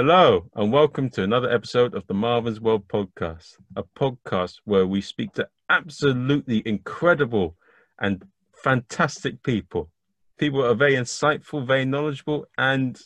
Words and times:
Hello, 0.00 0.48
and 0.54 0.72
welcome 0.72 1.10
to 1.10 1.24
another 1.24 1.50
episode 1.50 1.92
of 1.92 2.06
the 2.06 2.14
Marvin's 2.14 2.60
World 2.60 2.86
podcast, 2.86 3.56
a 3.74 3.82
podcast 3.82 4.60
where 4.64 4.86
we 4.86 5.00
speak 5.00 5.32
to 5.32 5.48
absolutely 5.68 6.62
incredible 6.64 7.56
and 7.98 8.24
fantastic 8.54 9.42
people. 9.42 9.90
People 10.38 10.64
are 10.64 10.76
very 10.76 10.94
insightful, 10.94 11.66
very 11.66 11.84
knowledgeable, 11.84 12.46
and 12.56 12.96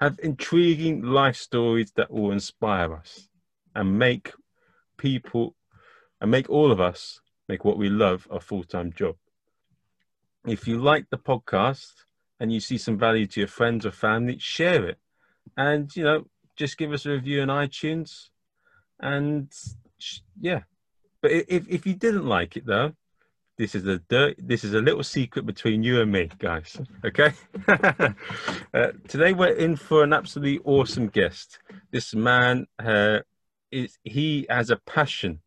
have 0.00 0.18
intriguing 0.22 1.02
life 1.02 1.36
stories 1.36 1.92
that 1.96 2.10
will 2.10 2.32
inspire 2.32 2.94
us 2.94 3.28
and 3.74 3.98
make 3.98 4.32
people 4.96 5.54
and 6.22 6.30
make 6.30 6.48
all 6.48 6.72
of 6.72 6.80
us 6.80 7.20
make 7.46 7.62
what 7.62 7.76
we 7.76 7.90
love 7.90 8.26
a 8.30 8.40
full 8.40 8.64
time 8.64 8.90
job. 8.90 9.16
If 10.46 10.66
you 10.66 10.78
like 10.78 11.10
the 11.10 11.18
podcast 11.18 11.92
and 12.40 12.50
you 12.50 12.60
see 12.60 12.78
some 12.78 12.96
value 12.96 13.26
to 13.26 13.40
your 13.40 13.48
friends 13.48 13.84
or 13.84 13.90
family, 13.90 14.38
share 14.38 14.86
it. 14.86 14.98
And, 15.56 15.94
you 15.96 16.04
know, 16.04 16.26
just 16.56 16.78
give 16.78 16.92
us 16.92 17.06
a 17.06 17.10
review 17.10 17.42
on 17.42 17.48
iTunes. 17.48 18.28
And 19.00 19.52
yeah. 20.40 20.60
But 21.22 21.32
if, 21.32 21.68
if 21.68 21.86
you 21.86 21.94
didn't 21.94 22.26
like 22.26 22.56
it, 22.56 22.66
though, 22.66 22.92
this 23.58 23.74
is 23.74 23.86
a 23.86 23.98
dirt, 23.98 24.36
this 24.38 24.64
is 24.64 24.74
a 24.74 24.80
little 24.80 25.02
secret 25.02 25.46
between 25.46 25.82
you 25.82 26.00
and 26.00 26.12
me, 26.12 26.30
guys. 26.38 26.76
Okay. 27.04 27.32
uh, 27.68 28.92
today 29.08 29.32
we're 29.32 29.54
in 29.54 29.76
for 29.76 30.02
an 30.02 30.12
absolutely 30.12 30.60
awesome 30.64 31.08
guest. 31.08 31.58
This 31.90 32.14
man 32.14 32.66
uh, 32.78 33.20
is 33.70 33.98
he 34.04 34.46
has 34.50 34.70
a 34.70 34.76
passion 34.76 35.40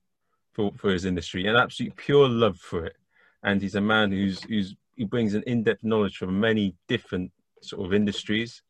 for, 0.53 0.71
for 0.75 0.91
his 0.91 1.05
industry, 1.05 1.45
an 1.45 1.55
absolute 1.55 1.95
pure 1.95 2.27
love 2.27 2.57
for 2.57 2.85
it, 2.85 2.95
and 3.43 3.61
he's 3.61 3.75
a 3.75 3.81
man 3.81 4.11
who's 4.11 4.43
who's 4.43 4.75
he 4.95 5.05
brings 5.05 5.33
an 5.33 5.43
in-depth 5.47 5.83
knowledge 5.83 6.17
from 6.17 6.39
many 6.39 6.75
different 6.87 7.31
sort 7.61 7.85
of 7.85 7.93
industries, 7.93 8.63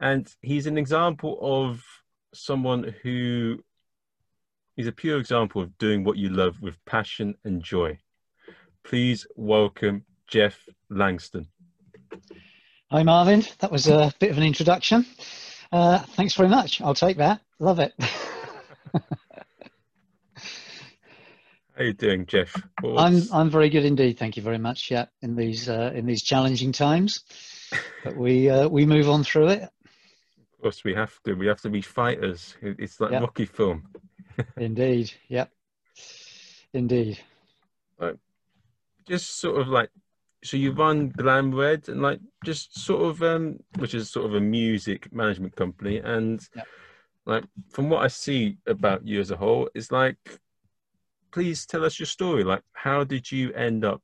and 0.00 0.32
he's 0.42 0.66
an 0.66 0.78
example 0.78 1.38
of 1.40 1.82
someone 2.34 2.94
who 3.02 3.62
is 4.76 4.86
a 4.86 4.92
pure 4.92 5.18
example 5.18 5.62
of 5.62 5.78
doing 5.78 6.04
what 6.04 6.16
you 6.16 6.28
love 6.28 6.60
with 6.60 6.84
passion 6.84 7.34
and 7.44 7.62
joy. 7.62 7.98
Please 8.82 9.26
welcome 9.36 10.04
Geoff 10.26 10.58
Langston. 10.90 11.48
Hi, 12.90 13.02
Marvin. 13.02 13.44
That 13.60 13.70
was 13.70 13.88
a 13.88 14.12
bit 14.18 14.30
of 14.30 14.38
an 14.38 14.44
introduction. 14.44 15.06
Uh, 15.72 15.98
thanks 15.98 16.34
very 16.34 16.48
much. 16.48 16.80
I'll 16.80 16.94
take 16.94 17.16
that. 17.18 17.40
Love 17.58 17.78
it. 17.78 17.94
How 21.76 21.80
are 21.82 21.84
you 21.86 21.92
doing, 21.92 22.26
Geoff? 22.26 22.54
I'm 22.84 23.22
I'm 23.32 23.50
very 23.50 23.68
good 23.68 23.84
indeed. 23.84 24.16
Thank 24.16 24.36
you 24.36 24.42
very 24.44 24.58
much. 24.58 24.92
Yeah, 24.92 25.06
in 25.22 25.34
these 25.34 25.68
uh, 25.68 25.90
in 25.92 26.06
these 26.06 26.22
challenging 26.22 26.70
times, 26.70 27.24
but 28.04 28.16
we 28.16 28.48
uh, 28.48 28.68
we 28.68 28.86
move 28.86 29.08
on 29.08 29.24
through 29.24 29.48
it. 29.48 29.68
Course, 30.64 30.82
we 30.82 30.94
have 30.94 31.22
to. 31.24 31.34
We 31.34 31.46
have 31.46 31.60
to 31.60 31.68
be 31.68 31.82
fighters. 31.82 32.56
It's 32.62 32.98
like 32.98 33.10
yep. 33.10 33.20
Rocky 33.20 33.44
film. 33.44 33.86
indeed. 34.56 35.12
Yep. 35.28 35.50
Indeed. 36.72 37.18
Right. 37.98 38.16
Just 39.06 39.40
sort 39.40 39.60
of 39.60 39.68
like, 39.68 39.90
so 40.42 40.56
you 40.56 40.72
run 40.72 41.10
Glam 41.10 41.54
Red 41.54 41.90
and 41.90 42.00
like 42.00 42.18
just 42.46 42.78
sort 42.78 43.02
of 43.02 43.22
um, 43.22 43.58
which 43.76 43.92
is 43.92 44.10
sort 44.10 44.24
of 44.24 44.36
a 44.36 44.40
music 44.40 45.12
management 45.12 45.54
company, 45.54 45.98
and 45.98 46.40
yep. 46.56 46.66
like 47.26 47.44
from 47.68 47.90
what 47.90 48.02
I 48.02 48.08
see 48.08 48.56
about 48.66 49.06
you 49.06 49.20
as 49.20 49.30
a 49.30 49.36
whole, 49.36 49.68
it's 49.74 49.92
like 49.92 50.16
please 51.30 51.66
tell 51.66 51.84
us 51.84 51.98
your 51.98 52.06
story. 52.06 52.42
Like, 52.42 52.62
how 52.72 53.04
did 53.04 53.30
you 53.30 53.52
end 53.52 53.84
up 53.84 54.00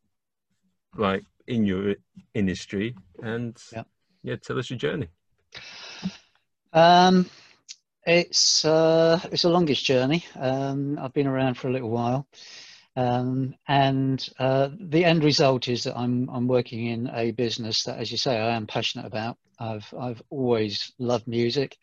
like 0.94 1.24
in 1.46 1.64
your 1.64 1.94
industry? 2.34 2.96
And 3.22 3.56
yeah, 3.72 3.84
yeah 4.22 4.36
tell 4.36 4.58
us 4.58 4.68
your 4.68 4.78
journey. 4.78 5.08
Um, 6.72 7.28
it's 8.06 8.64
uh, 8.64 9.20
it's 9.32 9.44
a 9.44 9.48
longish 9.48 9.82
journey. 9.82 10.24
Um, 10.36 10.98
I've 10.98 11.12
been 11.12 11.26
around 11.26 11.54
for 11.54 11.68
a 11.68 11.72
little 11.72 11.90
while, 11.90 12.26
um, 12.96 13.54
and 13.68 14.26
uh, 14.38 14.70
the 14.78 15.04
end 15.04 15.24
result 15.24 15.68
is 15.68 15.84
that 15.84 15.98
I'm 15.98 16.28
I'm 16.30 16.48
working 16.48 16.86
in 16.86 17.10
a 17.12 17.32
business 17.32 17.84
that, 17.84 17.98
as 17.98 18.10
you 18.10 18.18
say, 18.18 18.38
I 18.38 18.56
am 18.56 18.66
passionate 18.66 19.06
about. 19.06 19.36
I've 19.58 19.92
I've 19.98 20.22
always 20.30 20.92
loved 20.98 21.26
music. 21.26 21.76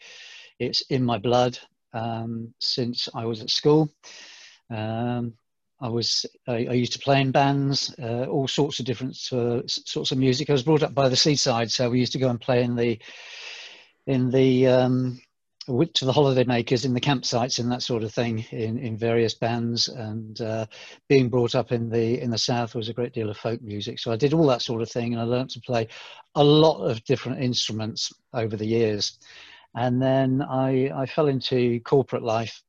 It's 0.59 0.81
in 0.89 1.03
my 1.03 1.17
blood 1.17 1.59
um, 1.93 2.53
since 2.59 3.09
I 3.13 3.25
was 3.25 3.41
at 3.41 3.49
school. 3.49 3.89
Um, 4.69 5.33
I 5.79 5.89
was 5.89 6.25
I, 6.47 6.53
I, 6.53 6.73
used 6.73 6.93
to 6.93 6.99
play 6.99 7.21
in 7.21 7.31
bands, 7.31 7.93
uh, 8.01 8.25
all 8.25 8.47
sorts 8.47 8.79
of 8.79 8.85
different 8.85 9.15
uh, 9.31 9.61
sorts 9.67 10.11
of 10.11 10.17
music. 10.17 10.49
I 10.49 10.53
was 10.53 10.63
brought 10.63 10.81
up 10.81 10.95
by 10.95 11.09
the 11.09 11.15
seaside, 11.15 11.71
so 11.71 11.89
we 11.89 11.99
used 11.99 12.13
to 12.13 12.19
go 12.19 12.29
and 12.29 12.41
play 12.41 12.63
in 12.63 12.75
the 12.75 12.99
in 14.07 14.31
the 14.31 14.67
um, 14.67 15.21
to 15.93 16.05
the 16.05 16.13
holiday 16.13 16.45
makers 16.45 16.85
in 16.85 16.93
the 16.93 17.01
campsites 17.01 17.59
and 17.59 17.69
that 17.69 17.81
sort 17.81 18.01
of 18.01 18.13
thing 18.13 18.39
in, 18.51 18.79
in 18.79 18.97
various 18.97 19.33
bands. 19.33 19.89
And 19.89 20.39
uh, 20.39 20.65
being 21.09 21.27
brought 21.27 21.55
up 21.55 21.73
in 21.73 21.89
the 21.89 22.21
in 22.21 22.31
the 22.31 22.37
south 22.37 22.73
was 22.73 22.87
a 22.87 22.93
great 22.93 23.13
deal 23.13 23.29
of 23.29 23.37
folk 23.37 23.61
music, 23.61 23.99
so 23.99 24.11
I 24.11 24.15
did 24.15 24.33
all 24.33 24.47
that 24.47 24.61
sort 24.61 24.81
of 24.81 24.89
thing, 24.89 25.13
and 25.13 25.21
I 25.21 25.25
learned 25.25 25.51
to 25.51 25.61
play 25.61 25.89
a 26.35 26.43
lot 26.43 26.83
of 26.83 27.03
different 27.03 27.43
instruments 27.43 28.13
over 28.33 28.55
the 28.55 28.65
years. 28.65 29.19
And 29.75 30.01
then 30.01 30.41
I 30.41 30.89
I 30.95 31.05
fell 31.05 31.27
into 31.27 31.81
corporate 31.81 32.23
life 32.23 32.63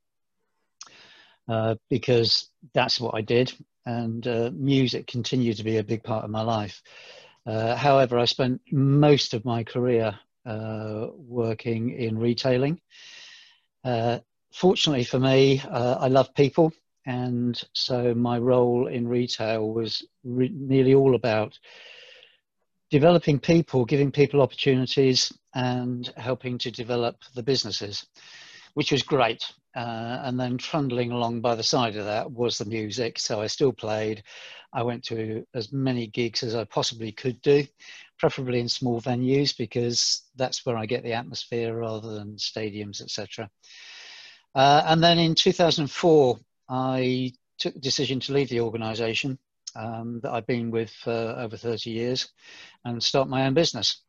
uh, 1.48 1.76
because 1.88 2.50
that's 2.74 3.00
what 3.00 3.14
I 3.14 3.20
did, 3.20 3.52
and 3.86 4.26
uh, 4.26 4.50
music 4.52 5.06
continued 5.06 5.58
to 5.58 5.64
be 5.64 5.76
a 5.76 5.84
big 5.84 6.02
part 6.02 6.24
of 6.24 6.30
my 6.30 6.42
life. 6.42 6.82
Uh, 7.46 7.76
however, 7.76 8.18
I 8.18 8.24
spent 8.24 8.60
most 8.72 9.32
of 9.32 9.44
my 9.44 9.62
career 9.62 10.18
working 11.16 11.90
in 11.90 12.18
retailing. 12.18 12.80
Uh, 13.84 14.18
fortunately 14.52 15.04
for 15.04 15.18
me, 15.18 15.60
I 15.60 16.08
love 16.08 16.34
people, 16.34 16.72
and 17.06 17.60
so 17.72 18.14
my 18.14 18.38
role 18.38 18.86
in 18.86 19.08
retail 19.08 19.72
was 19.72 20.06
re- 20.24 20.52
nearly 20.52 20.94
all 20.94 21.14
about 21.14 21.58
developing 22.90 23.38
people, 23.38 23.84
giving 23.84 24.10
people 24.10 24.40
opportunities, 24.40 25.32
and 25.54 26.12
helping 26.16 26.58
to 26.58 26.70
develop 26.70 27.16
the 27.34 27.42
businesses, 27.42 28.06
which 28.74 28.92
was 28.92 29.02
great. 29.02 29.44
Uh, 29.76 30.22
and 30.24 30.40
then 30.40 30.56
trundling 30.56 31.12
along 31.12 31.40
by 31.40 31.54
the 31.54 31.62
side 31.62 31.94
of 31.94 32.04
that 32.04 32.30
was 32.32 32.58
the 32.58 32.64
music. 32.64 33.18
So 33.18 33.40
I 33.40 33.46
still 33.46 33.72
played. 33.72 34.22
I 34.72 34.82
went 34.82 35.04
to 35.04 35.44
as 35.54 35.72
many 35.72 36.06
gigs 36.08 36.42
as 36.42 36.54
I 36.54 36.64
possibly 36.64 37.12
could 37.12 37.40
do, 37.42 37.64
preferably 38.18 38.60
in 38.60 38.68
small 38.68 39.00
venues 39.00 39.56
because 39.56 40.22
that's 40.36 40.64
where 40.64 40.76
I 40.76 40.86
get 40.86 41.02
the 41.02 41.14
atmosphere 41.14 41.74
rather 41.74 42.14
than 42.14 42.36
stadiums, 42.36 43.00
etc. 43.00 43.50
Uh, 44.54 44.82
and 44.86 45.02
then 45.02 45.18
in 45.18 45.34
2004, 45.34 46.38
I 46.68 47.32
took 47.58 47.74
the 47.74 47.80
decision 47.80 48.20
to 48.20 48.32
leave 48.32 48.48
the 48.48 48.60
organisation 48.60 49.38
um, 49.76 50.20
that 50.22 50.32
I've 50.32 50.46
been 50.46 50.70
with 50.70 50.90
for 50.90 51.34
over 51.38 51.56
30 51.56 51.90
years 51.90 52.28
and 52.84 53.02
start 53.02 53.28
my 53.28 53.46
own 53.46 53.54
business. 53.54 54.02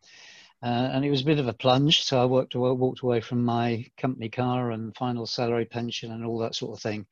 Uh, 0.62 0.90
and 0.94 1.06
it 1.06 1.10
was 1.10 1.22
a 1.22 1.26
bit 1.26 1.40
of 1.40 1.48
a 1.48 1.54
plunge. 1.54 2.04
So 2.04 2.22
I 2.22 2.26
worked, 2.26 2.56
walked 2.56 3.02
away 3.02 3.22
from 3.22 3.46
my 3.46 3.86
company 3.98 4.30
car 4.30 4.72
and 4.72 4.96
final 4.96 5.26
salary 5.26 5.66
pension 5.66 6.12
and 6.12 6.26
all 6.26 6.40
that 6.40 6.56
sort 6.56 6.76
of 6.76 6.82
thing 6.82 7.06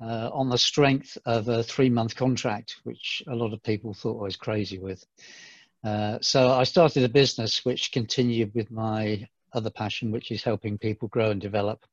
uh, 0.00 0.30
on 0.32 0.48
the 0.48 0.58
strength 0.58 1.16
of 1.24 1.48
a 1.48 1.62
three 1.62 1.90
month 1.90 2.16
contract, 2.16 2.76
which 2.84 3.22
a 3.28 3.34
lot 3.34 3.52
of 3.52 3.62
people 3.62 3.94
thought 3.94 4.20
I 4.20 4.24
was 4.24 4.36
crazy 4.36 4.78
with. 4.78 5.04
Uh, 5.84 6.18
so 6.22 6.50
I 6.50 6.64
started 6.64 7.04
a 7.04 7.08
business 7.08 7.64
which 7.64 7.92
continued 7.92 8.52
with 8.54 8.70
my 8.70 9.28
other 9.52 9.70
passion, 9.70 10.10
which 10.10 10.30
is 10.30 10.42
helping 10.42 10.78
people 10.78 11.08
grow 11.08 11.30
and 11.30 11.40
develop 11.40 11.84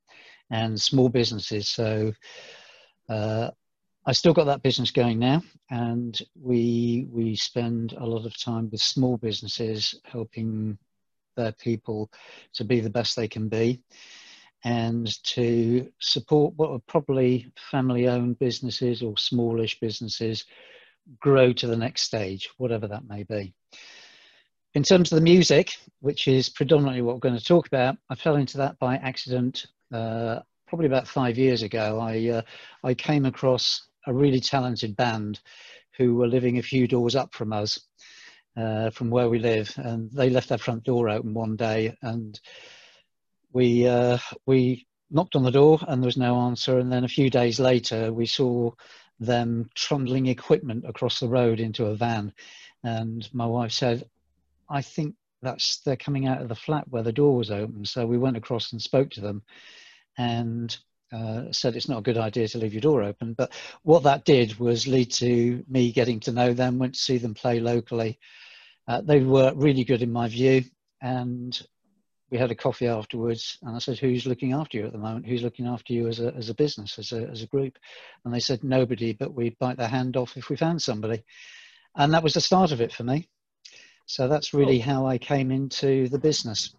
and 0.50 0.79
small 0.79 1.09
businesses. 1.09 1.69
So 1.69 2.13
uh, 3.09 3.52
I 4.06 4.12
still 4.13 4.34
got 4.34 4.46
that 4.46 4.63
business 4.63 4.91
going 4.91 5.19
now, 5.19 5.44
and 5.69 6.18
we 6.40 7.08
we 7.11 7.35
spend 7.35 7.93
a 7.93 8.05
lot 8.05 8.26
of 8.26 8.38
time 8.38 8.70
with 8.72 8.82
small 8.82 9.17
businesses 9.17 9.96
helping 10.03 10.78
their 11.35 11.52
people 11.52 12.09
to 12.53 12.64
be 12.64 12.79
the 12.79 12.90
best 12.90 13.16
they 13.16 13.28
can 13.28 13.47
be, 13.47 13.82
and 14.64 15.08
to 15.23 15.91
support 15.99 16.53
what 16.55 16.72
are 16.72 16.82
probably 16.87 17.52
family-owned 17.70 18.40
businesses 18.40 19.03
or 19.03 19.17
smallish 19.17 19.79
businesses 19.79 20.46
grow 21.19 21.53
to 21.53 21.67
the 21.67 21.77
next 21.77 22.03
stage, 22.03 22.49
whatever 22.57 22.87
that 22.87 23.07
may 23.07 23.23
be. 23.23 23.53
In 24.73 24.83
terms 24.83 25.11
of 25.11 25.17
the 25.17 25.23
music, 25.23 25.75
which 25.99 26.27
is 26.27 26.49
predominantly 26.49 27.01
what 27.01 27.15
we're 27.15 27.19
going 27.19 27.37
to 27.37 27.43
talk 27.43 27.67
about, 27.67 27.97
I 28.09 28.15
fell 28.15 28.37
into 28.37 28.57
that 28.57 28.79
by 28.79 28.95
accident. 28.95 29.65
Uh, 29.91 30.39
probably 30.67 30.87
about 30.87 31.07
five 31.07 31.37
years 31.37 31.61
ago, 31.61 31.99
I 31.99 32.29
uh, 32.29 32.41
I 32.83 32.93
came 32.93 33.25
across 33.25 33.87
a 34.07 34.13
really 34.13 34.39
talented 34.39 34.95
band 34.95 35.41
who 35.97 36.15
were 36.15 36.27
living 36.27 36.57
a 36.57 36.63
few 36.63 36.87
doors 36.87 37.15
up 37.15 37.33
from 37.33 37.51
us, 37.51 37.79
uh, 38.55 38.89
from 38.91 39.09
where 39.09 39.29
we 39.29 39.39
live, 39.39 39.73
and 39.77 40.09
they 40.11 40.29
left 40.29 40.47
their 40.47 40.57
front 40.57 40.83
door 40.85 41.09
open 41.09 41.33
one 41.33 41.57
day, 41.57 41.93
and 42.01 42.39
we 43.51 43.85
uh, 43.87 44.17
we 44.45 44.87
knocked 45.09 45.35
on 45.35 45.43
the 45.43 45.51
door, 45.51 45.79
and 45.87 46.01
there 46.01 46.07
was 46.07 46.17
no 46.17 46.39
answer, 46.39 46.79
and 46.79 46.89
then 46.91 47.03
a 47.03 47.09
few 47.09 47.29
days 47.29 47.59
later, 47.59 48.13
we 48.13 48.25
saw 48.25 48.71
them 49.22 49.70
trundling 49.76 50.26
equipment 50.26 50.84
across 50.85 51.20
the 51.20 51.29
road 51.29 51.62
into 51.62 51.85
a 51.85 51.96
van, 51.96 52.34
and 52.84 53.29
my 53.34 53.46
wife 53.46 53.72
said, 53.72 54.03
"I 54.70 54.82
think." 54.82 55.16
that's 55.41 55.79
they're 55.79 55.96
coming 55.96 56.28
out 56.28 56.41
of 56.41 56.50
the 56.50 56.56
flat 56.56 56.88
where 56.90 57.03
the 57.03 57.12
door 57.12 57.35
was 57.35 57.52
open. 57.52 57.85
So 57.85 58.06
we 58.06 58.18
went 58.18 58.38
across 58.38 58.72
and 58.72 58.82
spoke 58.82 59.09
to 59.12 59.22
them, 59.22 59.41
and 60.18 60.78
uh, 61.12 61.52
said 61.52 61.76
it's 61.76 61.90
not 61.90 62.00
a 62.00 62.03
good 62.03 62.18
idea 62.18 62.47
to 62.47 62.58
leave 62.58 62.73
your 62.73 62.82
door 62.82 63.03
open. 63.03 63.34
But 63.34 63.52
what 63.84 64.03
that 64.03 64.26
did 64.26 64.59
was 64.59 64.88
lead 64.88 65.12
to 65.14 65.64
me 65.68 65.91
getting 65.91 66.20
to 66.22 66.32
know 66.32 66.53
them, 66.53 66.78
went 66.78 66.94
to 66.94 67.00
see 67.00 67.18
them 67.18 67.34
play 67.34 67.59
locally. 67.59 68.20
Uh, 68.88 69.02
they 69.02 69.20
were 69.20 69.53
really 69.56 69.84
good 69.84 70.02
in 70.02 70.12
my 70.12 70.28
view, 70.28 70.64
and 71.02 71.59
we 72.31 72.37
had 72.37 72.49
a 72.49 72.55
coffee 72.55 72.87
afterwards. 72.87 73.57
And 73.61 73.75
I 73.75 73.79
said, 73.79 73.99
"Who's 73.99 74.25
looking 74.25 74.53
after 74.53 74.78
you 74.78 74.85
at 74.85 74.93
the 74.93 74.97
moment? 74.97 75.28
Who's 75.28 75.43
looking 75.43 75.67
after 75.67 75.93
you 75.93 76.07
as 76.07 76.19
a 76.19 76.33
as 76.33 76.49
a 76.49 76.55
business, 76.55 76.97
as 76.97 77.11
a 77.11 77.28
as 77.28 77.43
a 77.43 77.47
group?" 77.47 77.78
And 78.23 78.33
they 78.33 78.39
said, 78.39 78.63
"Nobody, 78.63 79.13
but 79.13 79.33
we'd 79.33 79.59
bite 79.59 79.78
their 79.78 79.87
hand 79.87 80.17
off 80.17 80.37
if 80.37 80.49
we 80.49 80.55
found 80.55 80.81
somebody." 80.81 81.23
And 81.95 82.13
that 82.13 82.23
was 82.23 82.33
the 82.33 82.41
start 82.41 82.72
of 82.72 82.79
it 82.81 82.93
for 82.93 83.03
me. 83.03 83.28
So 84.05 84.28
that's 84.28 84.53
really 84.53 84.79
how 84.79 85.05
I 85.05 85.17
came 85.17 85.51
into 85.51 86.07
the 86.07 86.19
business. 86.19 86.73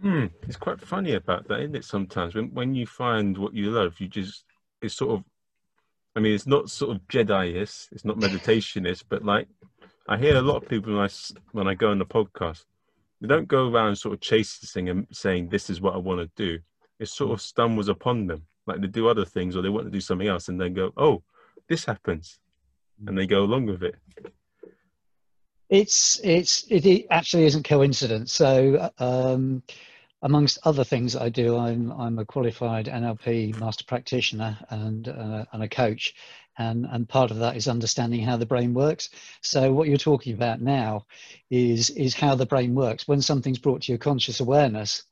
Hmm, 0.00 0.26
it's 0.48 0.56
quite 0.56 0.80
funny 0.80 1.12
about 1.12 1.46
that, 1.48 1.60
isn't 1.60 1.76
it? 1.76 1.84
Sometimes 1.84 2.34
when 2.34 2.52
when 2.54 2.74
you 2.74 2.86
find 2.86 3.36
what 3.36 3.54
you 3.54 3.70
love, 3.70 4.00
you 4.00 4.08
just 4.08 4.44
it's 4.80 4.96
sort 4.96 5.12
of. 5.12 5.24
I 6.16 6.20
mean, 6.20 6.34
it's 6.34 6.46
not 6.46 6.70
sort 6.70 6.96
of 6.96 7.06
Jedi-ist, 7.06 7.90
it's 7.92 8.04
not 8.04 8.16
meditationist, 8.16 9.04
but 9.08 9.24
like 9.24 9.46
I 10.08 10.16
hear 10.16 10.36
a 10.36 10.42
lot 10.42 10.56
of 10.56 10.68
people 10.68 10.94
when 10.94 11.04
I 11.04 11.10
when 11.52 11.68
I 11.68 11.74
go 11.74 11.90
on 11.90 11.98
the 11.98 12.06
podcast, 12.06 12.64
they 13.20 13.28
don't 13.28 13.48
go 13.48 13.68
around 13.68 13.96
sort 13.96 14.14
of 14.14 14.20
chasing 14.20 14.88
and 14.88 15.06
saying 15.12 15.48
this 15.48 15.68
is 15.70 15.80
what 15.80 15.94
I 15.94 15.98
want 15.98 16.20
to 16.20 16.30
do. 16.36 16.58
It 16.98 17.08
sort 17.08 17.32
of 17.32 17.40
stumbles 17.40 17.88
upon 17.88 18.26
them, 18.26 18.46
like 18.66 18.80
they 18.80 18.86
do 18.86 19.08
other 19.08 19.24
things 19.24 19.56
or 19.56 19.62
they 19.62 19.68
want 19.68 19.86
to 19.86 19.90
do 19.90 20.00
something 20.00 20.28
else, 20.28 20.48
and 20.48 20.60
then 20.60 20.74
go, 20.74 20.92
oh, 20.96 21.22
this 21.68 21.84
happens, 21.84 22.38
and 23.06 23.16
they 23.16 23.26
go 23.26 23.42
along 23.42 23.66
with 23.66 23.82
it. 23.82 23.96
It's 25.68 26.20
it's 26.24 26.64
it 26.68 27.06
actually 27.10 27.44
isn't 27.44 27.64
coincidence. 27.64 28.32
So 28.32 28.90
um, 28.98 29.62
amongst 30.22 30.58
other 30.64 30.84
things 30.84 31.14
I 31.14 31.28
do, 31.28 31.56
I'm 31.56 31.92
I'm 31.92 32.18
a 32.18 32.24
qualified 32.24 32.86
NLP 32.86 33.58
master 33.58 33.84
practitioner 33.84 34.58
and 34.70 35.08
uh, 35.08 35.44
and 35.52 35.62
a 35.62 35.68
coach, 35.68 36.14
and 36.60 36.86
and 36.92 37.08
part 37.08 37.30
of 37.30 37.38
that 37.38 37.56
is 37.56 37.66
understanding 37.66 38.20
how 38.20 38.36
the 38.36 38.46
brain 38.46 38.74
works. 38.74 39.08
So 39.40 39.72
what 39.72 39.88
you're 39.88 39.96
talking 39.96 40.34
about 40.34 40.60
now 40.60 41.06
is 41.50 41.90
is 41.90 42.14
how 42.14 42.34
the 42.34 42.46
brain 42.46 42.74
works 42.74 43.08
when 43.08 43.22
something's 43.22 43.58
brought 43.58 43.82
to 43.82 43.92
your 43.92 43.98
conscious 43.98 44.40
awareness 44.40 45.04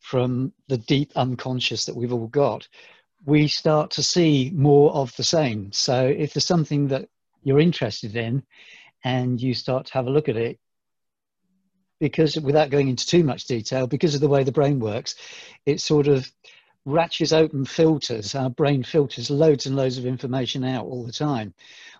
from 0.00 0.52
the 0.68 0.78
deep 0.78 1.12
unconscious 1.14 1.84
that 1.84 1.96
we've 1.96 2.12
all 2.12 2.26
got. 2.26 2.68
We 3.24 3.48
start 3.48 3.92
to 3.92 4.02
see 4.02 4.50
more 4.54 4.92
of 4.92 5.14
the 5.16 5.24
same. 5.24 5.72
So 5.72 6.06
if 6.06 6.34
there's 6.34 6.46
something 6.46 6.88
that 6.88 7.08
you're 7.42 7.60
interested 7.60 8.16
in, 8.16 8.42
and 9.04 9.40
you 9.40 9.54
start 9.54 9.86
to 9.86 9.92
have 9.94 10.06
a 10.06 10.10
look 10.10 10.28
at 10.28 10.36
it, 10.36 10.58
because 11.98 12.36
without 12.38 12.70
going 12.70 12.88
into 12.88 13.06
too 13.06 13.24
much 13.24 13.46
detail, 13.46 13.86
because 13.86 14.14
of 14.14 14.20
the 14.20 14.28
way 14.28 14.44
the 14.44 14.52
brain 14.52 14.80
works, 14.80 15.14
it 15.64 15.80
sort 15.80 16.08
of 16.08 16.30
ratchets 16.86 17.32
open 17.32 17.66
filters. 17.66 18.34
Our 18.34 18.48
brain 18.48 18.82
filters 18.82 19.28
loads 19.28 19.66
and 19.66 19.76
loads 19.76 19.98
of 19.98 20.06
information 20.06 20.64
out 20.64 20.86
all 20.86 21.04
the 21.04 21.12
time. 21.12 21.52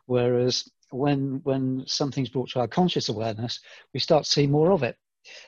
Whereas 0.06 0.70
when 0.90 1.40
when 1.42 1.84
something's 1.86 2.30
brought 2.30 2.48
to 2.50 2.60
our 2.60 2.68
conscious 2.68 3.10
awareness, 3.10 3.60
we 3.92 4.00
start 4.00 4.24
to 4.24 4.30
see 4.30 4.46
more 4.46 4.70
of 4.72 4.82
it. 4.82 4.96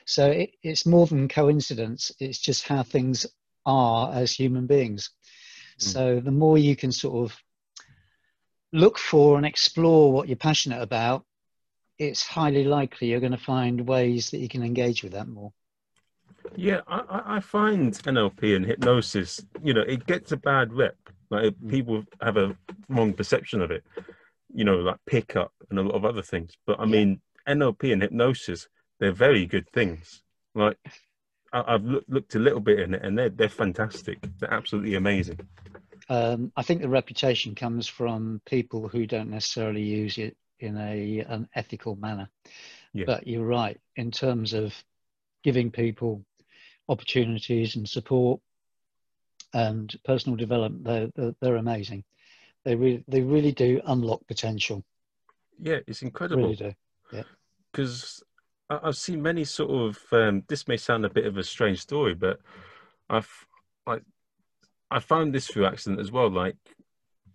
So 0.05 0.29
it, 0.29 0.51
it's 0.61 0.85
more 0.85 1.07
than 1.07 1.29
coincidence. 1.29 2.11
It's 2.19 2.37
just 2.37 2.67
how 2.67 2.83
things 2.83 3.25
are 3.65 4.13
as 4.13 4.33
human 4.33 4.67
beings. 4.67 5.09
Mm. 5.79 5.81
So 5.81 6.19
the 6.19 6.31
more 6.31 6.57
you 6.57 6.75
can 6.75 6.91
sort 6.91 7.31
of 7.31 7.37
look 8.73 8.97
for 8.99 9.37
and 9.37 9.45
explore 9.45 10.11
what 10.11 10.27
you're 10.27 10.35
passionate 10.35 10.81
about, 10.81 11.25
it's 11.97 12.25
highly 12.25 12.65
likely 12.65 13.07
you're 13.09 13.21
going 13.21 13.31
to 13.31 13.37
find 13.37 13.87
ways 13.87 14.29
that 14.31 14.39
you 14.39 14.49
can 14.49 14.63
engage 14.63 15.01
with 15.01 15.13
that 15.13 15.27
more. 15.27 15.53
Yeah, 16.55 16.81
I, 16.87 17.21
I 17.25 17.39
find 17.39 17.93
NLP 17.93 18.55
and 18.55 18.65
hypnosis, 18.65 19.41
you 19.63 19.73
know, 19.73 19.81
it 19.81 20.05
gets 20.05 20.31
a 20.31 20.37
bad 20.37 20.73
rep. 20.73 20.97
Like 21.29 21.53
mm. 21.53 21.69
people 21.69 22.03
have 22.21 22.37
a 22.37 22.55
wrong 22.87 23.13
perception 23.13 23.61
of 23.61 23.71
it, 23.71 23.83
you 24.53 24.63
know, 24.63 24.77
like 24.77 24.97
pickup 25.05 25.51
and 25.69 25.79
a 25.79 25.83
lot 25.83 25.95
of 25.95 26.05
other 26.05 26.21
things. 26.21 26.53
But 26.65 26.79
I 26.79 26.83
yeah. 26.83 26.91
mean, 26.91 27.21
NLP 27.47 27.93
and 27.93 28.01
hypnosis, 28.01 28.67
they're 28.99 29.11
very 29.11 29.45
good 29.45 29.69
things. 29.69 30.21
Like 30.55 30.77
I, 31.53 31.71
have 31.71 31.83
look, 31.83 32.03
looked 32.07 32.35
a 32.35 32.39
little 32.39 32.59
bit 32.59 32.79
in 32.79 32.93
it, 32.93 33.03
and 33.03 33.17
they're 33.17 33.29
they're 33.29 33.49
fantastic. 33.49 34.19
They're 34.39 34.53
absolutely 34.53 34.95
amazing. 34.95 35.39
Um, 36.09 36.51
I 36.55 36.63
think 36.63 36.81
the 36.81 36.89
reputation 36.89 37.55
comes 37.55 37.87
from 37.87 38.41
people 38.45 38.87
who 38.87 39.05
don't 39.05 39.29
necessarily 39.29 39.83
use 39.83 40.17
it 40.17 40.35
in 40.59 40.77
a 40.77 41.19
an 41.19 41.47
ethical 41.55 41.95
manner. 41.95 42.29
Yeah. 42.93 43.05
But 43.05 43.27
you're 43.27 43.45
right 43.45 43.79
in 43.95 44.11
terms 44.11 44.53
of 44.53 44.73
giving 45.43 45.71
people 45.71 46.25
opportunities 46.89 47.75
and 47.75 47.87
support 47.87 48.41
and 49.53 49.95
personal 50.03 50.35
development. 50.35 50.83
They're 50.83 51.09
they're, 51.15 51.35
they're 51.39 51.55
amazing. 51.55 52.03
They 52.65 52.75
really 52.75 53.03
they 53.07 53.21
really 53.21 53.53
do 53.53 53.81
unlock 53.85 54.27
potential. 54.27 54.83
Yeah, 55.61 55.79
it's 55.87 56.01
incredible. 56.01 56.43
Really 56.43 56.55
do. 56.55 56.73
Yeah. 57.13 57.23
Because 57.71 58.21
I've 58.69 58.97
seen 58.97 59.21
many 59.21 59.45
sort 59.45 59.71
of. 59.71 59.99
Um, 60.11 60.43
this 60.49 60.67
may 60.67 60.77
sound 60.77 61.05
a 61.05 61.09
bit 61.09 61.25
of 61.25 61.37
a 61.37 61.43
strange 61.43 61.79
story, 61.79 62.15
but 62.15 62.39
I've 63.09 63.29
like 63.87 64.03
I 64.91 64.99
found 64.99 65.33
this 65.33 65.47
through 65.47 65.65
accident 65.65 66.01
as 66.01 66.11
well. 66.11 66.29
Like 66.29 66.57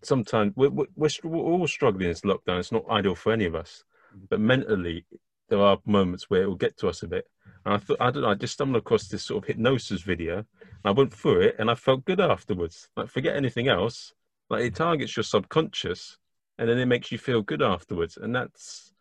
sometimes 0.03 0.53
we're, 0.57 0.71
we're, 0.71 0.87
we're 0.97 1.39
all 1.39 1.67
struggling 1.67 2.05
in 2.05 2.11
this 2.11 2.21
lockdown. 2.21 2.59
It's 2.59 2.73
not 2.73 2.89
ideal 2.91 3.15
for 3.15 3.33
any 3.33 3.47
of 3.47 3.55
us, 3.55 3.85
but 4.29 4.41
mentally, 4.41 5.07
there 5.49 5.61
are 5.61 5.79
moments 5.87 6.29
where 6.29 6.43
it 6.43 6.47
will 6.47 6.57
get 6.57 6.77
to 6.79 6.89
us 6.89 7.03
a 7.03 7.09
bit. 7.09 7.27
And 7.65 7.75
I 7.75 7.79
thought, 7.79 7.97
I 8.01 8.11
don't 8.11 8.23
know, 8.23 8.31
I 8.31 8.35
just 8.35 8.55
stumbled 8.55 8.77
across 8.83 9.09
this 9.09 9.25
sort 9.25 9.43
of 9.43 9.49
hypnosis 9.49 10.03
video. 10.03 10.45
I 10.85 10.91
went 10.91 11.15
through 11.15 11.41
it 11.41 11.57
and 11.59 11.71
I 11.71 11.75
felt 11.75 12.05
good 12.05 12.21
afterwards. 12.21 12.89
Like, 12.97 13.09
forget 13.09 13.37
anything 13.37 13.69
else. 13.69 14.13
Like, 14.51 14.65
it 14.65 14.75
targets 14.75 15.17
your 15.17 15.25
subconscious 15.25 16.19
and 16.59 16.69
then 16.69 16.79
it 16.79 16.87
makes 16.87 17.11
you 17.11 17.19
feel 17.19 17.43
good 17.43 17.63
afterwards. 17.63 18.19
And 18.19 18.35
that's, 18.35 18.93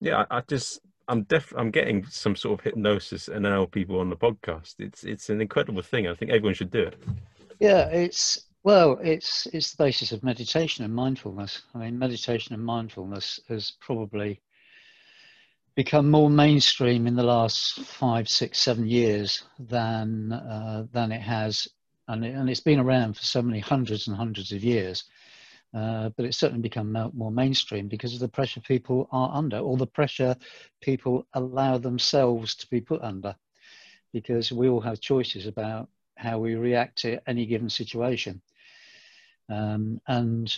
yeah, 0.00 0.24
I, 0.30 0.38
I 0.38 0.42
just, 0.48 0.80
I'm 1.08 1.24
def, 1.24 1.52
I'm 1.56 1.70
getting 1.70 2.06
some 2.06 2.36
sort 2.36 2.60
of 2.60 2.64
hypnosis 2.64 3.28
and 3.28 3.42
now 3.42 3.64
people 3.66 3.98
on 3.98 4.10
the 4.10 4.16
podcast. 4.16 4.76
It's, 4.78 5.02
it's 5.04 5.28
an 5.28 5.40
incredible 5.40 5.82
thing. 5.82 6.06
I 6.06 6.14
think 6.14 6.30
everyone 6.30 6.54
should 6.54 6.70
do 6.70 6.82
it. 6.82 7.02
Yeah, 7.58 7.88
it's, 7.88 8.46
well, 8.64 9.00
it's 9.02 9.48
it's 9.52 9.72
the 9.72 9.82
basis 9.82 10.12
of 10.12 10.22
meditation 10.22 10.84
and 10.84 10.94
mindfulness. 10.94 11.62
I 11.74 11.78
mean, 11.78 11.98
meditation 11.98 12.54
and 12.54 12.64
mindfulness 12.64 13.40
has 13.48 13.72
probably 13.80 14.40
become 15.74 16.10
more 16.10 16.30
mainstream 16.30 17.06
in 17.06 17.16
the 17.16 17.22
last 17.22 17.80
five, 17.80 18.28
six, 18.28 18.60
seven 18.60 18.86
years 18.86 19.44
than 19.58 20.32
uh, 20.32 20.86
than 20.92 21.12
it 21.12 21.20
has, 21.20 21.68
and 22.08 22.24
it, 22.24 22.34
and 22.34 22.50
it's 22.50 22.60
been 22.60 22.80
around 22.80 23.16
for 23.16 23.24
so 23.24 23.42
many 23.42 23.60
hundreds 23.60 24.08
and 24.08 24.16
hundreds 24.16 24.52
of 24.52 24.62
years. 24.62 25.04
Uh, 25.74 26.10
but 26.16 26.26
it's 26.26 26.36
certainly 26.36 26.60
become 26.60 26.92
more 27.14 27.32
mainstream 27.32 27.88
because 27.88 28.12
of 28.12 28.20
the 28.20 28.28
pressure 28.28 28.60
people 28.60 29.08
are 29.10 29.30
under, 29.34 29.58
or 29.58 29.78
the 29.78 29.86
pressure 29.86 30.36
people 30.82 31.26
allow 31.32 31.78
themselves 31.78 32.54
to 32.54 32.68
be 32.68 32.80
put 32.80 33.00
under, 33.00 33.34
because 34.12 34.52
we 34.52 34.68
all 34.68 34.82
have 34.82 35.00
choices 35.00 35.46
about 35.46 35.88
how 36.16 36.38
we 36.38 36.56
react 36.56 36.98
to 36.98 37.18
any 37.26 37.46
given 37.46 37.70
situation. 37.70 38.42
Um, 39.48 40.00
and 40.06 40.54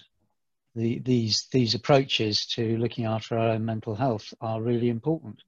the, 0.75 0.99
these 1.01 1.47
these 1.53 1.75
approaches 1.75 2.47
to 2.47 2.77
looking 2.79 3.05
after 3.05 3.39
our 3.39 3.51
own 3.51 3.65
mental 3.65 3.95
health 3.95 4.35
are 4.41 4.63
really 4.63 4.89
important. 4.89 5.43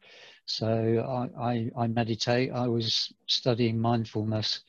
So 0.47 1.29
I, 1.39 1.43
I, 1.43 1.71
I 1.77 1.87
meditate. 1.89 2.53
I 2.53 2.69
was 2.69 3.13
studying 3.27 3.81
mindfulness 3.81 4.61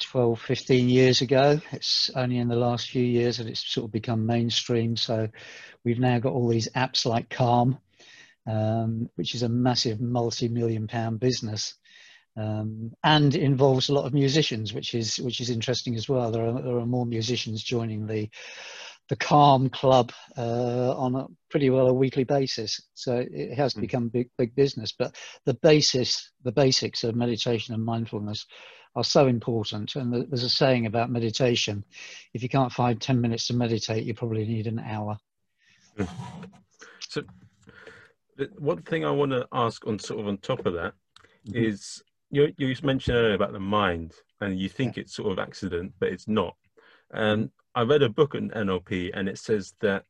12, 0.00 0.40
15 0.40 0.88
years 0.90 1.22
ago. 1.22 1.60
It's 1.72 2.10
only 2.14 2.36
in 2.38 2.48
the 2.48 2.56
last 2.56 2.90
few 2.90 3.02
years 3.02 3.38
that 3.38 3.46
it's 3.46 3.66
sort 3.66 3.86
of 3.86 3.92
become 3.92 4.26
mainstream. 4.26 4.96
So 4.96 5.28
we've 5.84 5.98
now 5.98 6.18
got 6.18 6.34
all 6.34 6.48
these 6.48 6.68
apps 6.70 7.06
like 7.06 7.30
Calm, 7.30 7.78
um, 8.46 9.08
which 9.14 9.34
is 9.34 9.42
a 9.42 9.48
massive 9.48 10.00
multi-million 10.00 10.86
pound 10.86 11.18
business 11.18 11.74
um, 12.36 12.92
and 13.02 13.34
involves 13.34 13.88
a 13.88 13.94
lot 13.94 14.06
of 14.06 14.14
musicians, 14.14 14.72
which 14.72 14.94
is 14.94 15.18
which 15.18 15.40
is 15.40 15.50
interesting 15.50 15.96
as 15.96 16.08
well. 16.08 16.30
There 16.30 16.46
are 16.46 16.62
there 16.62 16.78
are 16.78 16.86
more 16.86 17.06
musicians 17.06 17.62
joining 17.62 18.06
the 18.06 18.28
the 19.10 19.16
Calm 19.16 19.68
Club 19.68 20.12
uh, 20.38 20.96
on 20.96 21.16
a 21.16 21.26
pretty 21.50 21.68
well 21.68 21.88
a 21.88 21.92
weekly 21.92 22.22
basis. 22.22 22.80
So 22.94 23.26
it 23.28 23.54
has 23.56 23.74
mm. 23.74 23.80
become 23.82 24.08
big 24.08 24.30
big 24.38 24.54
business. 24.54 24.94
But 24.96 25.16
the 25.44 25.54
basis, 25.54 26.30
the 26.44 26.52
basics 26.52 27.02
of 27.04 27.16
meditation 27.16 27.74
and 27.74 27.84
mindfulness 27.84 28.46
are 28.94 29.04
so 29.04 29.26
important. 29.26 29.96
And 29.96 30.12
there's 30.30 30.44
a 30.44 30.48
saying 30.48 30.86
about 30.86 31.10
meditation: 31.10 31.84
if 32.34 32.42
you 32.42 32.48
can't 32.48 32.72
find 32.72 33.00
ten 33.00 33.20
minutes 33.20 33.48
to 33.48 33.54
meditate, 33.54 34.04
you 34.04 34.14
probably 34.14 34.46
need 34.46 34.68
an 34.68 34.78
hour. 34.78 35.18
Hmm. 35.96 36.04
So, 37.08 37.22
one 38.58 38.82
thing 38.82 39.04
I 39.04 39.10
want 39.10 39.32
to 39.32 39.46
ask 39.52 39.84
on 39.88 39.98
sort 39.98 40.20
of 40.20 40.28
on 40.28 40.38
top 40.38 40.64
of 40.66 40.74
that 40.74 40.94
mm-hmm. 41.48 41.64
is 41.64 42.00
you 42.30 42.54
you 42.58 42.76
mentioned 42.84 43.16
earlier 43.16 43.34
about 43.34 43.52
the 43.52 43.58
mind, 43.58 44.12
and 44.40 44.56
you 44.56 44.68
think 44.68 44.96
it's 44.96 45.16
sort 45.16 45.32
of 45.32 45.40
accident, 45.40 45.94
but 45.98 46.10
it's 46.10 46.28
not. 46.28 46.54
And 47.12 47.50
I 47.74 47.82
read 47.82 48.02
a 48.02 48.08
book 48.08 48.34
on 48.34 48.50
NLP, 48.50 49.10
and 49.14 49.28
it 49.28 49.38
says 49.38 49.74
that 49.80 50.04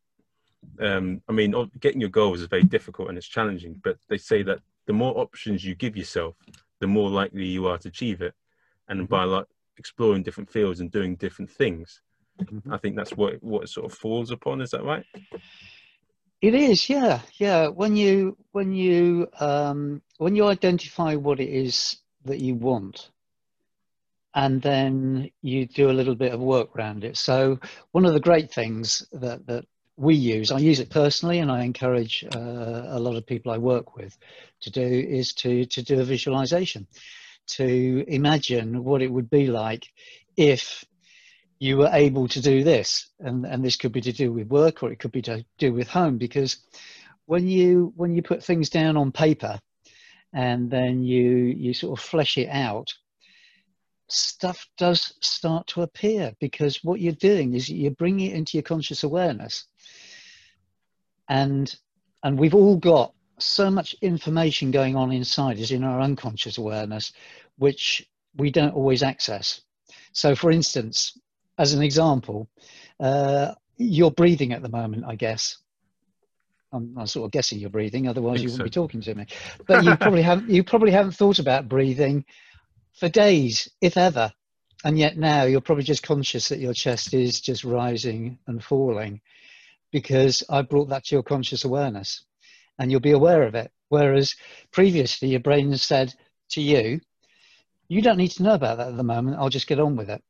um, 0.80 1.22
I 1.28 1.32
mean, 1.32 1.54
getting 1.80 2.00
your 2.00 2.10
goals 2.10 2.40
is 2.40 2.46
very 2.46 2.64
difficult 2.64 3.08
and 3.08 3.18
it's 3.18 3.26
challenging, 3.26 3.80
but 3.82 3.98
they 4.08 4.18
say 4.18 4.42
that 4.42 4.60
the 4.86 4.92
more 4.92 5.16
options 5.18 5.64
you 5.64 5.74
give 5.74 5.96
yourself, 5.96 6.34
the 6.80 6.86
more 6.86 7.10
likely 7.10 7.46
you 7.46 7.66
are 7.66 7.78
to 7.78 7.88
achieve 7.88 8.22
it. 8.22 8.34
And 8.88 9.08
by 9.08 9.24
like 9.24 9.46
exploring 9.76 10.22
different 10.22 10.50
fields 10.50 10.80
and 10.80 10.90
doing 10.90 11.14
different 11.16 11.50
things, 11.50 12.00
mm-hmm. 12.42 12.72
I 12.72 12.78
think 12.78 12.96
that's 12.96 13.12
what 13.12 13.42
what 13.42 13.64
it 13.64 13.68
sort 13.68 13.86
of 13.86 13.96
falls 13.96 14.30
upon. 14.32 14.60
Is 14.60 14.70
that 14.70 14.82
right? 14.82 15.04
It 16.40 16.54
is, 16.54 16.88
yeah, 16.88 17.20
yeah. 17.38 17.68
When 17.68 17.94
you 17.96 18.36
when 18.50 18.72
you 18.72 19.28
um, 19.38 20.02
when 20.18 20.34
you 20.34 20.46
identify 20.46 21.14
what 21.14 21.38
it 21.38 21.50
is 21.50 21.98
that 22.24 22.40
you 22.40 22.56
want, 22.56 23.10
and 24.34 24.62
then 24.62 25.30
you 25.42 25.66
do 25.66 25.90
a 25.90 25.92
little 25.92 26.14
bit 26.14 26.32
of 26.32 26.40
work 26.40 26.76
around 26.76 27.04
it. 27.04 27.16
So 27.16 27.58
one 27.92 28.04
of 28.04 28.12
the 28.12 28.20
great 28.20 28.52
things 28.52 29.06
that 29.12 29.46
that 29.46 29.64
we 29.96 30.14
use, 30.14 30.50
I 30.50 30.58
use 30.58 30.80
it 30.80 30.88
personally, 30.88 31.40
and 31.40 31.52
I 31.52 31.62
encourage 31.62 32.24
uh, 32.24 32.84
a 32.86 32.98
lot 32.98 33.16
of 33.16 33.26
people 33.26 33.52
I 33.52 33.58
work 33.58 33.96
with 33.96 34.16
to 34.62 34.70
do 34.70 34.82
is 34.82 35.34
to 35.34 35.64
to 35.66 35.82
do 35.82 36.00
a 36.00 36.04
visualization, 36.04 36.86
to 37.48 38.04
imagine 38.08 38.84
what 38.84 39.02
it 39.02 39.12
would 39.12 39.28
be 39.28 39.46
like 39.46 39.86
if 40.36 40.84
you 41.58 41.76
were 41.76 41.90
able 41.92 42.26
to 42.26 42.40
do 42.40 42.64
this 42.64 43.10
and 43.20 43.44
and 43.44 43.62
this 43.62 43.76
could 43.76 43.92
be 43.92 44.00
to 44.00 44.12
do 44.12 44.32
with 44.32 44.48
work 44.48 44.82
or 44.82 44.90
it 44.90 44.98
could 44.98 45.12
be 45.12 45.22
to 45.22 45.44
do 45.58 45.72
with 45.72 45.86
home 45.86 46.16
because 46.16 46.56
when 47.26 47.46
you 47.46 47.92
when 47.96 48.14
you 48.14 48.22
put 48.22 48.42
things 48.42 48.70
down 48.70 48.96
on 48.96 49.12
paper 49.12 49.60
and 50.32 50.70
then 50.70 51.04
you 51.04 51.28
you 51.28 51.74
sort 51.74 51.98
of 51.98 52.04
flesh 52.04 52.38
it 52.38 52.48
out 52.48 52.94
stuff 54.12 54.66
does 54.78 55.14
start 55.20 55.66
to 55.68 55.82
appear 55.82 56.32
because 56.40 56.82
what 56.82 57.00
you're 57.00 57.12
doing 57.12 57.54
is 57.54 57.68
you're 57.68 57.90
bringing 57.92 58.30
it 58.30 58.36
into 58.36 58.56
your 58.56 58.62
conscious 58.62 59.02
awareness 59.04 59.64
and 61.28 61.76
and 62.22 62.38
we've 62.38 62.54
all 62.54 62.76
got 62.76 63.14
so 63.38 63.70
much 63.70 63.94
information 64.02 64.70
going 64.70 64.96
on 64.96 65.12
inside 65.12 65.58
is 65.58 65.70
in 65.70 65.84
our 65.84 66.00
unconscious 66.00 66.58
awareness 66.58 67.12
which 67.58 68.06
we 68.36 68.50
don't 68.50 68.74
always 68.74 69.02
access 69.02 69.62
so 70.12 70.34
for 70.34 70.50
instance 70.50 71.18
as 71.60 71.74
an 71.74 71.82
example, 71.82 72.48
uh, 72.98 73.52
you're 73.76 74.10
breathing 74.10 74.52
at 74.52 74.62
the 74.62 74.68
moment, 74.70 75.04
I 75.06 75.14
guess. 75.14 75.58
I'm, 76.72 76.94
I'm, 76.96 77.06
sort 77.06 77.26
of 77.26 77.32
guessing 77.32 77.58
you're 77.58 77.68
breathing, 77.68 78.08
otherwise 78.08 78.42
you 78.42 78.46
wouldn't 78.46 78.60
so. 78.60 78.64
be 78.64 78.70
talking 78.70 79.00
to 79.02 79.14
me. 79.14 79.26
But 79.66 79.84
you 79.84 79.94
probably 79.96 80.22
haven't. 80.30 80.48
You 80.48 80.64
probably 80.64 80.90
haven't 80.90 81.12
thought 81.12 81.38
about 81.38 81.68
breathing 81.68 82.24
for 82.94 83.08
days, 83.08 83.68
if 83.80 83.96
ever, 83.96 84.32
and 84.84 84.98
yet 84.98 85.16
now 85.16 85.44
you're 85.44 85.60
probably 85.60 85.84
just 85.84 86.02
conscious 86.02 86.48
that 86.48 86.58
your 86.58 86.74
chest 86.74 87.14
is 87.14 87.40
just 87.40 87.64
rising 87.64 88.38
and 88.46 88.62
falling, 88.62 89.20
because 89.92 90.42
I 90.48 90.62
brought 90.62 90.88
that 90.90 91.04
to 91.06 91.16
your 91.16 91.22
conscious 91.22 91.64
awareness, 91.64 92.24
and 92.78 92.90
you'll 92.90 93.00
be 93.00 93.12
aware 93.12 93.42
of 93.42 93.54
it. 93.54 93.70
Whereas 93.88 94.36
previously, 94.70 95.28
your 95.28 95.40
brain 95.40 95.76
said 95.76 96.14
to 96.50 96.62
you, 96.62 97.00
"You 97.88 98.02
don't 98.02 98.18
need 98.18 98.32
to 98.32 98.42
know 98.42 98.54
about 98.54 98.78
that 98.78 98.88
at 98.88 98.96
the 98.96 99.02
moment. 99.02 99.38
I'll 99.38 99.48
just 99.48 99.66
get 99.66 99.80
on 99.80 99.96
with 99.96 100.10
it." 100.10 100.22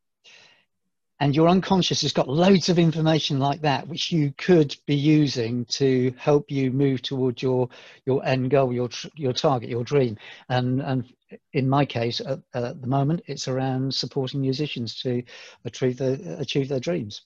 and 1.21 1.37
your 1.37 1.49
unconscious 1.49 2.01
has 2.01 2.13
got 2.13 2.29
loads 2.29 2.69
of 2.69 2.79
information 2.79 3.39
like 3.39 3.61
that 3.61 3.87
which 3.87 4.11
you 4.11 4.33
could 4.39 4.75
be 4.87 4.97
using 4.97 5.67
to 5.67 6.13
help 6.17 6.51
you 6.51 6.71
move 6.73 7.03
towards 7.03 7.43
your 7.43 7.69
your 8.07 8.25
end 8.25 8.51
goal 8.51 8.73
your 8.73 8.89
your 9.15 9.33
target 9.33 9.69
your 9.69 9.85
dream 9.85 10.17
and 10.49 10.81
and 10.81 11.13
in 11.53 11.69
my 11.69 11.85
case 11.85 12.21
at, 12.21 12.41
at 12.55 12.81
the 12.81 12.87
moment 12.87 13.23
it's 13.27 13.49
around 13.49 13.95
supporting 13.95 14.41
musicians 14.41 14.95
to 15.01 15.23
achieve 15.65 15.97
their 15.97 16.19
achieve 16.39 16.69
their 16.69 16.81
dreams. 16.81 17.23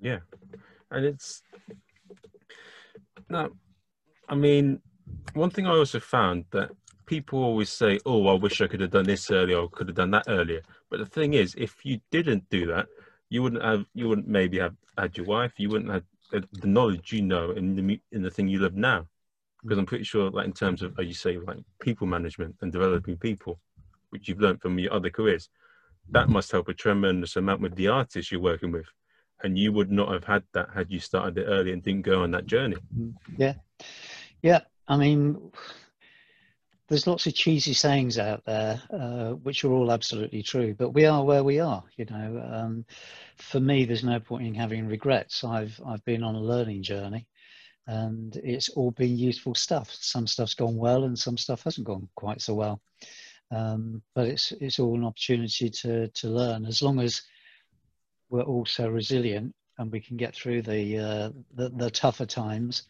Yeah. 0.00 0.20
And 0.90 1.04
it's 1.04 1.42
now 3.28 3.50
i 4.28 4.34
mean 4.34 4.80
one 5.34 5.50
thing 5.50 5.66
i 5.66 5.70
also 5.70 6.00
found 6.00 6.44
that 6.50 6.70
people 7.06 7.42
always 7.42 7.68
say 7.70 7.98
oh 8.06 8.26
i 8.26 8.32
wish 8.34 8.60
i 8.60 8.66
could 8.66 8.80
have 8.80 8.90
done 8.90 9.04
this 9.04 9.30
earlier 9.30 9.58
or 9.58 9.68
could 9.68 9.88
have 9.88 9.96
done 9.96 10.10
that 10.10 10.24
earlier. 10.28 10.62
But 10.90 10.98
the 10.98 11.06
thing 11.06 11.34
is 11.34 11.54
if 11.56 11.84
you 11.84 12.00
didn't 12.10 12.48
do 12.50 12.66
that 12.66 12.86
you 13.28 13.42
wouldn't 13.42 13.62
have 13.62 13.86
you 13.94 14.08
wouldn't 14.08 14.28
maybe 14.28 14.58
have 14.58 14.74
had 14.98 15.16
your 15.16 15.26
wife 15.26 15.52
you 15.58 15.68
wouldn't 15.68 15.90
have 15.90 16.04
the 16.32 16.66
knowledge 16.66 17.12
you 17.12 17.22
know 17.22 17.50
in 17.52 17.74
the 17.74 18.00
in 18.12 18.22
the 18.22 18.30
thing 18.30 18.48
you 18.48 18.60
live 18.60 18.74
now 18.74 19.06
because 19.62 19.78
i'm 19.78 19.86
pretty 19.86 20.04
sure 20.04 20.30
like 20.30 20.46
in 20.46 20.52
terms 20.52 20.82
of 20.82 20.98
as 20.98 21.06
you 21.06 21.14
say 21.14 21.38
like 21.38 21.58
people 21.80 22.06
management 22.06 22.54
and 22.60 22.72
developing 22.72 23.16
people 23.16 23.58
which 24.10 24.28
you've 24.28 24.40
learned 24.40 24.60
from 24.60 24.78
your 24.78 24.92
other 24.92 25.10
careers 25.10 25.48
that 26.08 26.28
must 26.28 26.50
help 26.50 26.68
a 26.68 26.74
tremendous 26.74 27.36
amount 27.36 27.60
with 27.60 27.74
the 27.76 27.88
artists 27.88 28.32
you're 28.32 28.40
working 28.40 28.72
with 28.72 28.86
and 29.42 29.58
you 29.58 29.72
would 29.72 29.90
not 29.90 30.12
have 30.12 30.24
had 30.24 30.42
that 30.52 30.68
had 30.74 30.90
you 30.90 31.00
started 31.00 31.38
it 31.38 31.46
early 31.46 31.72
and 31.72 31.82
didn't 31.82 32.02
go 32.02 32.22
on 32.22 32.30
that 32.30 32.46
journey 32.46 32.76
yeah 33.36 33.54
yeah 34.42 34.60
i 34.88 34.96
mean 34.96 35.50
there's 36.90 37.06
lots 37.06 37.26
of 37.28 37.34
cheesy 37.34 37.72
sayings 37.72 38.18
out 38.18 38.44
there, 38.44 38.82
uh, 38.92 39.30
which 39.30 39.64
are 39.64 39.70
all 39.70 39.92
absolutely 39.92 40.42
true. 40.42 40.74
But 40.76 40.90
we 40.90 41.04
are 41.06 41.24
where 41.24 41.44
we 41.44 41.60
are. 41.60 41.84
You 41.96 42.04
know, 42.06 42.50
um, 42.52 42.84
for 43.36 43.60
me, 43.60 43.84
there's 43.84 44.02
no 44.02 44.18
point 44.18 44.48
in 44.48 44.54
having 44.54 44.88
regrets. 44.88 45.44
I've 45.44 45.80
I've 45.86 46.04
been 46.04 46.24
on 46.24 46.34
a 46.34 46.40
learning 46.40 46.82
journey, 46.82 47.28
and 47.86 48.36
it's 48.36 48.68
all 48.70 48.90
been 48.92 49.16
useful 49.16 49.54
stuff. 49.54 49.90
Some 49.92 50.26
stuff's 50.26 50.54
gone 50.54 50.76
well, 50.76 51.04
and 51.04 51.18
some 51.18 51.36
stuff 51.36 51.62
hasn't 51.64 51.86
gone 51.86 52.08
quite 52.14 52.40
so 52.40 52.54
well. 52.54 52.80
Um, 53.50 54.02
but 54.14 54.28
it's 54.28 54.52
it's 54.60 54.78
all 54.78 54.94
an 54.94 55.04
opportunity 55.04 55.70
to 55.70 56.08
to 56.08 56.28
learn. 56.28 56.66
As 56.66 56.82
long 56.82 57.00
as 57.00 57.22
we're 58.28 58.42
also 58.42 58.88
resilient 58.88 59.54
and 59.78 59.90
we 59.90 60.00
can 60.00 60.16
get 60.16 60.34
through 60.34 60.62
the 60.62 60.98
uh, 60.98 61.30
the, 61.54 61.70
the 61.70 61.90
tougher 61.90 62.26
times, 62.26 62.84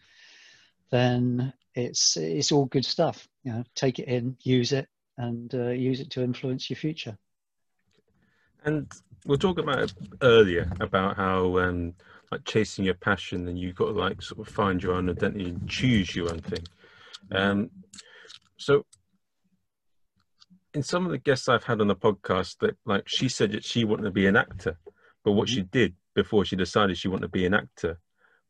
then 0.90 1.52
it's 1.74 2.16
it's 2.16 2.52
all 2.52 2.66
good 2.66 2.84
stuff. 2.84 3.26
You 3.44 3.52
know, 3.52 3.64
take 3.74 3.98
it 3.98 4.08
in, 4.08 4.36
use 4.42 4.72
it, 4.72 4.88
and 5.16 5.54
uh, 5.54 5.68
use 5.68 6.00
it 6.00 6.10
to 6.10 6.22
influence 6.22 6.68
your 6.68 6.76
future. 6.76 7.16
And 8.64 8.86
we'll 9.24 9.38
talk 9.38 9.58
about 9.58 9.92
earlier 10.20 10.70
about 10.80 11.16
how 11.16 11.58
um, 11.58 11.94
like 12.30 12.44
chasing 12.44 12.84
your 12.84 12.94
passion, 12.94 13.44
then 13.44 13.56
you've 13.56 13.74
got 13.74 13.86
to 13.86 13.92
like 13.92 14.22
sort 14.22 14.46
of 14.46 14.52
find 14.52 14.82
your 14.82 14.94
own 14.94 15.10
identity 15.10 15.48
and 15.48 15.68
choose 15.68 16.14
your 16.14 16.30
own 16.30 16.40
thing. 16.40 16.64
Um, 17.32 17.70
so, 18.56 18.84
in 20.74 20.82
some 20.82 21.04
of 21.04 21.10
the 21.10 21.18
guests 21.18 21.48
I've 21.48 21.64
had 21.64 21.80
on 21.80 21.88
the 21.88 21.96
podcast, 21.96 22.58
that 22.60 22.76
like 22.84 23.08
she 23.08 23.28
said 23.28 23.52
that 23.52 23.64
she 23.64 23.84
wanted 23.84 24.04
to 24.04 24.10
be 24.10 24.26
an 24.26 24.36
actor, 24.36 24.78
but 25.24 25.32
what 25.32 25.48
mm-hmm. 25.48 25.56
she 25.56 25.62
did 25.62 25.94
before 26.14 26.44
she 26.44 26.56
decided 26.56 26.96
she 26.96 27.08
wanted 27.08 27.22
to 27.22 27.28
be 27.28 27.46
an 27.46 27.54
actor 27.54 27.98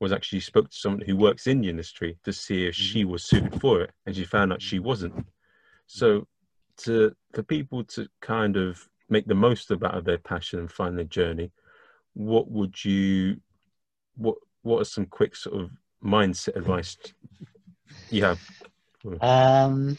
was 0.00 0.12
actually 0.12 0.40
spoke 0.40 0.70
to 0.70 0.76
someone 0.76 1.02
who 1.02 1.16
works 1.16 1.46
in 1.46 1.60
the 1.60 1.68
industry 1.68 2.18
to 2.24 2.32
see 2.32 2.66
if 2.66 2.74
she 2.74 3.02
mm-hmm. 3.02 3.12
was 3.12 3.24
suited 3.24 3.60
for 3.60 3.82
it, 3.82 3.92
and 4.06 4.16
she 4.16 4.24
found 4.24 4.52
out 4.52 4.62
she 4.62 4.78
wasn't. 4.78 5.26
So, 5.86 6.26
to 6.78 7.14
for 7.32 7.42
people 7.42 7.84
to 7.84 8.08
kind 8.20 8.56
of 8.56 8.88
make 9.08 9.26
the 9.26 9.34
most 9.34 9.70
about 9.70 10.04
their 10.04 10.18
passion 10.18 10.58
and 10.60 10.70
find 10.70 10.96
their 10.96 11.04
journey, 11.04 11.52
what 12.14 12.50
would 12.50 12.84
you, 12.84 13.40
what 14.20 14.36
what 14.62 14.80
are 14.80 14.84
some 14.84 15.06
quick 15.06 15.34
sort 15.34 15.60
of 15.60 15.70
mindset 16.04 16.56
advice 16.56 16.96
you 18.10 18.24
have? 18.24 18.40
Um, 19.20 19.96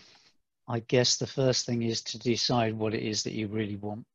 I 0.68 0.80
guess 0.82 1.18
the 1.18 1.28
first 1.28 1.66
thing 1.66 1.82
is 1.82 2.02
to 2.04 2.20
decide 2.20 2.74
what 2.74 2.94
it 2.94 3.04
is 3.04 3.24
that 3.24 3.34
you 3.34 3.48
really 3.48 3.78
want 3.78 4.06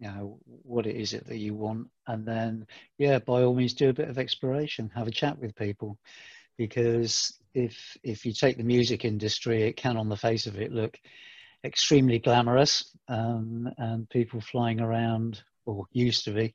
you 0.00 0.08
know 0.08 0.38
what 0.44 0.86
it 0.86 0.96
is 0.96 1.12
it 1.14 1.26
that 1.28 1.38
you 1.38 1.54
want. 1.54 1.88
And 2.06 2.26
then 2.26 2.66
yeah 2.98 3.18
by 3.20 3.42
all 3.42 3.54
means 3.54 3.74
do 3.74 3.90
a 3.90 3.94
bit 3.94 4.08
of 4.08 4.18
exploration. 4.18 4.90
Have 4.94 5.06
a 5.06 5.12
chat 5.12 5.38
with 5.38 5.54
people. 5.54 5.98
Because 6.58 7.38
if 7.54 7.96
if 8.02 8.26
you 8.26 8.32
take 8.32 8.56
the 8.56 8.64
music 8.64 9.04
industry 9.04 9.62
it 9.62 9.76
can 9.76 9.96
on 9.96 10.08
the 10.08 10.16
face 10.16 10.46
of 10.46 10.58
it 10.58 10.72
look 10.72 10.98
extremely 11.64 12.18
glamorous 12.18 12.96
um, 13.08 13.70
and 13.78 14.10
people 14.10 14.40
flying 14.40 14.80
around 14.80 15.42
or 15.66 15.86
used 15.92 16.24
to 16.24 16.30
be 16.32 16.54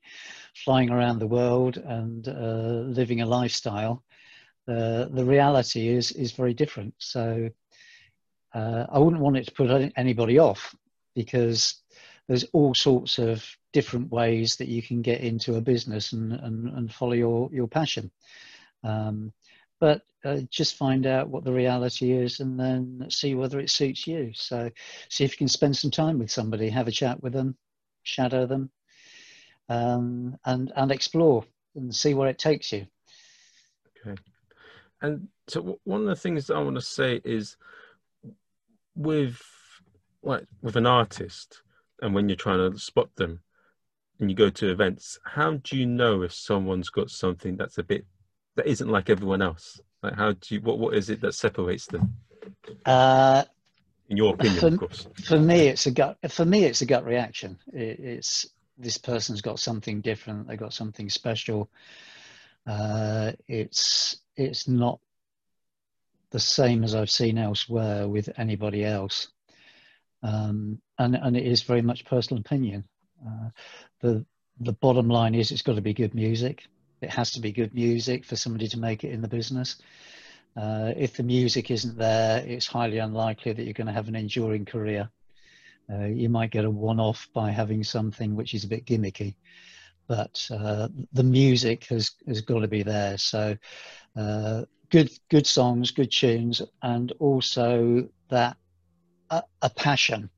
flying 0.64 0.90
around 0.90 1.18
the 1.18 1.26
world 1.26 1.76
and 1.76 2.28
uh, 2.28 2.84
living 2.86 3.20
a 3.20 3.26
lifestyle 3.26 4.02
uh, 4.68 5.06
the 5.06 5.24
reality 5.24 5.88
is 5.88 6.12
is 6.12 6.32
very 6.32 6.54
different 6.54 6.94
so 6.98 7.48
uh, 8.52 8.86
I 8.90 8.98
wouldn't 8.98 9.22
want 9.22 9.36
it 9.36 9.46
to 9.46 9.52
put 9.52 9.92
anybody 9.96 10.38
off 10.38 10.74
because 11.14 11.82
there's 12.28 12.44
all 12.52 12.74
sorts 12.74 13.18
of 13.18 13.44
different 13.72 14.10
ways 14.10 14.56
that 14.56 14.68
you 14.68 14.82
can 14.82 15.02
get 15.02 15.20
into 15.20 15.56
a 15.56 15.60
business 15.60 16.12
and, 16.12 16.32
and, 16.32 16.68
and 16.68 16.92
follow 16.92 17.12
your, 17.12 17.50
your 17.52 17.68
passion. 17.68 18.10
Um, 18.82 19.32
but 19.78 20.02
uh, 20.24 20.38
just 20.50 20.76
find 20.76 21.06
out 21.06 21.28
what 21.28 21.44
the 21.44 21.52
reality 21.52 22.12
is 22.12 22.40
and 22.40 22.58
then 22.58 23.06
see 23.08 23.34
whether 23.34 23.58
it 23.58 23.70
suits 23.70 24.06
you. 24.06 24.32
So 24.34 24.70
see 25.08 25.24
if 25.24 25.32
you 25.32 25.38
can 25.38 25.48
spend 25.48 25.76
some 25.76 25.90
time 25.90 26.18
with 26.18 26.30
somebody, 26.30 26.68
have 26.68 26.88
a 26.88 26.92
chat 26.92 27.22
with 27.22 27.32
them, 27.32 27.56
shadow 28.02 28.46
them, 28.46 28.70
um, 29.70 30.36
and, 30.44 30.72
and 30.76 30.92
explore 30.92 31.44
and 31.74 31.94
see 31.94 32.12
where 32.12 32.28
it 32.28 32.38
takes 32.38 32.72
you. 32.72 32.86
Okay. 34.06 34.20
And 35.00 35.28
so 35.48 35.78
one 35.84 36.02
of 36.02 36.06
the 36.08 36.16
things 36.16 36.46
that 36.46 36.56
I 36.56 36.62
want 36.62 36.76
to 36.76 36.82
say 36.82 37.20
is 37.24 37.56
with, 38.94 39.40
like, 40.22 40.44
with 40.60 40.76
an 40.76 40.86
artist, 40.86 41.62
and 42.02 42.14
when 42.14 42.28
you're 42.28 42.36
trying 42.36 42.70
to 42.70 42.78
spot 42.78 43.08
them 43.16 43.40
and 44.18 44.28
you 44.28 44.36
go 44.36 44.50
to 44.50 44.70
events, 44.70 45.18
how 45.24 45.52
do 45.54 45.76
you 45.76 45.86
know 45.86 46.22
if 46.22 46.34
someone's 46.34 46.90
got 46.90 47.10
something 47.10 47.56
that's 47.56 47.78
a 47.78 47.82
bit 47.82 48.04
that 48.56 48.66
isn't 48.66 48.88
like 48.90 49.08
everyone 49.08 49.40
else? 49.40 49.80
Like, 50.02 50.14
how 50.14 50.32
do 50.32 50.54
you? 50.54 50.60
What 50.60 50.78
what 50.78 50.94
is 50.94 51.10
it 51.10 51.20
that 51.20 51.34
separates 51.34 51.86
them? 51.86 52.14
Uh, 52.84 53.44
In 54.08 54.16
your 54.16 54.34
opinion, 54.34 54.60
for, 54.60 54.66
of 54.68 54.78
course. 54.78 55.08
for 55.24 55.38
me, 55.38 55.68
it's 55.68 55.86
a 55.86 55.90
gut. 55.90 56.16
For 56.28 56.44
me, 56.44 56.64
it's 56.64 56.80
a 56.80 56.86
gut 56.86 57.04
reaction. 57.04 57.58
It, 57.72 58.00
it's 58.00 58.46
this 58.80 58.98
person's 58.98 59.42
got 59.42 59.58
something 59.58 60.00
different. 60.00 60.48
They've 60.48 60.58
got 60.58 60.72
something 60.72 61.08
special. 61.08 61.70
Uh, 62.66 63.32
it's 63.48 64.18
it's 64.36 64.68
not 64.68 65.00
the 66.30 66.40
same 66.40 66.84
as 66.84 66.94
I've 66.94 67.10
seen 67.10 67.38
elsewhere 67.38 68.08
with 68.08 68.28
anybody 68.36 68.84
else, 68.84 69.28
um, 70.22 70.80
and 70.98 71.14
and 71.16 71.36
it 71.36 71.46
is 71.46 71.62
very 71.62 71.82
much 71.82 72.04
personal 72.04 72.40
opinion. 72.40 72.84
Uh, 73.26 73.50
the 74.00 74.24
the 74.60 74.72
bottom 74.72 75.08
line 75.08 75.34
is 75.34 75.50
it's 75.50 75.62
got 75.62 75.76
to 75.76 75.82
be 75.82 75.94
good 75.94 76.14
music. 76.14 76.64
It 77.00 77.10
has 77.10 77.30
to 77.32 77.40
be 77.40 77.52
good 77.52 77.74
music 77.74 78.24
for 78.24 78.36
somebody 78.36 78.68
to 78.68 78.78
make 78.78 79.04
it 79.04 79.12
in 79.12 79.22
the 79.22 79.28
business. 79.28 79.76
Uh, 80.56 80.92
if 80.96 81.16
the 81.16 81.22
music 81.22 81.70
isn't 81.70 81.96
there, 81.96 82.44
it's 82.46 82.66
highly 82.66 82.98
unlikely 82.98 83.52
that 83.52 83.64
you're 83.64 83.72
going 83.72 83.86
to 83.86 83.92
have 83.92 84.08
an 84.08 84.16
enduring 84.16 84.64
career. 84.64 85.08
Uh, 85.92 86.04
you 86.04 86.28
might 86.28 86.50
get 86.50 86.64
a 86.64 86.70
one-off 86.70 87.28
by 87.34 87.50
having 87.50 87.82
something 87.82 88.36
which 88.36 88.54
is 88.54 88.64
a 88.64 88.68
bit 88.68 88.84
gimmicky, 88.84 89.34
but 90.06 90.46
uh, 90.50 90.88
the 91.12 91.22
music 91.22 91.84
has 91.84 92.12
has 92.26 92.40
got 92.40 92.60
to 92.60 92.68
be 92.68 92.82
there. 92.82 93.18
So, 93.18 93.56
uh, 94.16 94.64
good 94.90 95.10
good 95.30 95.46
songs, 95.46 95.90
good 95.90 96.12
tunes, 96.12 96.62
and 96.82 97.12
also 97.18 98.08
that 98.28 98.56
a, 99.30 99.70
passion. 99.70 100.30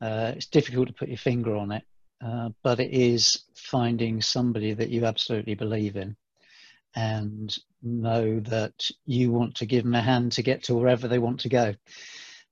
Uh, 0.00 0.32
it's 0.36 0.46
difficult 0.46 0.88
to 0.88 0.94
put 0.94 1.08
your 1.08 1.18
finger 1.18 1.56
on 1.56 1.72
it, 1.72 1.82
uh, 2.24 2.50
but 2.62 2.78
it 2.78 2.92
is 2.92 3.44
finding 3.56 4.22
somebody 4.22 4.72
that 4.72 4.90
you 4.90 5.04
absolutely 5.04 5.54
believe 5.54 5.96
in 5.96 6.16
and 6.94 7.56
know 7.82 8.40
that 8.40 8.88
you 9.04 9.30
want 9.30 9.56
to 9.56 9.66
give 9.66 9.84
them 9.84 9.94
a 9.94 10.00
hand 10.00 10.32
to 10.32 10.42
get 10.42 10.62
to 10.64 10.74
wherever 10.74 11.08
they 11.08 11.18
want 11.18 11.40
to 11.40 11.48
go. 11.48 11.74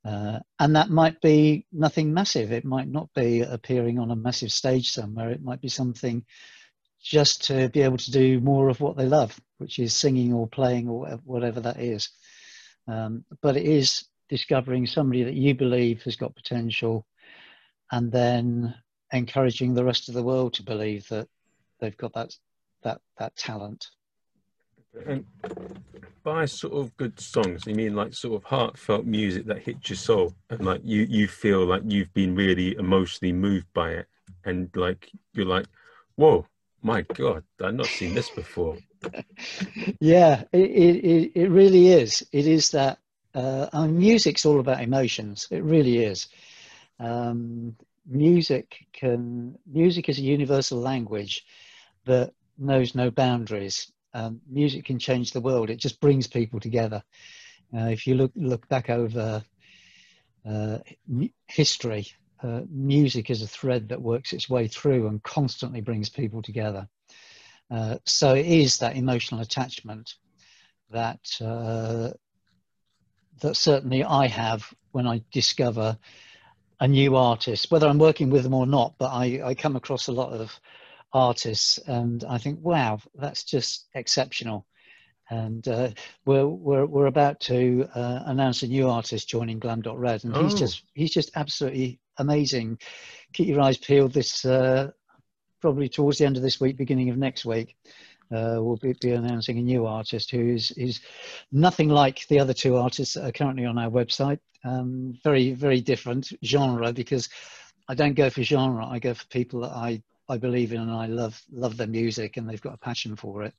Uh, 0.07 0.39
and 0.61 0.77
that 0.77 0.89
might 0.89 1.21
be 1.21 1.67
nothing 1.73 2.15
massive. 2.15 2.53
It 2.53 2.65
might 2.65 2.89
not 2.89 3.13
be 3.15 3.41
appearing 3.41 3.99
on 3.99 4.11
a 4.11 4.17
massive 4.17 4.53
stage 4.53 4.91
somewhere. 4.91 5.31
It 5.31 5.43
might 5.43 5.61
be 5.61 5.69
something 5.69 6.25
just 7.03 7.45
to 7.47 7.69
be 7.71 7.83
able 7.83 7.97
to 7.99 8.11
do 8.11 8.41
more 8.41 8.69
of 8.69 8.81
what 8.81 8.97
they 8.97 9.07
love, 9.07 9.39
which 9.59 9.79
is 9.79 9.95
singing 9.95 10.33
or 10.33 10.47
playing 10.47 10.89
or 10.89 11.07
whatever 11.25 11.61
that 11.61 11.81
is. 11.81 12.11
Um, 12.87 13.25
but 13.43 13.57
it 13.57 13.65
is 13.65 14.05
discovering 14.29 14.87
somebody 14.87 15.25
that 15.25 15.35
you 15.35 15.55
believe 15.55 16.03
has 16.05 16.17
got 16.17 16.37
potential 16.37 17.07
and 17.91 18.11
then 18.11 18.75
encouraging 19.13 19.75
the 19.75 19.85
rest 19.85 20.09
of 20.09 20.15
the 20.15 20.23
world 20.23 20.55
to 20.55 20.63
believe 20.63 21.09
that 21.09 21.29
they've 21.81 21.97
got 21.97 22.13
that 22.15 22.35
that 22.83 23.01
that 23.19 23.37
talent. 23.37 23.89
And 25.05 25.25
by 26.23 26.45
sort 26.47 26.75
of 26.75 26.97
good 26.97 27.19
songs, 27.21 27.67
you 27.67 27.75
mean 27.75 27.95
like 27.95 28.15
sort 28.15 28.35
of 28.35 28.45
heartfelt 28.45 29.05
music 29.05 29.47
that 29.47 29.63
hits 29.63 29.91
your 29.91 29.97
soul, 29.97 30.35
and 30.51 30.65
like 30.65 30.81
you 30.85 31.07
you 31.09 31.29
feel 31.29 31.65
like 31.65 31.83
you've 31.85 32.13
been 32.15 32.35
really 32.35 32.75
emotionally 32.77 33.33
moved 33.33 33.73
by 33.75 33.93
it, 33.93 34.07
and 34.45 34.69
like 34.75 35.11
you're 35.35 35.47
like, 35.47 35.67
whoa, 36.17 36.47
my 36.83 37.03
god, 37.03 37.45
I've 37.63 37.75
not 37.75 37.87
seen 37.87 38.15
this 38.15 38.31
before. 38.31 38.77
yeah, 40.01 40.43
it, 40.53 40.71
it 40.71 41.33
it 41.35 41.49
really 41.51 41.89
is. 41.89 42.27
It 42.33 42.47
is 42.47 42.71
that. 42.71 42.99
Uh, 43.35 43.69
I 43.73 43.83
mean, 43.87 43.99
music's 43.99 44.47
all 44.47 44.61
about 44.61 44.81
emotions. 44.81 45.47
It 45.51 45.63
really 45.63 45.99
is. 45.99 46.27
Um, 46.99 47.77
music 48.09 48.87
can 48.93 49.59
music 49.67 50.09
is 50.09 50.19
a 50.19 50.23
universal 50.23 50.79
language 50.81 51.45
that 52.07 52.33
knows 52.59 52.95
no 52.95 53.11
boundaries 53.11 53.93
um, 54.17 54.41
music 54.49 54.87
can 54.87 54.99
change 54.99 55.33
the 55.33 55.41
world. 55.41 55.69
It 55.69 55.77
just 55.77 56.01
brings 56.01 56.27
people 56.27 56.59
together. 56.59 57.03
Uh, 57.77 57.89
if 57.89 58.07
you 58.07 58.15
look 58.15 58.33
look 58.35 58.67
back 58.69 58.89
over 58.89 59.45
uh, 60.49 60.79
history 61.49 62.07
uh, 62.43 62.63
music 62.71 63.31
is 63.31 63.43
a 63.43 63.47
thread 63.47 63.89
that 63.89 64.01
works 64.01 64.33
its 64.33 64.49
way 64.49 64.69
through 64.69 65.07
and 65.07 65.23
constantly 65.23 65.81
brings 65.81 66.09
people 66.09 66.43
together. 66.43 66.89
Uh, 67.71 67.97
so 68.05 68.35
it 68.35 68.47
is 68.47 68.79
that 68.79 68.97
emotional 68.97 69.41
attachment 69.41 70.15
that 70.91 71.21
uh, 71.41 72.11
that 73.41 73.57
certainly 73.57 74.05
I 74.05 74.29
have 74.29 74.73
when 74.93 75.07
I 75.07 75.23
discover 75.33 75.99
a 76.81 76.89
new 76.89 77.17
artist, 77.17 77.71
whether 77.71 77.89
I'm 77.89 77.99
working 77.99 78.31
with 78.31 78.45
them 78.45 78.55
or 78.55 78.67
not, 78.67 78.95
but 78.99 79.09
I, 79.09 79.41
I 79.45 79.55
come 79.55 79.77
across 79.77 80.09
a 80.09 80.13
lot 80.13 80.33
of 80.33 80.59
artists 81.13 81.79
and 81.79 82.25
I 82.25 82.39
think, 82.39 82.61
wow, 82.63 83.01
that's 83.15 83.45
just 83.45 83.87
exceptional. 83.95 84.67
And 85.29 85.67
uh, 85.67 85.91
we're, 86.25 86.47
we're, 86.47 86.87
we're 86.87 87.07
about 87.07 87.41
to 87.41 87.89
uh, 87.95 88.23
announce 88.27 88.63
a 88.63 88.69
new 88.69 88.89
artist 88.89 89.29
joining 89.29 89.59
Glam.Red 89.59 90.25
and 90.25 90.37
oh. 90.37 90.45
he's 90.45 90.55
just, 90.55 90.85
he's 90.95 91.13
just 91.13 91.31
absolutely 91.35 91.99
amazing. 92.19 92.79
Keep 93.33 93.49
your 93.49 93.61
eyes 93.61 93.77
peeled 93.77 94.13
this, 94.13 94.45
uh, 94.45 94.91
probably 95.61 95.89
towards 95.89 96.19
the 96.19 96.27
end 96.27 96.37
of 96.37 96.43
this 96.43 96.61
week, 96.61 96.77
beginning 96.77 97.11
of 97.11 97.17
next 97.17 97.45
week. 97.45 97.77
Uh, 98.33 98.59
we'll 98.59 98.77
be, 98.77 98.93
be, 99.01 99.13
announcing 99.13 99.59
a 99.59 99.63
new 99.63 99.87
artist 99.87 100.31
who 100.31 100.49
is, 100.49 100.73
is 100.73 101.01
nothing 101.53 101.89
like 101.89 102.27
the 102.29 102.41
other 102.41 102.53
two 102.53 102.77
artists 102.77 103.15
that 103.15 103.25
are 103.25 103.33
currently 103.33 103.65
on 103.65 103.79
our 103.79 103.91
website. 103.91 104.41
Um, 104.65 105.17
very, 105.23 105.53
very 105.53 105.81
different 105.81 106.33
genre 106.45 106.93
because 106.93 107.29
I 107.89 107.95
don't 107.95 108.15
go 108.15 108.31
for 108.31 108.43
genre. 108.43 108.85
I 108.85 108.99
go 108.99 109.15
for 109.15 109.27
people 109.27 109.61
that 109.61 109.73
I, 109.73 110.03
I 110.29 110.39
believe 110.39 110.73
in 110.73 110.81
and 110.81 110.91
I 110.91 111.07
love 111.07 111.41
love 111.53 111.77
their 111.77 111.87
music 111.87 112.37
and 112.37 112.49
they've 112.49 112.61
got 112.61 112.75
a 112.75 112.79
passion 112.79 113.17
for 113.17 113.45
it. 113.45 113.55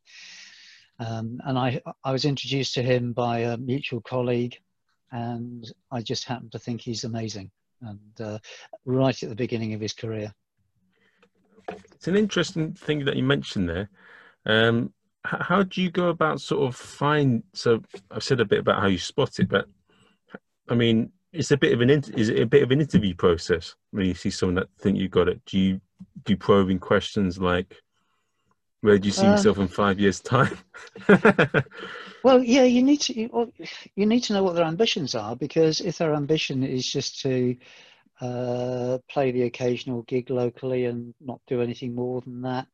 Um, 1.00 1.40
and 1.46 1.58
I, 1.58 1.82
I 2.04 2.12
was 2.12 2.26
introduced 2.26 2.74
to 2.74 2.82
him 2.82 3.14
by 3.14 3.40
a 3.40 3.58
mutual 3.58 4.02
colleague, 4.02 4.58
and 5.12 5.72
I 5.92 6.02
just 6.02 6.26
happen 6.26 6.50
to 6.52 6.60
think 6.60 6.82
he's 6.82 7.04
amazing. 7.04 7.52
And 7.82 8.22
uh, 8.22 8.40
right 8.86 9.22
at 9.22 9.30
the 9.30 9.36
beginning 9.36 9.74
of 9.74 9.82
his 9.82 9.94
career. 9.94 10.34
It's 11.94 12.08
an 12.08 12.16
interesting 12.16 12.74
thing 12.74 13.06
that 13.06 13.16
you 13.16 13.24
mentioned 13.24 13.70
there. 13.70 13.90
Um, 14.46 14.94
how 15.24 15.62
do 15.62 15.82
you 15.82 15.92
go 15.92 16.08
about 16.10 16.42
sort 16.42 16.68
of 16.68 16.76
find? 16.76 17.44
So 17.54 17.82
I've 18.10 18.24
said 18.24 18.40
a 18.40 18.46
bit 18.46 18.60
about 18.60 18.82
how 18.82 18.88
you 18.88 18.98
spot 18.98 19.40
it, 19.40 19.50
but 19.50 19.68
I 20.70 20.76
mean, 20.76 21.12
it's 21.34 21.52
a 21.52 21.58
bit 21.58 21.74
of 21.74 21.82
an 21.82 21.90
is 21.90 22.30
it 22.30 22.40
a 22.40 22.46
bit 22.46 22.64
of 22.64 22.72
an 22.72 22.82
interview 22.82 23.14
process 23.14 23.76
when 23.92 24.06
you 24.06 24.14
see 24.14 24.30
someone 24.30 24.56
that 24.56 24.70
think 24.80 24.98
you 24.98 25.10
got 25.10 25.28
it? 25.28 25.42
Do 25.46 25.60
you 25.60 25.82
do 26.24 26.36
probing 26.36 26.80
questions 26.80 27.38
like, 27.40 27.76
"Where 28.82 28.98
do 28.98 29.08
you 29.08 29.12
see 29.12 29.26
um, 29.26 29.32
yourself 29.32 29.58
in 29.58 29.68
five 29.68 30.00
years' 30.00 30.20
time?" 30.20 30.58
well, 32.24 32.44
yeah, 32.44 32.64
you 32.64 32.84
need 32.84 33.02
to 33.02 33.20
you, 33.20 33.54
you 33.96 34.06
need 34.06 34.22
to 34.22 34.34
know 34.34 34.44
what 34.44 34.56
their 34.56 34.66
ambitions 34.66 35.16
are 35.16 35.36
because 35.36 35.82
if 35.82 35.98
their 35.98 36.14
ambition 36.14 36.64
is 36.64 36.86
just 36.86 37.22
to 37.22 37.56
uh, 38.22 38.98
play 39.10 39.32
the 39.32 39.44
occasional 39.44 40.02
gig 40.04 40.30
locally 40.30 40.86
and 40.86 41.14
not 41.20 41.40
do 41.48 41.62
anything 41.62 41.94
more 41.94 42.22
than 42.22 42.42
that, 42.42 42.68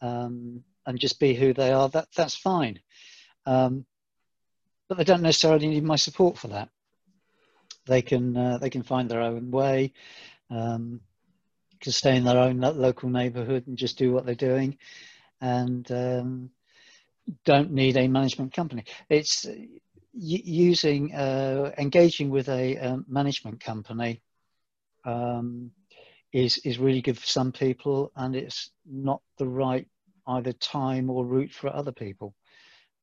um, 0.00 0.62
and 0.86 0.98
just 0.98 1.20
be 1.20 1.34
who 1.34 1.52
they 1.52 1.72
are, 1.72 1.88
that 1.88 2.08
that's 2.16 2.36
fine. 2.36 2.80
Um, 3.46 3.84
but 4.88 4.96
they 4.96 5.04
don't 5.04 5.22
necessarily 5.22 5.68
need 5.68 5.84
my 5.84 5.96
support 5.96 6.38
for 6.38 6.48
that. 6.48 6.70
They 7.86 8.02
can 8.02 8.36
uh, 8.36 8.58
they 8.58 8.70
can 8.70 8.82
find 8.82 9.08
their 9.08 9.20
own 9.20 9.50
way, 9.50 9.92
um, 10.50 11.00
can 11.80 11.92
stay 11.92 12.16
in 12.16 12.24
their 12.24 12.38
own 12.38 12.60
local 12.60 13.08
neighbourhood 13.08 13.66
and 13.66 13.76
just 13.76 13.98
do 13.98 14.12
what 14.12 14.26
they're 14.26 14.34
doing, 14.34 14.78
and 15.40 15.90
um, 15.92 16.50
don't 17.44 17.72
need 17.72 17.96
a 17.96 18.08
management 18.08 18.52
company. 18.52 18.84
It's 19.08 19.46
using 20.12 21.14
uh, 21.14 21.72
engaging 21.78 22.30
with 22.30 22.48
a, 22.48 22.76
a 22.76 22.92
um, 22.92 23.04
management 23.08 23.60
company 23.60 24.22
um, 25.04 25.70
is 26.32 26.58
is 26.58 26.78
really 26.78 27.02
good 27.02 27.18
for 27.18 27.26
some 27.26 27.52
people, 27.52 28.12
and 28.16 28.34
it's 28.34 28.70
not 28.86 29.22
the 29.38 29.46
right 29.46 29.86
either 30.26 30.52
time 30.52 31.08
or 31.10 31.24
route 31.24 31.52
for 31.52 31.74
other 31.74 31.92
people. 31.92 32.34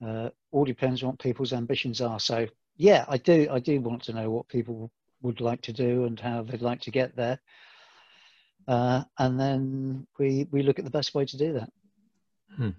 Uh, 0.06 0.30
all 0.52 0.66
depends 0.66 1.02
on 1.02 1.10
what 1.10 1.20
people's 1.20 1.54
ambitions 1.54 2.02
are. 2.02 2.20
So 2.20 2.48
yeah, 2.78 3.06
I 3.08 3.18
do. 3.18 3.48
I 3.52 3.60
do 3.60 3.80
want 3.82 4.04
to 4.04 4.14
know 4.14 4.30
what 4.30 4.48
people 4.48 4.92
would 5.22 5.42
like 5.42 5.62
to 5.62 5.74
do 5.74 6.06
and 6.06 6.20
how 6.20 6.44
they'd 6.44 6.62
like 6.62 6.82
to 6.82 6.92
get 6.92 7.16
there. 7.16 7.40
Uh, 8.68 9.04
and 9.20 9.40
then 9.40 10.08
we 10.18 10.48
we 10.52 10.64
look 10.64 10.80
at 10.80 10.86
the 10.86 10.92
best 10.92 11.14
way 11.14 11.26
to 11.26 11.38
do 11.38 11.54
that. 11.54 11.70
Hmm. 12.56 12.70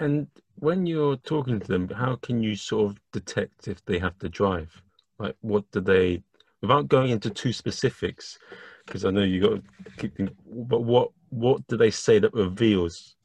And 0.00 0.26
when 0.56 0.86
you're 0.86 1.16
talking 1.16 1.60
to 1.60 1.68
them, 1.68 1.88
how 1.88 2.16
can 2.16 2.42
you 2.42 2.56
sort 2.56 2.90
of 2.90 3.00
detect 3.12 3.68
if 3.68 3.84
they 3.84 3.98
have 3.98 4.18
to 4.18 4.28
drive? 4.28 4.82
Like, 5.18 5.36
what 5.40 5.70
do 5.70 5.80
they, 5.80 6.22
without 6.60 6.88
going 6.88 7.10
into 7.10 7.30
too 7.30 7.52
specifics, 7.52 8.38
because 8.84 9.04
I 9.04 9.10
know 9.10 9.22
you 9.22 9.40
got 9.40 9.62
to 9.84 9.90
keep. 9.98 10.18
But 10.46 10.82
what 10.82 11.10
what 11.28 11.66
do 11.68 11.76
they 11.76 11.90
say 11.90 12.18
that 12.18 12.34
reveals, 12.34 13.16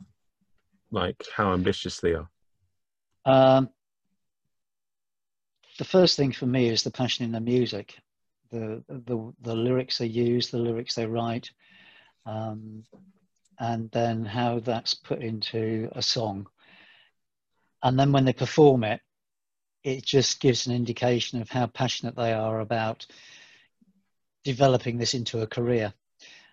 like, 0.91 1.25
how 1.35 1.53
ambitious 1.53 1.99
they 1.99 2.13
are? 2.13 2.29
Um, 3.25 3.69
the 5.79 5.85
first 5.85 6.17
thing 6.17 6.31
for 6.31 6.45
me 6.45 6.69
is 6.69 6.83
the 6.83 6.91
passion 6.91 7.25
in 7.25 7.31
the 7.31 7.41
music, 7.41 7.97
the 8.51 8.83
the, 8.87 9.33
the 9.41 9.55
lyrics 9.55 9.97
they 9.97 10.07
use, 10.07 10.49
the 10.49 10.57
lyrics 10.59 10.95
they 10.95 11.05
write, 11.05 11.51
um, 12.25 12.83
and 13.59 13.89
then 13.91 14.25
how 14.25 14.59
that's 14.59 14.93
put 14.93 15.21
into 15.21 15.89
a 15.93 16.01
song. 16.01 16.47
and 17.83 17.99
then 17.99 18.11
when 18.11 18.25
they 18.25 18.33
perform 18.33 18.83
it, 18.83 19.01
it 19.83 20.03
just 20.05 20.39
gives 20.39 20.67
an 20.67 20.75
indication 20.75 21.41
of 21.41 21.49
how 21.49 21.67
passionate 21.67 22.15
they 22.15 22.33
are 22.33 22.59
about 22.59 23.05
developing 24.43 24.97
this 24.97 25.13
into 25.13 25.41
a 25.41 25.47
career. 25.47 25.93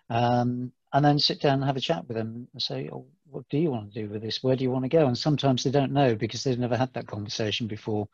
Um, 0.09 0.71
and 0.93 1.03
then 1.03 1.19
sit 1.19 1.41
down 1.41 1.55
and 1.55 1.65
have 1.65 1.75
a 1.75 1.81
chat 1.81 2.07
with 2.07 2.15
them 2.15 2.47
and 2.53 2.61
say, 2.61 2.89
oh, 2.91 3.05
what 3.29 3.43
do 3.49 3.57
you 3.57 3.71
want 3.71 3.93
to 3.93 4.01
do 4.01 4.09
with 4.09 4.21
this? 4.21 4.41
Where 4.41 4.55
do 4.55 4.63
you 4.63 4.71
want 4.71 4.83
to 4.85 4.89
go? 4.89 5.07
And 5.07 5.17
sometimes 5.17 5.63
they 5.63 5.71
don't 5.71 5.91
know 5.91 6.15
because 6.15 6.43
they've 6.43 6.59
never 6.59 6.77
had 6.77 6.93
that 6.93 7.07
conversation 7.07 7.67
before. 7.67 8.07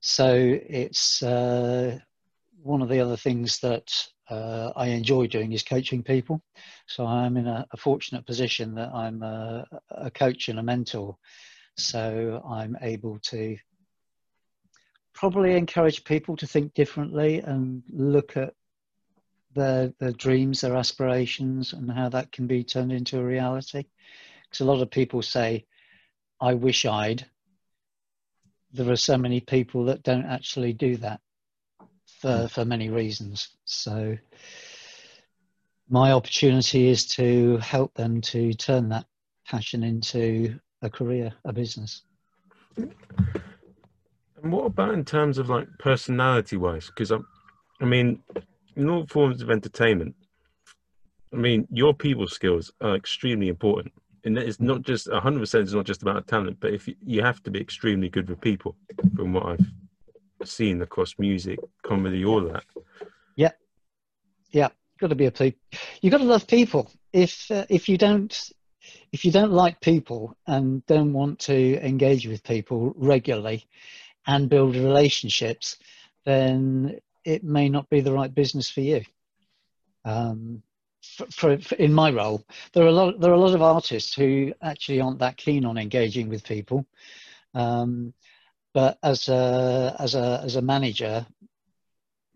So 0.00 0.26
it's 0.30 1.22
uh, 1.22 1.98
one 2.66 2.82
of 2.82 2.88
the 2.88 3.00
other 3.00 3.16
things 3.16 3.60
that 3.60 3.92
uh, 4.28 4.72
I 4.74 4.88
enjoy 4.88 5.28
doing 5.28 5.52
is 5.52 5.62
coaching 5.62 6.02
people. 6.02 6.42
So 6.86 7.06
I'm 7.06 7.36
in 7.36 7.46
a, 7.46 7.66
a 7.70 7.76
fortunate 7.76 8.26
position 8.26 8.74
that 8.74 8.92
I'm 8.92 9.22
a, 9.22 9.66
a, 9.90 10.10
coach 10.10 10.48
and 10.48 10.58
a 10.58 10.62
mentor. 10.62 11.16
So 11.76 12.42
I'm 12.48 12.76
able 12.82 13.20
to 13.30 13.56
probably 15.14 15.56
encourage 15.56 16.04
people 16.04 16.36
to 16.38 16.46
think 16.46 16.74
differently 16.74 17.38
and 17.38 17.82
look 17.88 18.36
at 18.36 18.52
their, 19.54 19.92
their 20.00 20.12
dreams, 20.12 20.60
their 20.60 20.76
aspirations, 20.76 21.72
and 21.72 21.90
how 21.90 22.08
that 22.08 22.32
can 22.32 22.46
be 22.46 22.64
turned 22.64 22.92
into 22.92 23.18
a 23.18 23.24
reality. 23.24 23.84
Because 24.44 24.60
a 24.60 24.70
lot 24.70 24.82
of 24.82 24.90
people 24.90 25.22
say, 25.22 25.66
I 26.40 26.54
wish 26.54 26.84
I'd. 26.84 27.26
There 28.72 28.90
are 28.90 28.96
so 28.96 29.16
many 29.16 29.40
people 29.40 29.84
that 29.86 30.02
don't 30.02 30.26
actually 30.26 30.72
do 30.72 30.96
that 30.98 31.20
for, 32.26 32.38
hmm. 32.38 32.46
for 32.46 32.64
many 32.64 32.90
reasons. 32.90 33.48
So 33.64 34.16
my 35.88 36.12
opportunity 36.12 36.88
is 36.88 37.06
to 37.06 37.58
help 37.58 37.94
them 37.94 38.20
to 38.20 38.52
turn 38.54 38.88
that 38.88 39.06
passion 39.48 39.84
into 39.84 40.58
a 40.82 40.90
career, 40.90 41.32
a 41.44 41.52
business. 41.52 42.02
And 42.76 42.92
what 44.42 44.66
about 44.66 44.94
in 44.94 45.04
terms 45.04 45.38
of 45.38 45.48
like 45.48 45.68
personality 45.78 46.56
wise? 46.56 46.86
Because 46.86 47.12
I, 47.12 47.18
I 47.80 47.84
mean, 47.84 48.22
in 48.74 48.90
all 48.90 49.06
forms 49.06 49.40
of 49.40 49.50
entertainment, 49.50 50.14
I 51.32 51.36
mean, 51.36 51.66
your 51.70 51.94
people 51.94 52.26
skills 52.26 52.72
are 52.80 52.96
extremely 52.96 53.48
important. 53.48 53.92
And 54.24 54.36
it's 54.36 54.58
not 54.58 54.82
just 54.82 55.06
100% 55.06 55.62
it's 55.62 55.72
not 55.72 55.86
just 55.86 56.02
about 56.02 56.26
talent, 56.26 56.58
but 56.58 56.74
if 56.74 56.88
you, 56.88 56.96
you 57.04 57.22
have 57.22 57.40
to 57.44 57.50
be 57.50 57.60
extremely 57.60 58.08
good 58.08 58.28
with 58.28 58.40
people 58.40 58.76
from 59.14 59.32
what 59.32 59.46
I've 59.46 59.72
seen 60.44 60.82
across 60.82 61.14
music, 61.18 61.58
comedy, 61.82 62.24
all 62.24 62.42
that. 62.42 62.64
Yeah. 63.36 63.52
Yeah. 64.50 64.68
Got 64.98 65.08
to 65.08 65.14
be 65.14 65.26
a 65.26 65.30
people. 65.30 65.60
You 66.00 66.10
got 66.10 66.18
to 66.18 66.24
love 66.24 66.46
people. 66.46 66.90
If, 67.12 67.50
uh, 67.50 67.66
if 67.68 67.88
you 67.88 67.98
don't, 67.98 68.50
if 69.12 69.24
you 69.24 69.32
don't 69.32 69.52
like 69.52 69.80
people 69.80 70.36
and 70.46 70.84
don't 70.86 71.12
want 71.12 71.38
to 71.40 71.84
engage 71.84 72.26
with 72.26 72.42
people 72.42 72.94
regularly 72.96 73.66
and 74.26 74.48
build 74.48 74.74
relationships, 74.74 75.76
then 76.24 76.98
it 77.24 77.44
may 77.44 77.68
not 77.68 77.88
be 77.88 78.00
the 78.00 78.12
right 78.12 78.34
business 78.34 78.70
for 78.70 78.80
you. 78.80 79.02
Um, 80.04 80.62
for, 81.02 81.26
for, 81.26 81.58
for, 81.58 81.74
in 81.76 81.92
my 81.92 82.10
role, 82.10 82.44
there 82.72 82.84
are 82.84 82.88
a 82.88 82.92
lot. 82.92 83.20
There 83.20 83.30
are 83.30 83.34
a 83.34 83.40
lot 83.40 83.54
of 83.54 83.62
artists 83.62 84.14
who 84.14 84.52
actually 84.62 85.00
aren't 85.00 85.20
that 85.20 85.36
keen 85.36 85.64
on 85.64 85.78
engaging 85.78 86.28
with 86.28 86.44
people. 86.44 86.86
Um, 87.54 88.12
but 88.76 88.98
as 89.02 89.30
a 89.30 89.96
as 89.98 90.14
a 90.14 90.42
as 90.44 90.56
a 90.56 90.60
manager, 90.60 91.26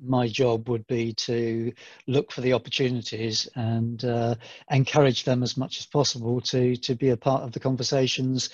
my 0.02 0.26
job 0.26 0.70
would 0.70 0.86
be 0.86 1.12
to 1.12 1.70
look 2.06 2.32
for 2.32 2.40
the 2.40 2.54
opportunities 2.54 3.46
and 3.56 4.02
uh, 4.06 4.34
encourage 4.70 5.24
them 5.24 5.42
as 5.42 5.58
much 5.58 5.78
as 5.80 5.84
possible 5.84 6.40
to 6.40 6.76
to 6.76 6.94
be 6.94 7.10
a 7.10 7.16
part 7.18 7.42
of 7.42 7.52
the 7.52 7.60
conversations 7.60 8.48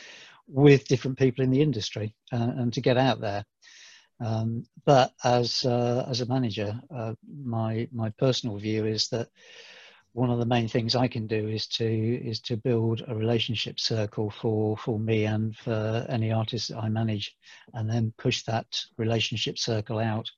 with 0.48 0.88
different 0.88 1.16
people 1.16 1.44
in 1.44 1.52
the 1.52 1.62
industry 1.62 2.12
uh, 2.32 2.50
and 2.58 2.72
to 2.72 2.80
get 2.80 2.96
out 2.96 3.20
there. 3.20 3.44
Um, 4.18 4.66
but 4.84 5.12
as 5.22 5.64
uh, 5.64 6.06
as 6.08 6.20
a 6.22 6.26
manager, 6.26 6.80
uh, 6.92 7.14
my 7.40 7.88
my 7.92 8.10
personal 8.18 8.56
view 8.58 8.84
is 8.84 9.06
that 9.10 9.28
one 10.16 10.30
of 10.30 10.38
the 10.38 10.46
main 10.46 10.66
things 10.66 10.96
I 10.96 11.08
can 11.08 11.26
do 11.26 11.46
is 11.46 11.66
to 11.78 11.84
is 11.84 12.40
to 12.40 12.56
build 12.56 13.02
a 13.06 13.14
relationship 13.14 13.78
circle 13.78 14.30
for 14.30 14.74
for 14.78 14.98
me 14.98 15.26
and 15.26 15.54
for 15.54 16.06
any 16.08 16.32
artist 16.32 16.70
that 16.70 16.78
I 16.78 16.88
manage, 16.88 17.36
and 17.74 17.88
then 17.88 18.14
push 18.16 18.42
that 18.44 18.66
relationship 18.96 19.58
circle 19.58 19.98
out, 19.98 20.30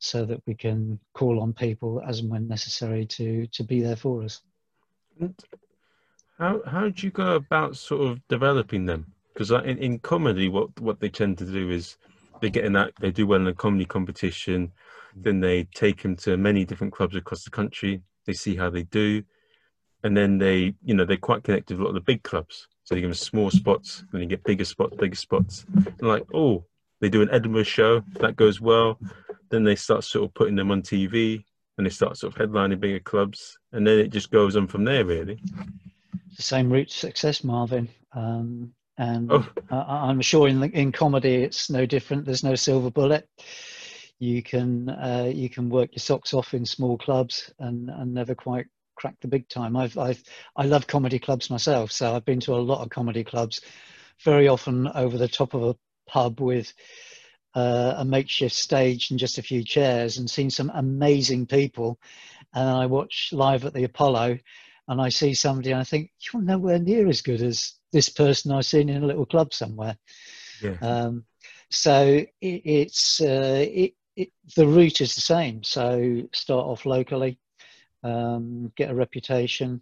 so 0.00 0.24
that 0.24 0.42
we 0.46 0.54
can 0.54 0.98
call 1.14 1.40
on 1.40 1.52
people 1.52 2.02
as 2.04 2.18
and 2.18 2.28
when 2.28 2.48
necessary 2.48 3.06
to 3.06 3.46
to 3.46 3.62
be 3.62 3.80
there 3.80 3.94
for 3.94 4.24
us. 4.24 4.40
How 6.38 6.60
how 6.66 6.88
do 6.88 7.06
you 7.06 7.12
go 7.12 7.36
about 7.36 7.76
sort 7.76 8.02
of 8.02 8.20
developing 8.26 8.84
them? 8.84 9.06
Because 9.32 9.52
in, 9.52 9.78
in 9.78 10.00
comedy, 10.00 10.48
what 10.48 10.68
what 10.80 10.98
they 10.98 11.08
tend 11.08 11.38
to 11.38 11.46
do 11.46 11.70
is 11.70 11.98
they 12.40 12.50
get 12.50 12.64
in 12.64 12.72
that 12.72 12.94
they 12.98 13.12
do 13.12 13.28
well 13.28 13.40
in 13.40 13.46
a 13.46 13.54
comedy 13.54 13.84
competition 13.84 14.72
then 15.16 15.40
they 15.40 15.64
take 15.74 16.02
them 16.02 16.14
to 16.14 16.36
many 16.36 16.64
different 16.64 16.92
clubs 16.92 17.16
across 17.16 17.42
the 17.42 17.50
country 17.50 18.00
they 18.28 18.34
see 18.34 18.54
how 18.54 18.68
they 18.68 18.82
do. 18.84 19.24
And 20.04 20.16
then 20.16 20.38
they 20.38 20.74
you 20.84 20.94
know 20.94 21.04
they're 21.04 21.16
quite 21.16 21.42
connected 21.42 21.74
with 21.74 21.80
a 21.80 21.84
lot 21.84 21.88
of 21.88 21.94
the 21.94 22.12
big 22.12 22.22
clubs. 22.22 22.68
So 22.84 22.94
they 22.94 23.00
give 23.00 23.10
them 23.10 23.14
small 23.14 23.50
spots 23.50 24.04
then 24.12 24.20
you 24.20 24.28
get 24.28 24.44
bigger 24.44 24.64
spots 24.64 24.96
bigger 24.96 25.16
spots. 25.16 25.64
And 25.74 26.02
like 26.02 26.24
oh 26.32 26.64
they 27.00 27.08
do 27.08 27.22
an 27.22 27.30
edinburgh 27.32 27.64
show 27.64 28.02
that 28.20 28.36
goes 28.36 28.60
well. 28.60 28.98
Then 29.50 29.64
they 29.64 29.76
start 29.76 30.04
sort 30.04 30.26
of 30.26 30.34
putting 30.34 30.56
them 30.56 30.70
on 30.70 30.82
tv 30.82 31.42
and 31.78 31.86
they 31.86 31.90
start 31.90 32.18
sort 32.18 32.36
of 32.36 32.38
headlining 32.38 32.80
bigger 32.80 33.00
clubs. 33.00 33.58
And 33.72 33.86
then 33.86 33.98
it 33.98 34.10
just 34.10 34.30
goes 34.30 34.56
on 34.56 34.66
from 34.68 34.84
there 34.84 35.04
really. 35.04 35.40
The 36.36 36.42
same 36.42 36.70
route 36.70 36.88
to 36.88 36.94
success 36.94 37.42
marvin. 37.42 37.88
Um, 38.12 38.74
and 38.98 39.32
oh. 39.32 39.48
uh, 39.70 39.84
I'm 39.88 40.20
sure 40.20 40.48
in 40.48 40.62
in 40.72 40.92
comedy 40.92 41.36
it's 41.36 41.70
no 41.70 41.86
different. 41.86 42.26
There's 42.26 42.44
no 42.44 42.56
silver 42.56 42.90
bullet. 42.90 43.26
You 44.18 44.42
can 44.42 44.88
uh, 44.88 45.30
you 45.32 45.48
can 45.48 45.70
work 45.70 45.90
your 45.92 46.00
socks 46.00 46.34
off 46.34 46.54
in 46.54 46.66
small 46.66 46.98
clubs 46.98 47.52
and 47.58 47.88
and 47.88 48.12
never 48.12 48.34
quite 48.34 48.66
crack 48.96 49.14
the 49.20 49.28
big 49.28 49.48
time. 49.48 49.76
I've 49.76 49.96
I've 49.96 50.22
I 50.56 50.64
love 50.64 50.86
comedy 50.86 51.18
clubs 51.18 51.50
myself, 51.50 51.92
so 51.92 52.14
I've 52.14 52.24
been 52.24 52.40
to 52.40 52.54
a 52.54 52.56
lot 52.56 52.82
of 52.82 52.90
comedy 52.90 53.24
clubs. 53.24 53.60
Very 54.24 54.48
often 54.48 54.88
over 54.88 55.16
the 55.16 55.28
top 55.28 55.54
of 55.54 55.62
a 55.62 55.76
pub 56.08 56.40
with 56.40 56.72
uh, 57.54 57.94
a 57.98 58.04
makeshift 58.04 58.54
stage 58.54 59.10
and 59.10 59.20
just 59.20 59.38
a 59.38 59.42
few 59.42 59.62
chairs, 59.62 60.18
and 60.18 60.28
seen 60.28 60.50
some 60.50 60.70
amazing 60.74 61.46
people. 61.46 61.98
And 62.54 62.68
I 62.68 62.86
watch 62.86 63.30
live 63.32 63.64
at 63.64 63.74
the 63.74 63.84
Apollo, 63.84 64.38
and 64.88 65.00
I 65.00 65.10
see 65.10 65.34
somebody, 65.34 65.70
and 65.70 65.80
I 65.80 65.84
think 65.84 66.10
you're 66.20 66.42
nowhere 66.42 66.80
near 66.80 67.06
as 67.08 67.22
good 67.22 67.42
as 67.42 67.74
this 67.92 68.08
person 68.08 68.52
I've 68.52 68.66
seen 68.66 68.88
in 68.88 69.02
a 69.02 69.06
little 69.06 69.26
club 69.26 69.54
somewhere. 69.54 69.96
Yeah. 70.60 70.76
Um, 70.82 71.24
so 71.70 72.24
it, 72.40 72.62
it's 72.64 73.20
uh, 73.20 73.64
it, 73.68 73.94
it, 74.18 74.30
the 74.56 74.66
route 74.66 75.00
is 75.00 75.14
the 75.14 75.20
same. 75.20 75.62
So 75.62 76.22
start 76.32 76.66
off 76.66 76.84
locally, 76.84 77.38
um, 78.02 78.72
get 78.76 78.90
a 78.90 78.94
reputation, 78.94 79.80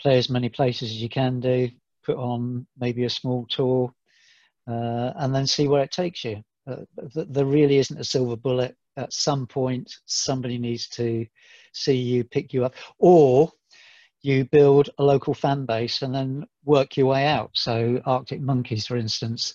play 0.00 0.18
as 0.18 0.28
many 0.28 0.50
places 0.50 0.90
as 0.90 1.02
you 1.02 1.08
can 1.08 1.40
do, 1.40 1.70
put 2.04 2.16
on 2.16 2.66
maybe 2.78 3.04
a 3.04 3.10
small 3.10 3.46
tour, 3.48 3.92
uh, 4.68 5.12
and 5.16 5.34
then 5.34 5.46
see 5.46 5.66
where 5.66 5.82
it 5.82 5.90
takes 5.90 6.24
you. 6.24 6.42
Uh, 6.70 6.84
there 7.14 7.46
really 7.46 7.78
isn't 7.78 8.00
a 8.00 8.04
silver 8.04 8.36
bullet. 8.36 8.76
At 8.98 9.12
some 9.12 9.46
point, 9.46 9.90
somebody 10.04 10.58
needs 10.58 10.88
to 10.88 11.26
see 11.72 11.96
you, 11.96 12.24
pick 12.24 12.52
you 12.52 12.66
up, 12.66 12.74
or 12.98 13.50
you 14.20 14.44
build 14.44 14.90
a 14.98 15.02
local 15.02 15.32
fan 15.32 15.64
base 15.64 16.02
and 16.02 16.14
then 16.14 16.46
work 16.64 16.96
your 16.96 17.06
way 17.06 17.26
out. 17.26 17.50
So 17.54 18.02
Arctic 18.04 18.40
Monkeys, 18.40 18.86
for 18.86 18.96
instance, 18.96 19.54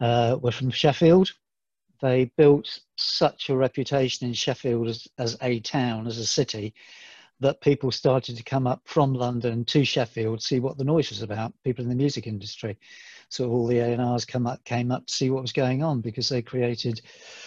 uh, 0.00 0.36
were 0.40 0.52
from 0.52 0.70
Sheffield. 0.70 1.32
They 2.00 2.26
built 2.36 2.80
such 2.96 3.48
a 3.48 3.56
reputation 3.56 4.26
in 4.26 4.34
Sheffield 4.34 4.88
as, 4.88 5.08
as 5.18 5.36
a 5.40 5.60
town, 5.60 6.06
as 6.06 6.18
a 6.18 6.26
city, 6.26 6.74
that 7.40 7.60
people 7.60 7.90
started 7.90 8.36
to 8.36 8.42
come 8.42 8.66
up 8.66 8.80
from 8.84 9.12
London 9.12 9.64
to 9.66 9.84
Sheffield, 9.84 10.40
to 10.40 10.44
see 10.44 10.60
what 10.60 10.78
the 10.78 10.84
noise 10.84 11.10
was 11.10 11.22
about. 11.22 11.52
People 11.64 11.84
in 11.84 11.90
the 11.90 11.94
music 11.94 12.26
industry, 12.26 12.78
so 13.28 13.50
all 13.50 13.66
the 13.66 13.78
A&Rs 13.78 14.24
come 14.24 14.46
up, 14.46 14.64
came 14.64 14.90
up 14.90 15.06
to 15.06 15.12
see 15.12 15.30
what 15.30 15.42
was 15.42 15.52
going 15.52 15.82
on 15.82 16.00
because 16.00 16.28
they 16.28 16.42
created 16.42 17.00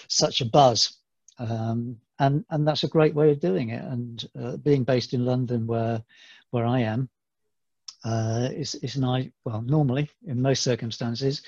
such 0.08 0.42
a 0.42 0.46
buzz. 0.46 0.98
Um, 1.40 1.98
and 2.20 2.44
and 2.50 2.68
that's 2.68 2.84
a 2.84 2.90
great 2.90 3.16
way 3.16 3.32
of 3.32 3.40
doing 3.40 3.70
it. 3.70 3.84
And 3.84 4.30
uh, 4.40 4.58
being 4.58 4.84
based 4.84 5.14
in 5.14 5.26
London, 5.26 5.66
where 5.66 6.04
where 6.52 6.66
I 6.66 6.82
am, 6.82 7.10
uh, 8.04 8.50
is 8.54 8.76
is 8.76 8.96
an 8.98 9.32
well 9.46 9.62
normally 9.62 10.10
in 10.26 10.42
most 10.42 10.64
circumstances, 10.64 11.42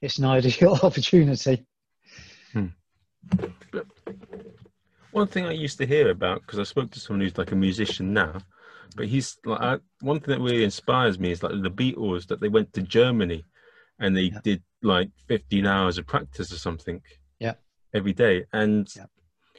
it's 0.00 0.18
an 0.18 0.24
ideal 0.36 0.78
opportunity. 0.82 1.66
Hmm. 2.52 2.66
one 5.12 5.26
thing 5.26 5.46
I 5.46 5.52
used 5.52 5.78
to 5.78 5.86
hear 5.86 6.10
about 6.10 6.42
because 6.42 6.58
I 6.58 6.64
spoke 6.64 6.90
to 6.92 7.00
someone 7.00 7.22
who's 7.22 7.38
like 7.38 7.52
a 7.52 7.56
musician 7.56 8.12
now, 8.12 8.40
but 8.96 9.06
he's 9.06 9.38
like 9.44 9.60
I, 9.60 9.78
one 10.00 10.20
thing 10.20 10.34
that 10.34 10.44
really 10.44 10.64
inspires 10.64 11.18
me 11.18 11.30
is 11.30 11.42
like 11.42 11.52
the 11.52 11.70
Beatles 11.70 12.26
that 12.26 12.40
they 12.40 12.48
went 12.48 12.72
to 12.74 12.82
Germany 12.82 13.44
and 13.98 14.16
they 14.16 14.22
yeah. 14.22 14.40
did 14.42 14.62
like 14.82 15.10
15 15.28 15.66
hours 15.66 15.98
of 15.98 16.06
practice 16.06 16.52
or 16.52 16.58
something. 16.58 17.00
Yeah. 17.38 17.54
Every 17.94 18.12
day, 18.12 18.44
and 18.52 18.88
yeah. 18.96 19.06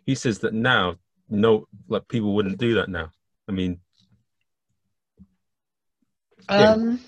he 0.06 0.16
says 0.16 0.40
that 0.40 0.54
now 0.54 0.96
no 1.30 1.68
like 1.88 2.08
people 2.08 2.34
wouldn't 2.34 2.58
do 2.58 2.76
that 2.76 2.90
now. 2.90 3.12
I 3.48 3.52
mean, 3.52 3.80
um, 6.50 7.00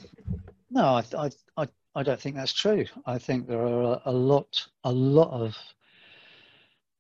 no, 0.70 0.84
I, 0.84 1.04
I, 1.18 1.30
I, 1.58 1.68
I 1.96 2.04
don't 2.04 2.20
think 2.20 2.36
that's 2.36 2.54
true. 2.54 2.86
I 3.06 3.18
think 3.18 3.48
there 3.48 3.62
are 3.62 3.82
a, 3.84 4.02
a 4.06 4.12
lot, 4.12 4.68
a 4.84 4.92
lot 4.92 5.32
of 5.32 5.58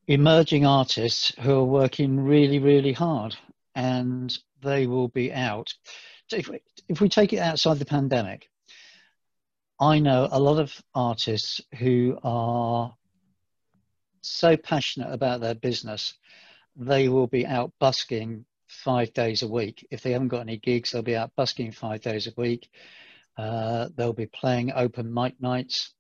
emerging 0.08 0.65
artists 0.65 1.34
who 1.39 1.56
are 1.56 1.63
working 1.63 2.20
really, 2.20 2.60
really 2.60 2.94
hard, 2.94 3.36
and 3.74 4.38
they 4.62 4.88
will 4.88 5.08
be 5.08 5.34
out. 5.34 5.74
If, 6.32 6.48
we, 6.48 6.60
if 6.88 7.02
we 7.02 7.10
take 7.10 7.34
it 7.34 7.39
outside 7.39 7.80
the 7.80 7.86
pandemic, 7.86 8.50
I 9.80 10.00
know 10.00 10.28
a 10.32 10.39
lot 10.39 10.60
of 10.60 10.74
artists 10.94 11.62
who 11.80 12.18
are 12.24 12.94
so 14.22 14.58
passionate 14.58 15.12
about 15.12 15.41
their 15.41 15.56
business, 15.56 16.13
they 16.76 17.10
will 17.10 17.28
be 17.28 17.46
out 17.46 17.72
busking 17.80 18.46
five 18.68 19.13
days 19.13 19.44
a 19.44 19.48
week. 19.48 19.86
If 19.91 20.02
they 20.02 20.12
haven't 20.12 20.30
got 20.30 20.41
any 20.41 20.58
gigs, 20.58 20.91
they'll 20.91 21.02
be 21.02 21.15
out 21.15 21.32
busking 21.36 21.72
five 21.72 22.02
days 22.02 22.28
a 22.28 22.34
week. 22.38 22.70
Uh, 23.38 23.89
they'll 23.96 24.13
be 24.13 24.28
playing 24.28 24.72
open 24.74 25.13
mic 25.13 25.39
nights. 25.41 25.94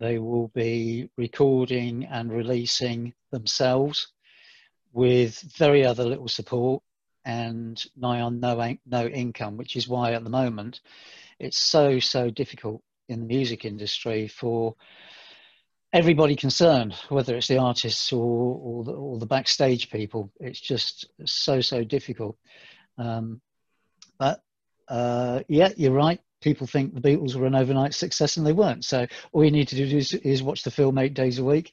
They 0.00 0.18
will 0.18 0.48
be 0.48 1.08
recording 1.16 2.06
and 2.06 2.32
releasing 2.32 3.14
themselves 3.32 4.08
with 4.92 5.40
very 5.56 5.84
other 5.84 6.04
little 6.04 6.28
support 6.28 6.82
and 7.24 7.84
nigh 7.96 8.20
on 8.20 8.40
no, 8.40 8.76
no 8.86 9.06
income, 9.06 9.56
which 9.56 9.76
is 9.76 9.88
why 9.88 10.12
at 10.12 10.24
the 10.24 10.30
moment 10.30 10.80
it's 11.38 11.58
so, 11.58 11.98
so 11.98 12.30
difficult 12.30 12.82
in 13.08 13.20
the 13.20 13.26
music 13.26 13.64
industry 13.64 14.28
for 14.28 14.74
everybody 15.92 16.36
concerned, 16.36 16.94
whether 17.08 17.36
it's 17.36 17.48
the 17.48 17.58
artists 17.58 18.12
or, 18.12 18.58
or, 18.62 18.84
the, 18.84 18.92
or 18.92 19.18
the 19.18 19.26
backstage 19.26 19.90
people. 19.90 20.30
It's 20.40 20.60
just 20.60 21.06
so, 21.24 21.60
so 21.60 21.84
difficult. 21.84 22.36
Um, 22.98 23.40
but 24.18 24.40
uh, 24.88 25.40
yeah, 25.48 25.70
you're 25.76 25.92
right. 25.92 26.20
People 26.40 26.66
think 26.66 26.94
the 26.94 27.00
Beatles 27.00 27.34
were 27.34 27.46
an 27.46 27.54
overnight 27.54 27.94
success 27.94 28.36
and 28.36 28.46
they 28.46 28.52
weren't. 28.52 28.84
So 28.84 29.06
all 29.32 29.44
you 29.44 29.50
need 29.50 29.68
to 29.68 29.76
do 29.76 29.96
is, 29.96 30.12
is 30.12 30.42
watch 30.42 30.64
the 30.64 30.70
film 30.70 30.98
eight 30.98 31.14
days 31.14 31.38
a 31.38 31.44
week. 31.44 31.72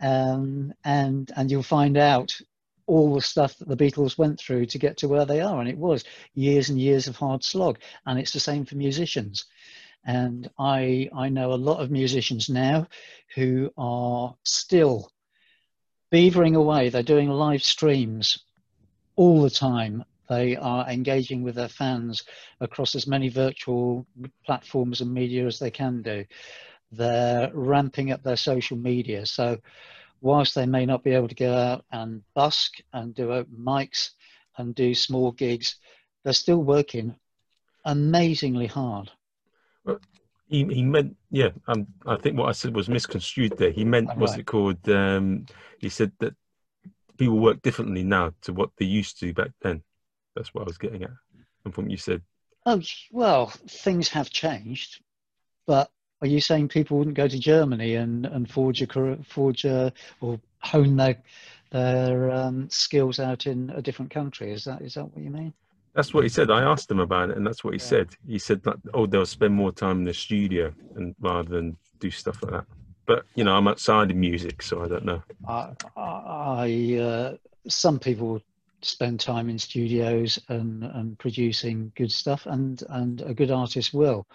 Um, 0.00 0.72
and 0.84 1.30
and 1.36 1.50
you'll 1.50 1.62
find 1.62 1.96
out 1.96 2.40
all 2.86 3.14
the 3.14 3.22
stuff 3.22 3.56
that 3.58 3.68
the 3.68 3.76
Beatles 3.76 4.18
went 4.18 4.40
through 4.40 4.66
to 4.66 4.78
get 4.78 4.96
to 4.98 5.08
where 5.08 5.24
they 5.24 5.40
are. 5.40 5.60
And 5.60 5.68
it 5.68 5.78
was 5.78 6.04
years 6.34 6.70
and 6.70 6.80
years 6.80 7.06
of 7.06 7.16
hard 7.16 7.44
slog. 7.44 7.78
And 8.04 8.18
it's 8.18 8.32
the 8.32 8.40
same 8.40 8.64
for 8.64 8.74
musicians. 8.74 9.44
And 10.04 10.50
I, 10.58 11.08
I 11.14 11.28
know 11.28 11.52
a 11.52 11.54
lot 11.54 11.80
of 11.80 11.92
musicians 11.92 12.48
now 12.48 12.88
who 13.36 13.70
are 13.78 14.34
still 14.42 15.12
beavering 16.10 16.56
away. 16.56 16.88
They're 16.88 17.04
doing 17.04 17.28
live 17.28 17.62
streams 17.62 18.40
all 19.14 19.42
the 19.42 19.50
time. 19.50 20.04
They 20.28 20.56
are 20.56 20.88
engaging 20.88 21.42
with 21.42 21.54
their 21.54 21.68
fans 21.68 22.24
across 22.60 22.96
as 22.96 23.06
many 23.06 23.28
virtual 23.28 24.06
platforms 24.44 25.00
and 25.00 25.12
media 25.12 25.46
as 25.46 25.58
they 25.58 25.70
can 25.70 26.02
do. 26.02 26.24
They're 26.92 27.50
ramping 27.54 28.12
up 28.12 28.22
their 28.22 28.36
social 28.36 28.76
media. 28.76 29.26
So, 29.26 29.58
whilst 30.20 30.54
they 30.54 30.66
may 30.66 30.86
not 30.86 31.04
be 31.04 31.12
able 31.12 31.28
to 31.28 31.34
go 31.34 31.54
out 31.54 31.84
and 31.92 32.22
busk 32.34 32.74
and 32.92 33.14
do 33.14 33.32
open 33.32 33.56
mics 33.56 34.10
and 34.58 34.74
do 34.74 34.94
small 34.94 35.32
gigs, 35.32 35.76
they're 36.24 36.32
still 36.32 36.62
working 36.62 37.14
amazingly 37.84 38.66
hard. 38.66 39.10
He, 40.48 40.64
he 40.64 40.82
meant, 40.82 41.16
yeah, 41.30 41.50
um, 41.68 41.86
I 42.06 42.16
think 42.16 42.36
what 42.36 42.48
I 42.48 42.52
said 42.52 42.74
was 42.74 42.88
misconstrued 42.88 43.56
there. 43.56 43.70
He 43.70 43.84
meant, 43.84 44.16
what's 44.16 44.36
it 44.36 44.46
called? 44.46 44.88
Um, 44.88 45.46
he 45.78 45.88
said 45.88 46.10
that 46.18 46.34
people 47.16 47.38
work 47.38 47.62
differently 47.62 48.02
now 48.02 48.32
to 48.42 48.52
what 48.52 48.70
they 48.76 48.84
used 48.84 49.20
to 49.20 49.32
back 49.32 49.52
then. 49.62 49.82
That's 50.34 50.52
what 50.52 50.62
I 50.62 50.64
was 50.64 50.78
getting 50.78 51.04
at. 51.04 51.10
And 51.64 51.72
from 51.72 51.84
what 51.84 51.92
you 51.92 51.96
said. 51.96 52.22
Oh, 52.66 52.82
well, 53.12 53.46
things 53.68 54.08
have 54.08 54.30
changed. 54.30 55.02
But 55.66 55.90
are 56.20 56.26
you 56.26 56.40
saying 56.40 56.68
people 56.68 56.98
wouldn't 56.98 57.16
go 57.16 57.28
to 57.28 57.38
Germany 57.38 57.94
and, 57.94 58.26
and 58.26 58.50
forge 58.50 58.82
a 58.82 59.18
forge 59.24 59.64
a, 59.64 59.92
or 60.20 60.38
hone 60.60 60.96
their 60.96 61.16
their 61.70 62.30
um, 62.30 62.68
skills 62.68 63.20
out 63.20 63.46
in 63.46 63.70
a 63.70 63.82
different 63.82 64.10
country? 64.10 64.52
Is 64.52 64.64
that 64.64 64.82
is 64.82 64.94
that 64.94 65.04
what 65.04 65.22
you 65.22 65.30
mean? 65.30 65.52
That's 65.94 66.14
what 66.14 66.22
he 66.22 66.28
said. 66.28 66.50
I 66.50 66.62
asked 66.62 66.90
him 66.90 67.00
about 67.00 67.30
it, 67.30 67.36
and 67.36 67.46
that's 67.46 67.64
what 67.64 67.74
he 67.74 67.80
yeah. 67.80 67.86
said. 67.86 68.08
He 68.26 68.38
said 68.38 68.62
that 68.64 68.76
oh, 68.94 69.06
they'll 69.06 69.26
spend 69.26 69.54
more 69.54 69.72
time 69.72 69.98
in 69.98 70.04
the 70.04 70.14
studio 70.14 70.72
and 70.96 71.14
rather 71.20 71.48
than 71.48 71.76
do 71.98 72.10
stuff 72.10 72.42
like 72.42 72.52
that. 72.52 72.64
But 73.06 73.24
you 73.34 73.44
know, 73.44 73.56
I'm 73.56 73.66
outside 73.66 74.10
of 74.10 74.16
music, 74.16 74.62
so 74.62 74.84
I 74.84 74.88
don't 74.88 75.04
know. 75.04 75.22
I, 75.48 75.72
I 75.96 76.98
uh, 77.00 77.36
some 77.68 77.98
people 77.98 78.40
spend 78.82 79.20
time 79.20 79.48
in 79.50 79.58
studios 79.58 80.38
and 80.48 80.84
and 80.84 81.18
producing 81.18 81.92
good 81.96 82.12
stuff, 82.12 82.46
and 82.46 82.82
and 82.90 83.22
a 83.22 83.34
good 83.34 83.50
artist 83.50 83.92
will. 83.92 84.26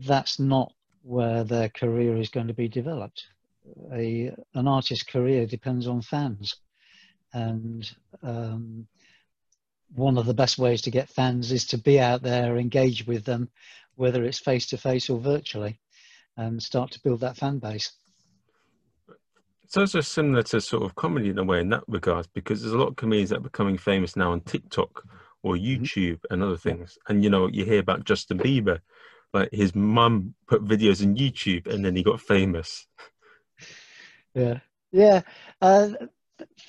That's 0.00 0.38
not 0.38 0.72
where 1.08 1.42
their 1.42 1.70
career 1.70 2.18
is 2.18 2.28
going 2.28 2.48
to 2.48 2.54
be 2.54 2.68
developed. 2.68 3.24
A 3.92 4.30
an 4.54 4.68
artist's 4.68 5.04
career 5.04 5.46
depends 5.46 5.86
on 5.86 6.02
fans, 6.02 6.56
and 7.32 7.90
um, 8.22 8.86
one 9.94 10.18
of 10.18 10.26
the 10.26 10.34
best 10.34 10.58
ways 10.58 10.82
to 10.82 10.90
get 10.90 11.08
fans 11.08 11.50
is 11.50 11.66
to 11.68 11.78
be 11.78 11.98
out 11.98 12.22
there, 12.22 12.58
engage 12.58 13.06
with 13.06 13.24
them, 13.24 13.48
whether 13.96 14.22
it's 14.24 14.38
face 14.38 14.66
to 14.66 14.76
face 14.76 15.08
or 15.08 15.18
virtually, 15.18 15.78
and 16.36 16.62
start 16.62 16.90
to 16.90 17.00
build 17.00 17.20
that 17.20 17.38
fan 17.38 17.58
base. 17.58 17.92
So 19.68 19.82
it's 19.82 19.92
just 19.92 20.12
similar 20.12 20.42
to 20.44 20.60
sort 20.60 20.82
of 20.84 20.94
comedy 20.94 21.30
in 21.30 21.38
a 21.38 21.44
way 21.44 21.60
in 21.60 21.70
that 21.70 21.84
regard, 21.88 22.26
because 22.34 22.60
there's 22.60 22.74
a 22.74 22.78
lot 22.78 22.88
of 22.88 22.96
comedians 22.96 23.30
that 23.30 23.38
are 23.38 23.50
becoming 23.50 23.78
famous 23.78 24.14
now 24.14 24.32
on 24.32 24.40
TikTok 24.42 25.04
or 25.42 25.54
mm-hmm. 25.54 25.82
YouTube 25.82 26.20
mm-hmm. 26.20 26.34
and 26.34 26.42
other 26.42 26.56
things. 26.56 26.98
And 27.08 27.24
you 27.24 27.30
know, 27.30 27.48
you 27.48 27.64
hear 27.64 27.80
about 27.80 28.04
Justin 28.04 28.38
Bieber, 28.38 28.80
like 29.32 29.50
his 29.52 29.74
mum 29.74 30.34
put 30.46 30.64
videos 30.64 31.02
in 31.02 31.14
YouTube 31.14 31.66
and 31.66 31.84
then 31.84 31.94
he 31.94 32.02
got 32.02 32.20
famous. 32.20 32.86
Yeah, 34.34 34.60
yeah. 34.92 35.22
Uh, 35.60 35.90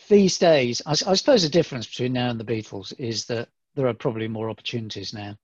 these 0.08 0.38
days, 0.38 0.82
I, 0.86 0.92
I, 0.92 1.14
suppose 1.14 1.44
the 1.44 1.50
difference 1.50 1.88
between 1.88 2.14
now 2.14 2.30
and 2.30 2.40
the 2.40 2.46
Beatles 2.46 2.94
is 2.98 3.26
that 3.26 3.50
there 3.76 3.88
are 3.88 3.94
probably 3.94 4.28
more 4.28 4.50
opportunities 4.50 5.14
now. 5.14 5.38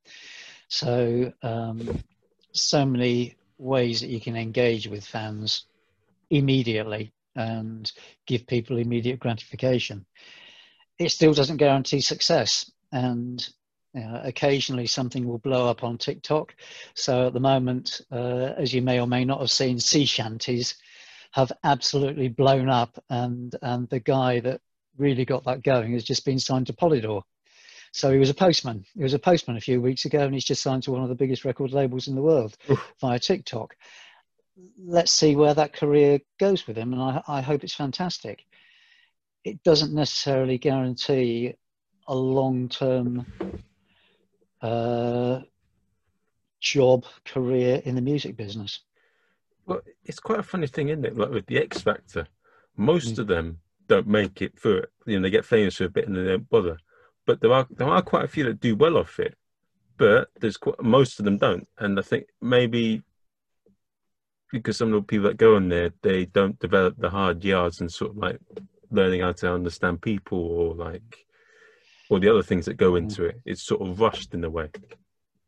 So, 0.67 1.31
um, 1.43 2.03
so 2.51 2.85
many 2.85 3.35
ways 3.57 4.01
that 4.01 4.09
you 4.09 4.19
can 4.19 4.35
engage 4.35 4.87
with 4.87 5.05
fans 5.05 5.65
immediately 6.29 7.13
and 7.35 7.91
give 8.25 8.47
people 8.47 8.77
immediate 8.77 9.19
gratification. 9.19 10.05
It 10.97 11.09
still 11.11 11.33
doesn't 11.33 11.57
guarantee 11.57 12.01
success, 12.01 12.71
and 12.91 13.47
occasionally 13.95 14.87
something 14.87 15.27
will 15.27 15.37
blow 15.37 15.69
up 15.69 15.83
on 15.83 15.97
TikTok. 15.97 16.55
So 16.93 17.27
at 17.27 17.33
the 17.33 17.39
moment, 17.39 18.01
uh, 18.11 18.53
as 18.57 18.73
you 18.73 18.81
may 18.81 18.99
or 18.99 19.07
may 19.07 19.25
not 19.25 19.39
have 19.39 19.51
seen, 19.51 19.79
sea 19.79 20.05
shanties 20.05 20.75
have 21.31 21.51
absolutely 21.63 22.29
blown 22.29 22.69
up, 22.69 23.03
and 23.09 23.55
and 23.61 23.89
the 23.89 23.99
guy 23.99 24.39
that 24.39 24.61
really 24.97 25.25
got 25.25 25.43
that 25.45 25.63
going 25.63 25.93
has 25.93 26.03
just 26.03 26.25
been 26.25 26.39
signed 26.39 26.67
to 26.67 26.73
Polydor. 26.73 27.23
So 27.91 28.11
he 28.11 28.19
was 28.19 28.29
a 28.29 28.33
postman. 28.33 28.85
He 28.93 29.03
was 29.03 29.13
a 29.13 29.19
postman 29.19 29.57
a 29.57 29.61
few 29.61 29.81
weeks 29.81 30.05
ago, 30.05 30.19
and 30.19 30.33
he's 30.33 30.45
just 30.45 30.61
signed 30.61 30.83
to 30.83 30.91
one 30.91 31.03
of 31.03 31.09
the 31.09 31.15
biggest 31.15 31.45
record 31.45 31.71
labels 31.71 32.07
in 32.07 32.15
the 32.15 32.21
world 32.21 32.57
Oof. 32.69 32.93
via 32.99 33.19
TikTok. 33.19 33.75
Let's 34.77 35.11
see 35.11 35.35
where 35.35 35.53
that 35.53 35.73
career 35.73 36.19
goes 36.39 36.67
with 36.67 36.77
him, 36.77 36.93
and 36.93 37.01
I, 37.01 37.21
I 37.27 37.41
hope 37.41 37.63
it's 37.63 37.73
fantastic. 37.73 38.45
It 39.43 39.63
doesn't 39.63 39.93
necessarily 39.93 40.57
guarantee 40.57 41.55
a 42.07 42.15
long-term 42.15 43.25
uh, 44.65 45.41
job 46.59 47.05
career 47.25 47.81
in 47.85 47.95
the 47.95 48.01
music 48.01 48.35
business. 48.35 48.81
Well, 49.65 49.81
it's 50.03 50.19
quite 50.19 50.39
a 50.39 50.43
funny 50.43 50.67
thing, 50.67 50.89
isn't 50.89 51.05
it? 51.05 51.17
Like 51.17 51.29
with 51.29 51.45
the 51.47 51.57
X 51.57 51.81
Factor, 51.81 52.27
most 52.75 53.15
mm. 53.15 53.19
of 53.19 53.27
them 53.27 53.59
don't 53.87 54.07
make 54.07 54.41
it 54.41 54.59
through 54.59 54.77
it. 54.77 54.91
You 55.05 55.19
know, 55.19 55.23
they 55.23 55.29
get 55.29 55.45
famous 55.45 55.75
for 55.75 55.85
a 55.85 55.89
bit 55.89 56.07
and 56.07 56.15
they 56.15 56.25
don't 56.25 56.49
bother. 56.49 56.77
But 57.25 57.41
there 57.41 57.53
are 57.53 57.67
there 57.69 57.87
are 57.87 58.01
quite 58.01 58.25
a 58.25 58.27
few 58.27 58.43
that 58.45 58.59
do 58.59 58.75
well 58.75 58.97
off 58.97 59.19
it. 59.19 59.35
But 59.97 60.29
there's 60.39 60.57
quite, 60.57 60.81
most 60.81 61.19
of 61.19 61.25
them 61.25 61.37
don't, 61.37 61.67
and 61.77 61.97
I 61.97 62.01
think 62.01 62.25
maybe 62.41 63.01
because 64.51 64.77
some 64.77 64.93
of 64.93 65.01
the 65.01 65.01
people 65.01 65.27
that 65.27 65.37
go 65.37 65.55
on 65.55 65.69
there 65.69 65.91
they 66.01 66.25
don't 66.25 66.59
develop 66.59 66.95
the 66.97 67.09
hard 67.09 67.43
yards 67.43 67.81
and 67.81 67.91
sort 67.91 68.11
of 68.11 68.17
like 68.17 68.39
learning 68.91 69.21
how 69.21 69.31
to 69.31 69.53
understand 69.53 70.01
people 70.01 70.37
or 70.37 70.75
like 70.75 71.24
or 72.09 72.19
the 72.19 72.29
other 72.29 72.43
things 72.43 72.65
that 72.65 72.75
go 72.75 72.93
mm. 72.93 72.99
into 72.99 73.25
it. 73.25 73.39
It's 73.45 73.63
sort 73.63 73.81
of 73.81 73.99
rushed 73.99 74.33
in 74.33 74.43
a 74.43 74.49
way. 74.49 74.69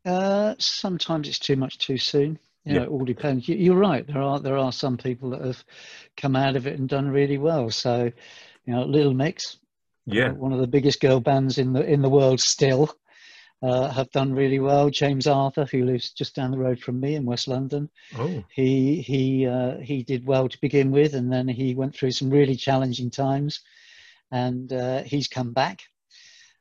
Uh, 0.04 0.54
sometimes 0.58 1.28
it's 1.28 1.38
too 1.38 1.56
much 1.56 1.78
too 1.78 1.98
soon 1.98 2.38
you 2.68 2.74
know, 2.74 2.80
yeah. 2.80 2.86
it 2.86 2.90
all 2.90 3.04
depends. 3.04 3.48
You're 3.48 3.76
right. 3.76 4.06
There 4.06 4.20
are 4.20 4.40
there 4.40 4.58
are 4.58 4.72
some 4.72 4.98
people 4.98 5.30
that 5.30 5.40
have 5.40 5.64
come 6.18 6.36
out 6.36 6.54
of 6.54 6.66
it 6.66 6.78
and 6.78 6.86
done 6.86 7.08
really 7.08 7.38
well. 7.38 7.70
So, 7.70 8.12
you 8.66 8.74
know, 8.74 8.84
Little 8.84 9.14
Mix, 9.14 9.56
yeah, 10.04 10.32
one 10.32 10.52
of 10.52 10.60
the 10.60 10.66
biggest 10.66 11.00
girl 11.00 11.18
bands 11.18 11.56
in 11.56 11.72
the 11.72 11.82
in 11.82 12.02
the 12.02 12.10
world 12.10 12.40
still, 12.40 12.94
uh, 13.62 13.88
have 13.88 14.10
done 14.10 14.34
really 14.34 14.58
well. 14.58 14.90
James 14.90 15.26
Arthur, 15.26 15.64
who 15.64 15.84
lives 15.84 16.10
just 16.10 16.34
down 16.34 16.50
the 16.50 16.58
road 16.58 16.78
from 16.78 17.00
me 17.00 17.14
in 17.14 17.24
West 17.24 17.48
London, 17.48 17.88
oh. 18.18 18.44
he 18.54 19.00
he 19.00 19.46
uh, 19.46 19.78
he 19.78 20.02
did 20.02 20.26
well 20.26 20.46
to 20.46 20.60
begin 20.60 20.90
with, 20.90 21.14
and 21.14 21.32
then 21.32 21.48
he 21.48 21.74
went 21.74 21.94
through 21.94 22.10
some 22.10 22.28
really 22.28 22.56
challenging 22.56 23.10
times, 23.10 23.60
and 24.30 24.74
uh, 24.74 25.02
he's 25.04 25.28
come 25.28 25.54
back 25.54 25.84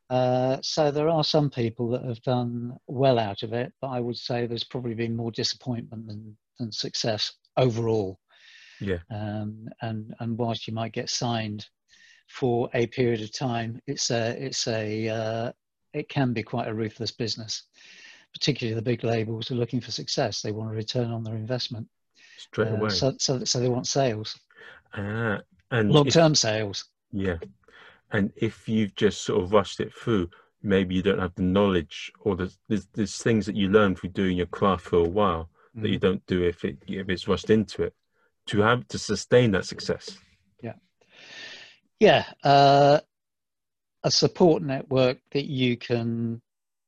uh, 0.10 0.58
so 0.62 0.91
there 0.91 1.10
are 1.10 1.24
some 1.24 1.50
people 1.50 1.89
that 1.89 2.04
have 2.06 2.22
done 2.22 2.78
well 2.88 3.20
out 3.20 3.43
of 3.43 3.54
it, 3.54 3.74
but 3.82 3.88
I 3.89 4.00
would 4.00 4.17
say 4.17 4.46
there's 4.46 4.63
probably 4.63 4.93
been 4.96 5.15
more 5.15 5.32
disappointment 5.32 6.08
than 6.08 6.38
than 6.60 6.72
success 6.72 7.34
overall. 7.56 8.20
Yeah. 8.80 9.00
Um, 9.12 9.67
and 9.82 10.13
and 10.20 10.38
whilst 10.38 10.67
you 10.67 10.74
might 10.74 10.93
get 10.93 11.10
signed 11.10 11.65
for 12.28 12.70
a 12.74 12.88
period 12.88 13.22
of 13.22 13.32
time, 13.32 13.82
it's 13.88 14.12
a 14.12 14.30
it's 14.43 14.67
a 14.67 15.10
uh, 15.10 15.52
it 15.93 16.10
can 16.10 16.34
be 16.34 16.43
quite 16.43 16.67
a 16.67 16.74
ruthless 16.74 17.12
business. 17.12 17.63
Particularly 18.34 18.76
the 18.76 18.82
big 18.82 19.04
labels 19.04 19.52
are 19.52 19.56
looking 19.56 19.82
for 19.82 19.91
success. 19.91 20.41
They 20.41 20.52
want 20.52 20.70
a 20.72 20.76
return 20.76 21.12
on 21.12 21.24
their 21.24 21.36
investment. 21.36 21.88
Straight 22.38 22.67
Uh, 22.67 22.76
away. 22.76 22.89
so, 22.89 23.13
so 23.20 23.43
so 23.43 23.60
they 23.60 23.70
want 23.70 23.88
sales, 23.88 24.39
ah, 24.93 25.39
and 25.72 25.91
long 25.91 26.08
term 26.08 26.36
sales. 26.36 26.86
Yeah. 27.12 27.38
And 28.12 28.32
if 28.36 28.70
you've 28.70 28.96
just 28.96 29.22
sort 29.22 29.43
of 29.43 29.52
rushed 29.52 29.80
it 29.80 29.93
through, 29.93 30.30
maybe 30.63 30.96
you 30.96 31.02
don't 31.02 31.20
have 31.20 31.36
the 31.36 31.43
knowledge 31.43 32.12
or 32.22 32.36
there's, 32.36 32.58
there's, 32.67 32.88
there's 32.93 33.17
things 33.17 33.46
that 33.46 33.56
you 33.56 33.70
learn 33.70 33.96
through 33.96 34.12
doing 34.12 34.38
your 34.38 34.48
craft 34.48 34.86
for 34.86 35.00
a 35.00 35.10
while 35.10 35.50
that 35.76 35.89
you 35.89 36.00
don't 36.00 36.26
do 36.26 36.43
if 36.43 36.65
it 36.65 36.78
if 36.88 37.08
it's 37.08 37.28
rushed 37.28 37.52
into 37.52 37.84
it 37.84 37.93
to 38.48 38.62
have 38.62 38.88
to 38.88 38.98
sustain 38.98 39.52
that 39.52 39.65
success. 39.65 40.17
Yeah, 42.00 42.26
uh, 42.43 43.00
a 44.04 44.12
support 44.12 44.62
network 44.62 45.17
that 45.32 45.46
you 45.46 45.78
can 45.78 46.41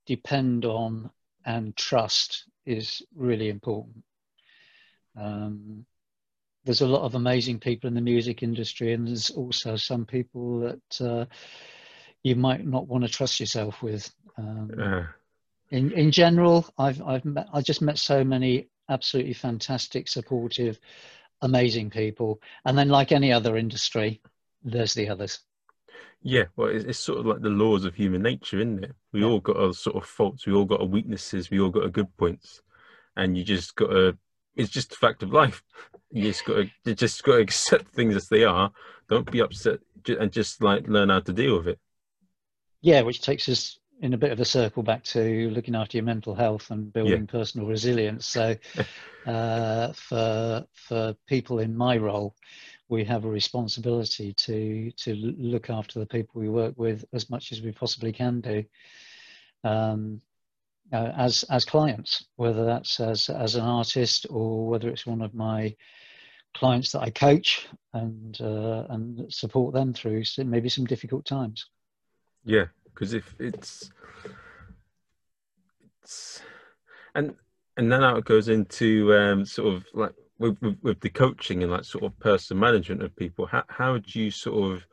depend 0.05 0.65
on 0.65 1.09
and 1.45 1.75
trust 1.75 2.45
is 2.65 3.01
really 3.15 3.49
important. 3.49 4.03
Um, 5.19 5.85
there's 6.69 6.81
a 6.81 6.87
lot 6.87 7.01
of 7.01 7.15
amazing 7.15 7.59
people 7.59 7.87
in 7.87 7.95
the 7.95 8.01
music 8.01 8.43
industry, 8.43 8.93
and 8.93 9.07
there's 9.07 9.31
also 9.31 9.75
some 9.75 10.05
people 10.05 10.59
that 10.59 11.01
uh, 11.01 11.25
you 12.21 12.35
might 12.35 12.63
not 12.63 12.85
want 12.87 13.03
to 13.03 13.09
trust 13.09 13.39
yourself 13.39 13.81
with. 13.81 14.07
Um, 14.37 14.69
Uh, 14.77 15.03
in 15.71 15.91
in 15.93 16.11
general, 16.11 16.71
I've 16.77 17.01
I've 17.01 17.25
met, 17.25 17.47
I 17.51 17.61
just 17.61 17.81
met 17.81 17.97
so 17.97 18.23
many 18.23 18.67
absolutely 18.87 19.33
fantastic, 19.33 20.07
supportive, 20.07 20.79
amazing 21.41 21.89
people, 21.89 22.39
and 22.65 22.77
then 22.77 22.89
like 22.89 23.11
any 23.11 23.33
other 23.33 23.57
industry, 23.57 24.21
there's 24.63 24.93
the 24.93 25.09
others. 25.09 25.39
yeah, 26.21 26.45
well, 26.55 26.69
it's, 26.69 26.85
it's 26.85 26.99
sort 26.99 27.19
of 27.19 27.25
like 27.25 27.41
the 27.41 27.49
laws 27.49 27.85
of 27.85 27.95
human 27.95 28.21
nature, 28.21 28.57
isn't 28.57 28.83
it? 28.83 28.91
We 29.13 29.23
Yeah. 29.23 29.29
all 29.29 29.39
got 29.39 29.57
our 29.57 29.73
sort 29.73 29.95
of 29.95 30.05
faults, 30.05 30.45
we 30.45 30.53
all 30.53 30.65
got 30.65 30.81
our 30.81 30.85
weaknesses, 30.87 31.49
we 31.49 31.59
all 31.59 31.69
got 31.69 31.83
our 31.83 31.89
good 31.89 32.15
points, 32.17 32.61
and 33.15 33.37
you 33.37 33.43
just 33.43 33.75
got 33.75 33.87
to. 33.87 34.17
It's 34.59 34.69
just 34.69 34.91
a 34.91 34.97
fact 34.97 35.23
of 35.23 35.31
life. 35.31 35.63
You 36.11 36.23
just 36.23 36.43
got 36.43 36.55
to, 36.55 36.69
you 36.83 36.93
just 36.93 37.23
got 37.23 37.37
to 37.37 37.41
accept 37.47 37.93
things 37.95 38.13
as 38.13 38.27
they 38.27 38.43
are. 38.43 38.71
Don't 39.07 39.31
be 39.31 39.39
upset, 39.39 39.79
and 40.07 40.31
just 40.33 40.61
like 40.61 40.85
learn 40.89 41.07
how 41.07 41.21
to 41.21 41.31
deal 41.31 41.57
with 41.57 41.69
it. 41.69 41.79
Yeah, 42.81 43.01
which 43.03 43.21
takes 43.21 43.47
us 43.47 43.79
in 44.01 44.13
a 44.13 44.17
bit 44.17 44.33
of 44.33 44.39
a 44.41 44.45
circle 44.45 44.83
back 44.83 45.05
to 45.05 45.49
looking 45.51 45.75
after 45.75 45.95
your 45.95 46.03
mental 46.03 46.35
health 46.35 46.71
and 46.71 46.91
building 46.91 47.25
personal 47.25 47.67
resilience. 47.67 48.25
So, 48.25 48.57
uh, 49.25 49.93
for 49.93 50.65
for 50.73 51.15
people 51.25 51.59
in 51.59 51.73
my 51.73 51.95
role, 51.95 52.35
we 52.89 53.05
have 53.05 53.23
a 53.23 53.29
responsibility 53.29 54.33
to 54.33 54.91
to 54.91 55.15
look 55.15 55.69
after 55.69 55.99
the 55.99 56.05
people 56.05 56.41
we 56.41 56.49
work 56.49 56.73
with 56.75 57.05
as 57.13 57.29
much 57.29 57.53
as 57.53 57.61
we 57.61 57.71
possibly 57.71 58.11
can 58.11 58.41
do. 58.41 58.65
Um, 59.63 60.21
uh, 60.91 61.11
as 61.17 61.43
as 61.49 61.65
clients, 61.65 62.25
whether 62.35 62.65
that's 62.65 62.99
as 62.99 63.29
as 63.29 63.55
an 63.55 63.63
artist 63.63 64.25
or 64.29 64.67
whether 64.67 64.89
it's 64.89 65.05
one 65.05 65.21
of 65.21 65.33
my 65.33 65.75
clients 66.53 66.91
that 66.91 67.01
I 67.01 67.09
coach 67.09 67.67
and 67.93 68.39
uh, 68.41 68.85
and 68.89 69.31
support 69.31 69.73
them 69.73 69.93
through 69.93 70.23
maybe 70.37 70.69
some 70.69 70.85
difficult 70.85 71.25
times. 71.25 71.65
Yeah, 72.43 72.65
because 72.85 73.13
if 73.13 73.35
it's 73.39 73.91
it's 76.01 76.41
and 77.15 77.35
and 77.77 77.91
then 77.91 78.03
it 78.03 78.25
goes 78.25 78.49
into 78.49 79.13
um, 79.13 79.45
sort 79.45 79.73
of 79.75 79.85
like 79.93 80.13
with, 80.39 80.57
with 80.61 80.77
with 80.81 80.99
the 81.01 81.09
coaching 81.09 81.63
and 81.63 81.71
like 81.71 81.83
sort 81.83 82.03
of 82.03 82.17
person 82.19 82.59
management 82.59 83.03
of 83.03 83.15
people. 83.15 83.45
How 83.45 83.63
how 83.67 83.97
do 83.97 84.19
you 84.19 84.31
sort 84.31 84.73
of 84.73 84.85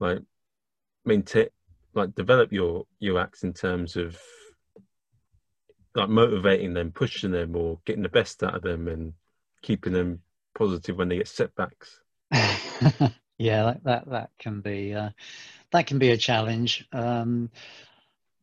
like 0.00 0.18
maintain 1.04 1.48
like 1.94 2.14
develop 2.14 2.52
your 2.52 2.86
your 3.00 3.18
acts 3.18 3.42
in 3.42 3.52
terms 3.52 3.96
of 3.96 4.20
like 5.98 6.08
motivating 6.08 6.74
them, 6.74 6.92
pushing 6.92 7.30
them, 7.30 7.56
or 7.56 7.78
getting 7.84 8.02
the 8.02 8.08
best 8.08 8.42
out 8.42 8.54
of 8.54 8.62
them, 8.62 8.88
and 8.88 9.12
keeping 9.62 9.92
them 9.92 10.22
positive 10.54 10.96
when 10.96 11.08
they 11.08 11.16
get 11.16 11.28
setbacks. 11.28 12.00
yeah, 13.38 13.64
that, 13.64 13.80
that 13.84 14.10
that 14.10 14.30
can 14.38 14.60
be 14.60 14.94
uh, 14.94 15.10
that 15.72 15.86
can 15.86 15.98
be 15.98 16.10
a 16.10 16.16
challenge. 16.16 16.86
Um, 16.92 17.50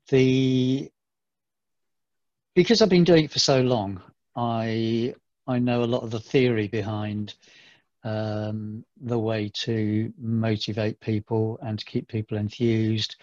the 0.09 0.91
because 2.53 2.81
I've 2.81 2.89
been 2.89 3.03
doing 3.03 3.25
it 3.25 3.31
for 3.31 3.39
so 3.39 3.61
long, 3.61 4.01
I 4.35 5.15
I 5.47 5.59
know 5.59 5.83
a 5.83 5.85
lot 5.85 6.03
of 6.03 6.11
the 6.11 6.19
theory 6.19 6.67
behind 6.67 7.35
um, 8.03 8.85
the 9.01 9.19
way 9.19 9.49
to 9.53 10.13
motivate 10.19 10.99
people 10.99 11.59
and 11.61 11.79
to 11.79 11.85
keep 11.85 12.07
people 12.07 12.37
enthused, 12.37 13.15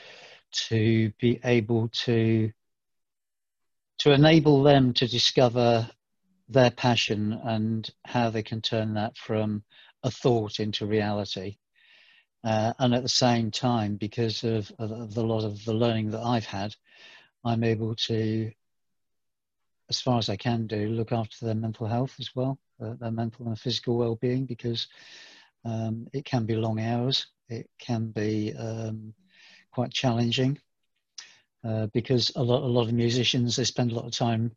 to 0.69 1.11
be 1.21 1.41
able 1.45 1.89
to 1.89 2.53
to 4.03 4.11
enable 4.11 4.65
them 4.65 4.93
to 4.93 5.07
discover 5.07 5.89
their 6.49 6.73
passion 6.73 7.39
and 7.45 7.89
how 8.05 8.31
they 8.31 8.43
can 8.43 8.61
turn 8.61 8.95
that 8.95 9.17
from 9.17 9.63
a 10.03 10.11
thought 10.11 10.59
into 10.59 10.87
reality. 10.87 11.57
Uh, 12.43 12.73
and 12.81 12.97
at 12.97 13.05
the 13.05 13.09
same 13.09 13.49
time, 13.53 13.95
because 13.95 14.43
of, 14.43 14.73
of, 14.81 15.15
the 15.15 15.23
lot 15.23 15.45
of 15.45 15.65
the 15.65 15.73
learning 15.73 16.11
that 16.11 16.21
I've 16.21 16.45
had, 16.45 16.75
I'm 17.45 17.63
able 17.63 17.95
to, 17.95 18.51
as 19.89 20.01
far 20.01 20.19
as 20.19 20.29
I 20.29 20.35
can 20.35 20.67
do, 20.67 20.89
look 20.89 21.13
after 21.13 21.47
their 21.47 21.55
mental 21.55 21.87
health 21.87 22.17
as 22.19 22.35
well, 22.35 22.59
uh, 22.85 22.95
their 22.99 23.13
mental 23.13 23.47
and 23.47 23.57
physical 23.57 23.99
well-being, 23.99 24.47
because 24.47 24.89
um, 25.65 26.09
it 26.13 26.25
can 26.25 26.45
be 26.45 26.57
long 26.57 26.81
hours, 26.81 27.29
it 27.49 27.71
can 27.79 28.09
be 28.09 28.53
um, 28.59 29.15
quite 29.71 29.93
challenging, 29.93 30.59
uh, 31.65 31.87
because 31.93 32.33
a 32.37 32.43
lot, 32.43 32.63
a 32.63 32.67
lot 32.67 32.87
of 32.87 32.93
musicians 32.93 33.57
they 33.57 33.65
spend 33.65 33.93
a 33.93 33.95
lot 33.95 34.07
of 34.07 34.13
time 34.13 34.53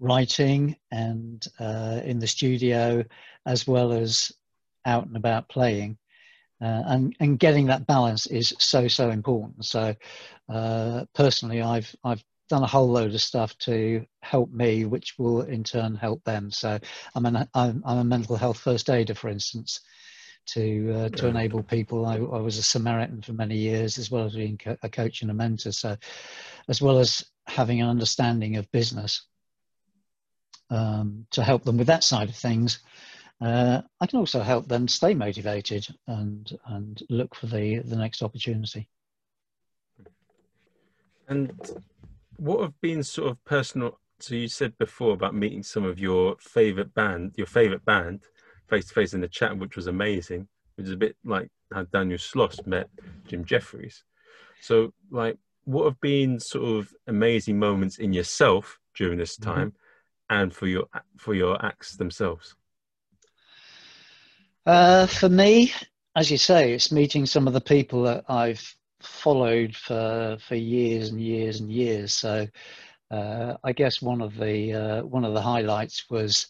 writing 0.00 0.76
and 0.90 1.46
uh, 1.58 2.00
in 2.04 2.18
the 2.18 2.26
studio 2.26 3.04
as 3.46 3.66
well 3.66 3.92
as 3.92 4.32
out 4.86 5.06
and 5.06 5.16
about 5.16 5.48
playing. 5.48 5.98
Uh, 6.60 6.82
and 6.86 7.16
and 7.20 7.38
getting 7.38 7.66
that 7.66 7.86
balance 7.86 8.26
is 8.26 8.52
so 8.58 8.88
so 8.88 9.10
important. 9.10 9.64
So 9.64 9.94
uh, 10.48 11.04
personally, 11.14 11.62
I've 11.62 11.94
I've 12.02 12.24
done 12.48 12.64
a 12.64 12.66
whole 12.66 12.88
load 12.90 13.14
of 13.14 13.20
stuff 13.20 13.56
to 13.58 14.04
help 14.22 14.50
me, 14.50 14.84
which 14.84 15.18
will 15.18 15.42
in 15.42 15.62
turn 15.62 15.94
help 15.94 16.24
them. 16.24 16.50
So 16.50 16.78
I'm 17.14 17.26
an 17.26 17.48
I'm, 17.54 17.82
I'm 17.86 17.98
a 17.98 18.04
mental 18.04 18.36
health 18.36 18.58
first 18.58 18.90
aider, 18.90 19.14
for 19.14 19.28
instance, 19.28 19.80
to 20.48 20.92
uh, 20.94 21.08
to 21.10 21.24
Yeah. 21.24 21.30
enable 21.30 21.62
people. 21.62 22.06
I, 22.06 22.16
I 22.16 22.40
was 22.40 22.58
a 22.58 22.62
Samaritan 22.62 23.22
for 23.22 23.32
many 23.32 23.56
years, 23.56 23.98
as 23.98 24.10
well 24.10 24.24
as 24.24 24.34
being 24.34 24.58
co- 24.58 24.76
a 24.82 24.88
coach 24.88 25.22
and 25.22 25.30
a 25.30 25.34
mentor. 25.34 25.72
So 25.72 25.96
as 26.68 26.82
well 26.82 26.98
as 26.98 27.24
having 27.46 27.80
an 27.80 27.88
understanding 27.88 28.56
of 28.56 28.70
business 28.72 29.26
um, 30.70 31.26
to 31.30 31.42
help 31.42 31.64
them 31.64 31.76
with 31.78 31.86
that 31.86 32.04
side 32.04 32.28
of 32.28 32.36
things. 32.36 32.80
Uh, 33.40 33.82
I 34.00 34.06
can 34.06 34.18
also 34.18 34.40
help 34.40 34.66
them 34.66 34.88
stay 34.88 35.14
motivated 35.14 35.86
and 36.06 36.58
and 36.66 37.02
look 37.08 37.34
for 37.34 37.46
the 37.46 37.78
the 37.78 37.96
next 37.96 38.22
opportunity. 38.22 38.88
And 41.28 41.52
what 42.36 42.62
have 42.62 42.80
been 42.80 43.02
sort 43.02 43.30
of 43.30 43.44
personal? 43.44 44.00
So 44.20 44.34
you 44.34 44.48
said 44.48 44.76
before 44.78 45.12
about 45.12 45.34
meeting 45.34 45.62
some 45.62 45.84
of 45.84 46.00
your 46.00 46.36
favorite 46.40 46.92
band, 46.94 47.34
your 47.36 47.46
favorite 47.46 47.84
band, 47.84 48.22
face 48.68 48.86
to 48.86 48.94
face 48.94 49.14
in 49.14 49.20
the 49.20 49.28
chat, 49.28 49.56
which 49.58 49.76
was 49.76 49.86
amazing. 49.86 50.48
Which 50.76 50.86
is 50.86 50.92
a 50.92 50.96
bit 50.96 51.16
like 51.24 51.48
how 51.72 51.84
Daniel 51.84 52.18
Sloss 52.18 52.66
met 52.66 52.88
Jim 53.26 53.44
Jefferies. 53.44 54.04
So, 54.60 54.92
like, 55.10 55.36
what 55.64 55.84
have 55.84 56.00
been 56.00 56.40
sort 56.40 56.64
of 56.78 56.94
amazing 57.06 57.58
moments 57.58 57.98
in 57.98 58.12
yourself 58.12 58.78
during 58.94 59.18
this 59.18 59.36
Mhm. 59.36 59.42
time, 59.44 59.72
and 60.30 60.54
for 60.54 60.66
your 60.66 60.86
for 61.16 61.34
your 61.34 61.64
acts 61.64 61.96
themselves? 61.96 62.54
Uh, 64.66 65.06
for 65.06 65.28
me, 65.28 65.72
as 66.14 66.30
you 66.30 66.38
say, 66.38 66.72
it's 66.72 66.92
meeting 66.92 67.26
some 67.26 67.46
of 67.46 67.54
the 67.54 67.60
people 67.60 68.02
that 68.02 68.24
I've 68.28 68.76
followed 69.00 69.74
for 69.76 70.36
for 70.40 70.54
years 70.56 71.10
and 71.10 71.20
years 71.20 71.60
and 71.60 71.72
years. 71.72 72.12
So 72.12 72.46
uh, 73.10 73.56
I 73.64 73.72
guess 73.72 74.02
one 74.02 74.20
of 74.20 74.36
the 74.36 74.72
uh, 74.74 75.02
one 75.04 75.24
of 75.24 75.34
the 75.34 75.42
highlights 75.42 76.10
was 76.10 76.48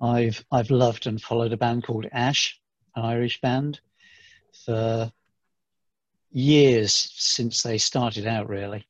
I've 0.00 0.44
I've 0.52 0.70
loved 0.70 1.06
and 1.06 1.20
followed 1.20 1.52
a 1.52 1.56
band 1.56 1.84
called 1.84 2.06
Ash, 2.12 2.60
an 2.94 3.04
Irish 3.04 3.40
band, 3.40 3.80
for 4.64 5.10
years 6.30 7.10
since 7.14 7.62
they 7.62 7.78
started 7.78 8.26
out, 8.26 8.48
really, 8.48 8.86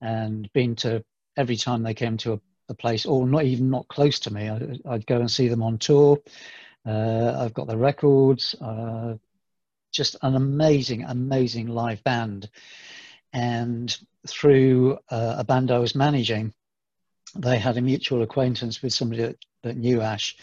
and 0.00 0.50
been 0.52 0.76
to 0.76 1.04
every 1.36 1.56
time 1.56 1.82
they 1.82 1.94
came 1.94 2.16
to 2.18 2.34
a, 2.34 2.40
a 2.70 2.74
place, 2.74 3.06
or 3.06 3.26
not 3.26 3.44
even 3.44 3.70
not 3.70 3.88
close 3.88 4.18
to 4.20 4.32
me, 4.32 4.48
I, 4.48 4.78
I'd 4.88 5.06
go 5.06 5.20
and 5.20 5.30
see 5.30 5.48
them 5.48 5.62
on 5.62 5.78
tour. 5.78 6.18
Uh, 6.86 7.36
I've 7.38 7.54
got 7.54 7.66
the 7.66 7.76
records. 7.76 8.54
Uh, 8.54 9.16
just 9.92 10.16
an 10.22 10.36
amazing, 10.36 11.04
amazing 11.04 11.68
live 11.68 12.02
band. 12.04 12.48
And 13.32 13.96
through 14.26 14.98
uh, 15.10 15.36
a 15.38 15.44
band 15.44 15.70
I 15.70 15.78
was 15.78 15.94
managing, 15.94 16.52
they 17.34 17.58
had 17.58 17.76
a 17.76 17.82
mutual 17.82 18.22
acquaintance 18.22 18.82
with 18.82 18.92
somebody 18.92 19.22
that 19.22 19.36
that 19.66 19.76
knew 19.76 20.00
Ash, 20.00 20.36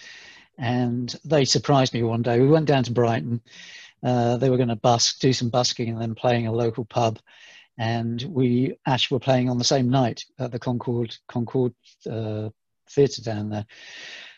and 0.57 1.13
they 1.25 1.45
surprised 1.45 1.93
me 1.93 2.03
one 2.03 2.21
day. 2.21 2.39
We 2.39 2.47
went 2.47 2.67
down 2.67 2.83
to 2.83 2.91
Brighton. 2.91 3.41
Uh, 4.03 4.37
they 4.37 4.49
were 4.49 4.57
going 4.57 4.69
to 4.69 4.75
busk, 4.75 5.19
do 5.19 5.33
some 5.33 5.49
busking, 5.49 5.89
and 5.89 6.01
then 6.01 6.15
playing 6.15 6.47
a 6.47 6.51
local 6.51 6.85
pub. 6.85 7.19
And 7.77 8.21
we 8.29 8.77
Ash 8.85 9.09
were 9.09 9.19
playing 9.19 9.49
on 9.49 9.57
the 9.57 9.63
same 9.63 9.89
night 9.89 10.23
at 10.39 10.51
the 10.51 10.59
Concorde 10.59 11.15
Concorde 11.27 11.73
uh, 12.09 12.49
Theatre 12.89 13.23
down 13.23 13.49
there. 13.49 13.65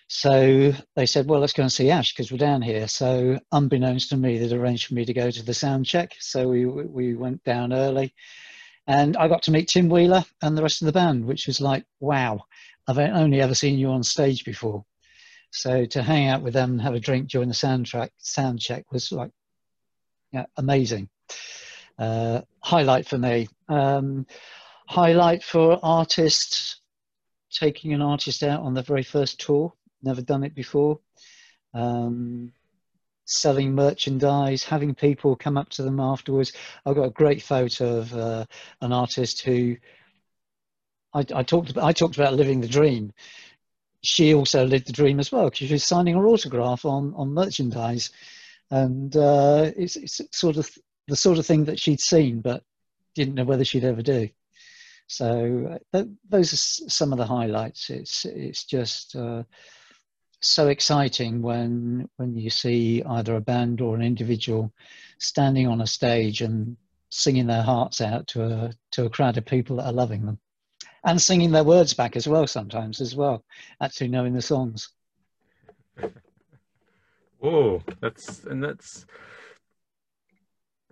So 0.07 0.71
they 0.95 1.05
said, 1.07 1.27
well, 1.27 1.39
let's 1.39 1.53
go 1.53 1.63
and 1.63 1.71
see 1.71 1.89
Ash 1.89 2.13
because 2.13 2.31
we're 2.31 2.37
down 2.37 2.61
here. 2.61 2.87
So 2.87 3.39
unbeknownst 3.51 4.09
to 4.09 4.17
me, 4.17 4.37
they'd 4.37 4.53
arranged 4.53 4.87
for 4.87 4.93
me 4.93 5.03
to 5.03 5.13
go 5.13 5.31
to 5.31 5.43
the 5.43 5.53
sound 5.53 5.85
check. 5.85 6.13
So 6.19 6.47
we, 6.47 6.65
we 6.65 7.15
went 7.15 7.43
down 7.43 7.73
early 7.73 8.13
and 8.87 9.17
I 9.17 9.27
got 9.27 9.43
to 9.43 9.51
meet 9.51 9.67
Tim 9.67 9.89
Wheeler 9.89 10.23
and 10.41 10.57
the 10.57 10.61
rest 10.61 10.81
of 10.81 10.85
the 10.85 10.91
band, 10.91 11.25
which 11.25 11.47
was 11.47 11.59
like, 11.59 11.85
wow, 11.99 12.41
I've 12.87 12.97
only 12.97 13.41
ever 13.41 13.55
seen 13.55 13.79
you 13.79 13.89
on 13.89 14.03
stage 14.03 14.45
before. 14.45 14.85
So 15.51 15.85
to 15.85 16.03
hang 16.03 16.27
out 16.27 16.41
with 16.41 16.53
them 16.53 16.71
and 16.71 16.81
have 16.81 16.95
a 16.95 16.99
drink 16.99 17.29
during 17.29 17.47
the 17.47 17.55
soundtrack 17.55 18.09
sound 18.17 18.59
check 18.59 18.91
was 18.91 19.11
like 19.11 19.31
yeah, 20.31 20.45
amazing. 20.57 21.09
Uh, 21.97 22.41
highlight 22.61 23.07
for 23.07 23.17
me. 23.17 23.47
Um, 23.69 24.27
highlight 24.87 25.43
for 25.43 25.79
artists 25.81 26.81
taking 27.49 27.93
an 27.93 28.01
artist 28.01 28.43
out 28.43 28.61
on 28.61 28.73
the 28.73 28.81
very 28.81 29.03
first 29.03 29.39
tour 29.39 29.73
never 30.05 30.21
done 30.21 30.43
it 30.43 30.55
before. 30.55 30.99
Um, 31.73 32.53
selling 33.25 33.73
merchandise, 33.73 34.63
having 34.63 34.93
people 34.93 35.35
come 35.35 35.57
up 35.57 35.69
to 35.69 35.83
them 35.83 35.99
afterwards. 35.99 36.53
I've 36.85 36.95
got 36.95 37.07
a 37.07 37.11
great 37.11 37.41
photo 37.41 37.97
of 37.97 38.13
uh, 38.13 38.45
an 38.81 38.93
artist 38.93 39.41
who 39.41 39.75
I, 41.15 41.25
I, 41.33 41.43
talked 41.43 41.69
about. 41.71 41.85
I 41.85 41.93
talked 41.93 42.17
about 42.17 42.33
living 42.33 42.59
the 42.59 42.67
dream. 42.67 43.13
She 44.01 44.33
also 44.33 44.65
lived 44.65 44.87
the 44.87 44.93
dream 44.93 45.19
as 45.19 45.31
well 45.31 45.45
because 45.45 45.67
she 45.67 45.73
was 45.73 45.83
signing 45.83 46.15
her 46.15 46.27
autograph 46.27 46.83
on 46.85 47.13
on 47.15 47.33
merchandise, 47.33 48.11
and 48.69 49.15
uh, 49.15 49.71
it's, 49.77 49.95
it's 49.95 50.21
sort 50.31 50.57
of 50.57 50.69
the 51.07 51.15
sort 51.15 51.37
of 51.39 51.45
thing 51.45 51.65
that 51.65 51.79
she'd 51.79 52.01
seen 52.01 52.41
but 52.41 52.63
didn't 53.15 53.35
know 53.35 53.45
whether 53.45 53.63
she'd 53.63 53.85
ever 53.85 54.01
do. 54.01 54.29
So 55.07 55.69
uh, 55.71 55.79
th- 55.93 56.13
those 56.27 56.53
are 56.53 56.89
some 56.89 57.13
of 57.13 57.17
the 57.17 57.25
highlights. 57.25 57.89
It's 57.89 58.25
it's 58.25 58.65
just 58.65 59.15
uh, 59.15 59.43
so 60.41 60.67
exciting 60.67 61.41
when 61.41 62.09
when 62.17 62.35
you 62.35 62.49
see 62.49 63.01
either 63.03 63.35
a 63.35 63.41
band 63.41 63.79
or 63.79 63.95
an 63.95 64.01
individual 64.01 64.73
standing 65.17 65.67
on 65.67 65.79
a 65.79 65.87
stage 65.87 66.41
and 66.41 66.75
singing 67.09 67.47
their 67.47 67.63
hearts 67.63 68.01
out 68.01 68.27
to 68.27 68.43
a 68.43 68.73
to 68.91 69.05
a 69.05 69.09
crowd 69.09 69.37
of 69.37 69.45
people 69.45 69.77
that 69.77 69.85
are 69.85 69.93
loving 69.93 70.25
them 70.25 70.39
and 71.05 71.21
singing 71.21 71.51
their 71.51 71.63
words 71.63 71.93
back 71.93 72.15
as 72.15 72.27
well 72.27 72.45
sometimes 72.47 73.01
as 73.01 73.15
well 73.15 73.43
actually 73.81 74.07
knowing 74.07 74.33
the 74.33 74.41
songs 74.41 74.89
oh 77.43 77.81
that's 78.01 78.43
and 78.45 78.63
that's 78.63 79.05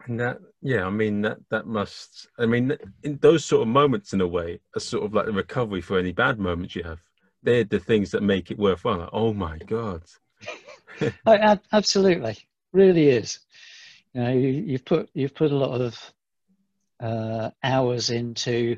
and 0.05 0.20
that 0.20 0.38
yeah 0.61 0.86
i 0.86 0.89
mean 0.89 1.22
that 1.22 1.38
that 1.49 1.66
must 1.66 2.28
i 2.38 2.45
mean 2.45 2.78
in 3.03 3.18
those 3.18 3.43
sort 3.43 3.61
of 3.61 3.68
moments 3.68 4.14
in 4.14 4.22
a 4.22 4.28
way 4.28 4.59
are 4.76 4.80
sort 4.80 5.03
of 5.03 5.14
like 5.14 5.28
a 5.28 5.32
recovery 5.32 5.82
for 5.82 5.97
any 5.97 6.11
bad 6.11 6.39
moments 6.39 6.76
you 6.76 6.84
have 6.84 6.99
they're 7.43 7.66
the 7.66 7.80
things 7.80 8.11
that 8.11 8.24
make 8.24 8.49
it 8.49 8.57
worthwhile. 8.57 8.99
Like, 8.99 9.09
oh 9.11 9.34
my 9.34 9.57
god! 9.59 10.03
oh, 11.26 11.57
absolutely, 11.72 12.38
really 12.72 13.09
is. 13.09 13.39
You 14.14 14.22
know, 14.22 14.32
you, 14.32 14.72
have 14.74 14.86
put 14.86 15.09
you've 15.14 15.36
put 15.36 15.51
a 15.51 15.55
lot 15.55 15.82
of 15.82 16.14
uh, 16.99 17.49
hours 17.64 18.09
into 18.09 18.78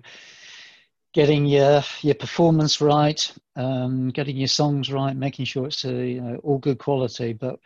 getting 1.16 1.46
your 1.46 1.82
your 2.02 2.14
performance 2.14 2.82
right, 2.82 3.34
um, 3.56 4.10
getting 4.10 4.36
your 4.36 4.50
songs 4.50 4.92
right, 4.92 5.16
making 5.16 5.46
sure 5.46 5.66
it's 5.66 5.86
a, 5.86 5.94
you 5.94 6.20
know, 6.20 6.36
all 6.44 6.58
good 6.58 6.78
quality. 6.78 7.32
But 7.32 7.58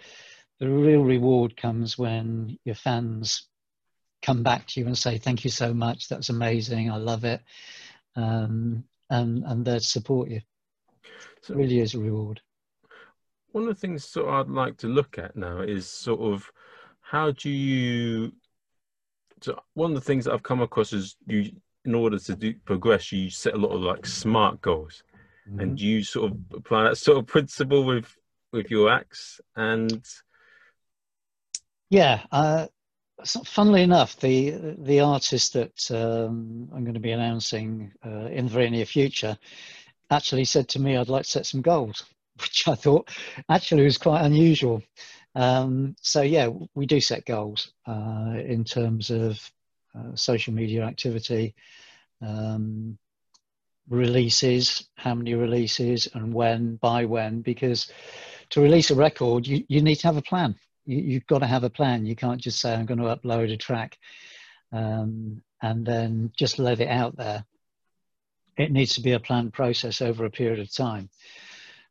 the 0.60 0.70
real 0.70 1.02
reward 1.02 1.58
comes 1.58 1.98
when 1.98 2.60
your 2.64 2.76
fans 2.76 3.48
come 4.22 4.44
back 4.44 4.68
to 4.68 4.80
you 4.80 4.86
and 4.86 4.96
say, 4.96 5.18
"Thank 5.18 5.44
you 5.44 5.50
so 5.50 5.74
much. 5.74 6.08
That's 6.08 6.30
amazing. 6.30 6.92
I 6.92 6.98
love 6.98 7.26
it," 7.26 7.42
um, 8.16 8.84
and 9.10 9.44
and 9.44 9.66
they 9.66 9.80
support 9.80 10.30
you. 10.30 10.42
So 11.42 11.56
really 11.56 11.80
is 11.80 11.96
a 11.96 12.00
reward. 12.00 12.42
One 13.52 13.64
of 13.64 13.70
the 13.70 13.82
things 13.82 14.06
sort 14.06 14.28
of 14.28 14.34
I'd 14.36 14.54
like 14.54 14.78
to 14.78 14.88
look 14.88 15.18
at 15.18 15.36
now 15.36 15.62
is 15.62 15.90
sort 15.90 16.22
of 16.22 16.52
how 17.02 17.32
do 17.32 17.50
you 17.50 18.32
so 19.42 19.60
one 19.74 19.90
of 19.90 19.96
the 19.96 20.06
things 20.06 20.26
that 20.26 20.36
I've 20.36 20.44
come 20.44 20.62
across 20.62 20.94
is 20.94 21.16
you 21.26 21.52
in 21.90 21.96
order 21.96 22.18
to 22.18 22.36
do 22.36 22.54
progress 22.66 23.12
you 23.12 23.30
set 23.30 23.54
a 23.54 23.58
lot 23.58 23.72
of 23.72 23.82
like 23.82 24.06
smart 24.06 24.62
goals 24.62 25.04
mm-hmm. 25.48 25.60
and 25.60 25.82
you 25.82 26.04
sort 26.04 26.32
of 26.32 26.38
apply 26.54 26.84
that 26.84 26.98
sort 26.98 27.18
of 27.18 27.26
principle 27.26 27.84
with 27.84 28.16
with 28.54 28.72
your 28.72 28.90
acts 28.90 29.42
and 29.56 30.06
yeah 31.90 32.22
uh 32.32 32.66
so 33.24 33.42
funnily 33.44 33.84
enough 33.84 34.18
the 34.22 34.52
the 34.80 35.02
artist 35.02 35.54
that 35.54 35.92
um, 35.92 36.70
i'm 36.74 36.84
going 36.84 36.94
to 36.94 37.00
be 37.02 37.12
announcing 37.12 37.92
uh, 38.06 38.28
in 38.28 38.46
the 38.46 38.52
very 38.52 38.70
near 38.70 38.86
future 38.86 39.38
actually 40.12 40.46
said 40.46 40.68
to 40.70 40.80
me, 40.80 40.98
I'd 40.98 41.10
like 41.10 41.24
to 41.24 41.30
set 41.30 41.46
some 41.46 41.62
goals, 41.62 42.06
which 42.40 42.68
I 42.68 42.76
thought 42.76 43.10
actually 43.50 43.84
was 43.84 43.98
quite 43.98 44.26
unusual. 44.26 44.82
Um, 45.36 45.96
so, 46.02 46.22
yeah, 46.22 46.50
we 46.74 46.86
do 46.86 47.00
set 47.00 47.26
goals 47.26 47.72
uh, 47.88 48.36
in 48.44 48.64
terms 48.64 49.12
of 49.12 49.40
uh, 49.98 50.16
social 50.16 50.54
media 50.54 50.84
activity, 50.84 51.56
um, 52.22 52.98
releases, 53.90 54.88
how 54.96 55.16
many 55.16 55.34
releases, 55.34 56.08
and 56.14 56.34
when, 56.34 56.76
by 56.76 57.06
when, 57.06 57.42
because 57.42 57.92
to 58.50 58.62
release 58.62 58.92
a 58.92 58.96
record, 58.96 59.48
you, 59.48 59.64
you 59.68 59.82
need 59.82 59.96
to 59.96 60.08
have 60.08 60.18
a 60.18 60.22
plan. 60.22 60.56
You, 60.86 61.16
have 61.16 61.28
got 61.28 61.40
to 61.40 61.48
have 61.48 61.64
a 61.64 61.70
plan. 61.70 62.06
You 62.06 62.16
can't 62.16 62.42
just 62.42 62.60
say, 62.60 62.74
I'm 62.74 62.86
going 62.86 63.00
to 63.00 63.16
upload 63.16 63.52
a 63.52 63.58
track 63.58 63.98
um, 64.72 65.42
and 65.62 65.86
then 65.86 66.32
just 66.36 66.58
let 66.58 66.80
it 66.80 66.88
out 66.88 67.16
there 67.16 67.46
it 68.60 68.72
needs 68.72 68.94
to 68.96 69.02
be 69.02 69.14
a 69.14 69.20
planned 69.20 69.54
process 69.54 70.02
over 70.02 70.26
a 70.26 70.30
period 70.30 70.60
of 70.60 70.72
time. 70.72 71.10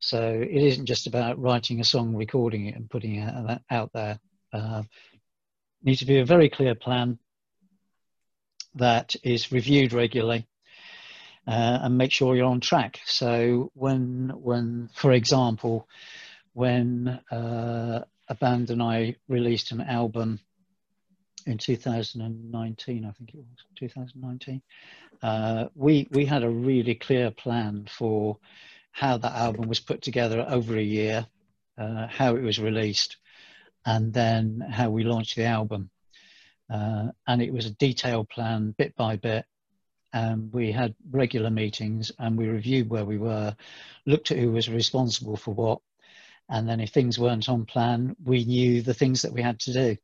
So 0.00 0.20
it 0.22 0.62
isn't 0.62 0.86
just 0.86 1.06
about 1.06 1.40
writing 1.40 1.80
a 1.80 1.84
song, 1.84 2.14
recording 2.14 2.66
it, 2.66 2.76
and 2.76 2.88
putting 2.88 3.16
it 3.16 3.60
out 3.70 3.90
there. 3.92 4.20
Uh, 4.52 4.82
needs 5.82 6.00
to 6.00 6.06
be 6.06 6.18
a 6.18 6.24
very 6.24 6.48
clear 6.48 6.74
plan 6.74 7.18
that 8.78 9.14
is 9.22 9.52
reviewed 9.52 9.92
regularly 9.92 10.46
uh, 11.46 11.78
and 11.82 11.98
make 11.98 12.12
sure 12.12 12.36
you're 12.36 12.46
on 12.46 12.60
track. 12.60 13.00
So 13.06 13.70
when, 13.74 14.32
when 14.34 14.90
for 14.94 15.12
example, 15.12 15.88
when 16.52 17.08
uh, 17.30 18.04
a 18.28 18.34
band 18.34 18.70
and 18.70 18.82
I 18.82 19.16
released 19.28 19.72
an 19.72 19.80
album 19.80 20.40
in 21.46 21.56
2019, 21.56 23.04
I 23.04 23.10
think 23.12 23.30
it 23.30 23.36
was 23.36 23.64
2019. 23.76 24.62
Uh, 25.22 25.66
we 25.74 26.06
we 26.10 26.26
had 26.26 26.44
a 26.44 26.50
really 26.50 26.94
clear 26.94 27.30
plan 27.30 27.86
for 27.88 28.38
how 28.92 29.16
that 29.16 29.32
album 29.32 29.68
was 29.68 29.80
put 29.80 30.02
together 30.02 30.44
over 30.48 30.76
a 30.76 30.82
year, 30.82 31.26
uh, 31.78 32.06
how 32.08 32.36
it 32.36 32.42
was 32.42 32.58
released, 32.58 33.16
and 33.86 34.12
then 34.12 34.60
how 34.60 34.90
we 34.90 35.04
launched 35.04 35.36
the 35.36 35.44
album. 35.44 35.90
Uh, 36.70 37.08
and 37.26 37.40
it 37.42 37.52
was 37.52 37.66
a 37.66 37.70
detailed 37.72 38.28
plan, 38.28 38.74
bit 38.78 38.94
by 38.96 39.16
bit. 39.16 39.44
And 40.12 40.52
we 40.52 40.72
had 40.72 40.94
regular 41.10 41.50
meetings, 41.50 42.10
and 42.18 42.36
we 42.36 42.48
reviewed 42.48 42.88
where 42.88 43.04
we 43.04 43.18
were, 43.18 43.54
looked 44.06 44.30
at 44.30 44.38
who 44.38 44.52
was 44.52 44.68
responsible 44.68 45.36
for 45.36 45.52
what, 45.52 45.80
and 46.50 46.66
then 46.66 46.80
if 46.80 46.90
things 46.90 47.18
weren't 47.18 47.50
on 47.50 47.66
plan 47.66 48.16
we 48.24 48.42
knew 48.44 48.80
the 48.80 48.94
things 48.94 49.20
that 49.20 49.32
we 49.32 49.42
had 49.42 49.60
to 49.60 49.72
do. 49.72 49.96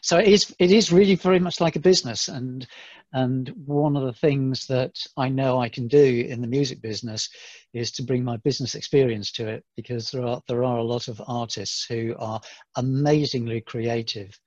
So 0.00 0.18
it 0.18 0.26
is 0.26 0.52
it 0.58 0.72
is 0.72 0.92
really 0.92 1.14
very 1.14 1.38
much 1.38 1.60
like 1.60 1.76
a 1.76 1.80
business. 1.80 2.26
And 2.26 2.66
and 3.12 3.48
one 3.66 3.96
of 3.96 4.04
the 4.04 4.12
things 4.12 4.66
that 4.66 4.96
i 5.16 5.28
know 5.28 5.60
i 5.60 5.68
can 5.68 5.86
do 5.86 6.26
in 6.28 6.40
the 6.40 6.46
music 6.46 6.80
business 6.80 7.28
is 7.74 7.90
to 7.92 8.02
bring 8.02 8.24
my 8.24 8.36
business 8.38 8.74
experience 8.74 9.30
to 9.32 9.48
it 9.48 9.64
because 9.76 10.10
there 10.10 10.24
are 10.24 10.40
there 10.48 10.64
are 10.64 10.78
a 10.78 10.84
lot 10.84 11.08
of 11.08 11.20
artists 11.26 11.84
who 11.84 12.14
are 12.18 12.40
amazingly 12.76 13.60
creative 13.60 14.38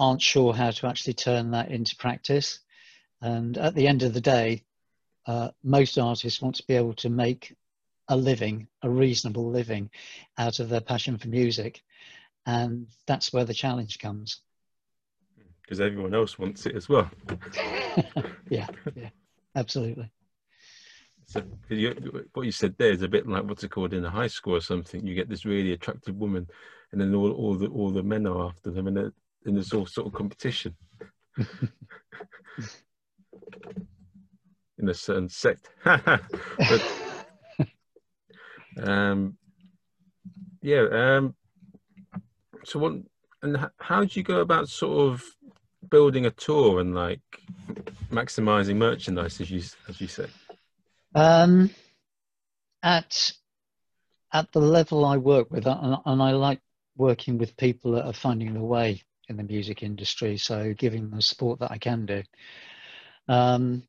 aren't 0.00 0.22
sure 0.22 0.52
how 0.52 0.72
to 0.72 0.88
actually 0.88 1.14
turn 1.14 1.52
that 1.52 1.70
into 1.70 1.94
practice 1.94 2.58
and 3.22 3.56
at 3.58 3.74
the 3.76 3.86
end 3.86 4.02
of 4.02 4.12
the 4.12 4.20
day 4.20 4.64
uh, 5.26 5.50
most 5.62 5.98
artists 5.98 6.42
want 6.42 6.56
to 6.56 6.66
be 6.66 6.74
able 6.74 6.94
to 6.94 7.08
make 7.08 7.54
a 8.08 8.16
living, 8.16 8.66
a 8.82 8.90
reasonable 8.90 9.48
living 9.48 9.88
out 10.36 10.58
of 10.58 10.68
their 10.68 10.80
passion 10.80 11.16
for 11.16 11.28
music. 11.28 11.82
And 12.44 12.88
that's 13.06 13.32
where 13.32 13.44
the 13.44 13.54
challenge 13.54 14.00
comes. 14.00 14.40
Because 15.62 15.80
everyone 15.80 16.14
else 16.14 16.38
wants 16.38 16.66
it 16.66 16.74
as 16.74 16.88
well. 16.88 17.08
yeah, 18.50 18.66
yeah, 18.96 19.10
absolutely. 19.54 20.10
So 21.26 21.44
you, 21.68 22.26
what 22.32 22.44
you 22.44 22.50
said 22.50 22.74
there 22.76 22.90
is 22.90 23.02
a 23.02 23.08
bit 23.08 23.28
like 23.28 23.44
what's 23.44 23.62
it 23.62 23.70
called 23.70 23.94
in 23.94 24.04
a 24.04 24.10
high 24.10 24.26
school 24.26 24.56
or 24.56 24.60
something. 24.60 25.06
You 25.06 25.14
get 25.14 25.28
this 25.28 25.44
really 25.44 25.72
attractive 25.72 26.16
woman, 26.16 26.48
and 26.90 27.00
then 27.00 27.14
all, 27.14 27.30
all 27.30 27.54
the 27.54 27.68
all 27.68 27.90
the 27.90 28.02
men 28.02 28.26
are 28.26 28.46
after 28.46 28.72
them, 28.72 28.88
and, 28.88 29.12
and 29.44 29.56
there's 29.56 29.72
all 29.72 29.86
sort 29.86 30.06
of 30.06 30.12
competition. 30.12 30.76
in 34.78 34.88
a 34.88 34.94
certain 34.94 35.28
sect. 35.28 35.68
but, 35.84 36.82
Um, 38.78 39.36
yeah. 40.62 40.86
Um, 40.90 41.34
so 42.64 42.78
what? 42.78 42.94
And 43.42 43.70
how 43.78 44.04
do 44.04 44.10
you 44.20 44.22
go 44.22 44.40
about 44.40 44.68
sort 44.68 45.12
of 45.12 45.24
building 45.90 46.26
a 46.26 46.30
tour 46.30 46.80
and 46.80 46.94
like 46.94 47.20
maximizing 48.10 48.76
merchandise, 48.76 49.40
as 49.40 49.50
you 49.50 49.62
as 49.88 50.00
you 50.00 50.08
say? 50.08 50.26
Um, 51.14 51.70
at 52.82 53.32
at 54.32 54.52
the 54.52 54.60
level 54.60 55.04
I 55.04 55.16
work 55.16 55.50
with, 55.50 55.66
and, 55.66 55.96
and 56.04 56.22
I 56.22 56.32
like 56.32 56.60
working 56.96 57.38
with 57.38 57.56
people 57.56 57.92
that 57.92 58.04
are 58.04 58.12
finding 58.12 58.52
their 58.52 58.62
way 58.62 59.02
in 59.30 59.36
the 59.36 59.44
music 59.44 59.82
industry, 59.82 60.36
so 60.36 60.74
giving 60.74 61.08
the 61.08 61.22
support 61.22 61.60
that 61.60 61.70
I 61.70 61.78
can 61.78 62.04
do. 62.04 62.22
Um, 63.28 63.84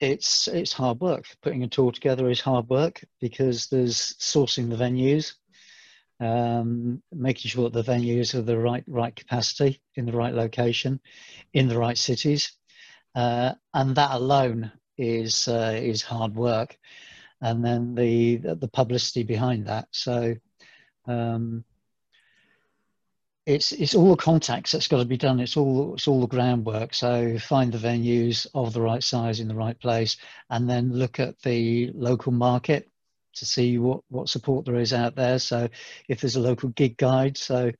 it's 0.00 0.48
it's 0.48 0.72
hard 0.72 1.00
work. 1.00 1.24
Putting 1.42 1.62
a 1.62 1.68
tour 1.68 1.92
together 1.92 2.28
is 2.28 2.40
hard 2.40 2.68
work 2.68 3.02
because 3.20 3.68
there's 3.68 4.14
sourcing 4.18 4.68
the 4.68 4.76
venues, 4.76 5.34
um, 6.18 7.02
making 7.12 7.50
sure 7.50 7.70
that 7.70 7.84
the 7.84 7.92
venues 7.92 8.34
are 8.34 8.42
the 8.42 8.58
right 8.58 8.84
right 8.86 9.14
capacity 9.14 9.80
in 9.94 10.06
the 10.06 10.12
right 10.12 10.34
location, 10.34 11.00
in 11.52 11.68
the 11.68 11.78
right 11.78 11.96
cities, 11.96 12.52
uh, 13.14 13.52
and 13.72 13.94
that 13.94 14.10
alone 14.12 14.72
is 14.98 15.46
uh, 15.48 15.78
is 15.80 16.02
hard 16.02 16.34
work. 16.34 16.76
And 17.42 17.64
then 17.64 17.94
the 17.94 18.36
the 18.36 18.68
publicity 18.68 19.22
behind 19.22 19.66
that. 19.66 19.88
So 19.92 20.34
um, 21.06 21.64
it's 23.50 23.72
it's 23.72 23.94
all 23.94 24.10
the 24.10 24.16
contacts 24.16 24.70
that's 24.70 24.86
got 24.86 24.98
to 24.98 25.04
be 25.04 25.16
done. 25.16 25.40
It's 25.40 25.56
all 25.56 25.94
it's 25.94 26.06
all 26.06 26.20
the 26.20 26.26
groundwork. 26.28 26.94
So 26.94 27.36
find 27.38 27.72
the 27.72 27.78
venues 27.78 28.46
of 28.54 28.72
the 28.72 28.80
right 28.80 29.02
size 29.02 29.40
in 29.40 29.48
the 29.48 29.54
right 29.54 29.78
place, 29.78 30.16
and 30.50 30.70
then 30.70 30.92
look 30.92 31.18
at 31.18 31.40
the 31.42 31.90
local 31.94 32.32
market 32.32 32.88
to 33.34 33.44
see 33.44 33.78
what 33.78 34.02
what 34.08 34.28
support 34.28 34.66
there 34.66 34.76
is 34.76 34.92
out 34.92 35.16
there. 35.16 35.38
So 35.40 35.68
if 36.08 36.20
there's 36.20 36.36
a 36.36 36.40
local 36.40 36.68
gig 36.70 36.96
guide, 36.96 37.36
so 37.36 37.72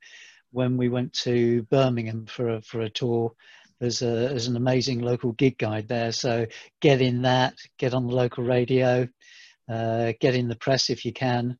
when 0.51 0.77
we 0.77 0.89
went 0.89 1.13
to 1.13 1.63
Birmingham 1.65 2.27
for 2.27 2.49
a, 2.49 2.63
for 2.63 2.81
a 2.81 2.91
tour, 2.91 3.33
there's 3.79 4.03
a 4.03 4.29
there's 4.31 4.49
an 4.49 4.57
amazing 4.57 5.01
local 5.01 5.33
gig 5.33 5.57
guide 5.57 5.87
there. 5.87 6.11
So 6.11 6.47
get 6.81 7.01
in 7.01 7.23
that, 7.23 7.55
get 7.79 7.95
on 7.95 8.09
the 8.09 8.15
local 8.15 8.43
radio, 8.43 9.09
uh, 9.69 10.15
get 10.19 10.35
in 10.35 10.49
the 10.49 10.57
press 10.57 10.91
if 10.91 11.05
you 11.05 11.13
can 11.13 11.59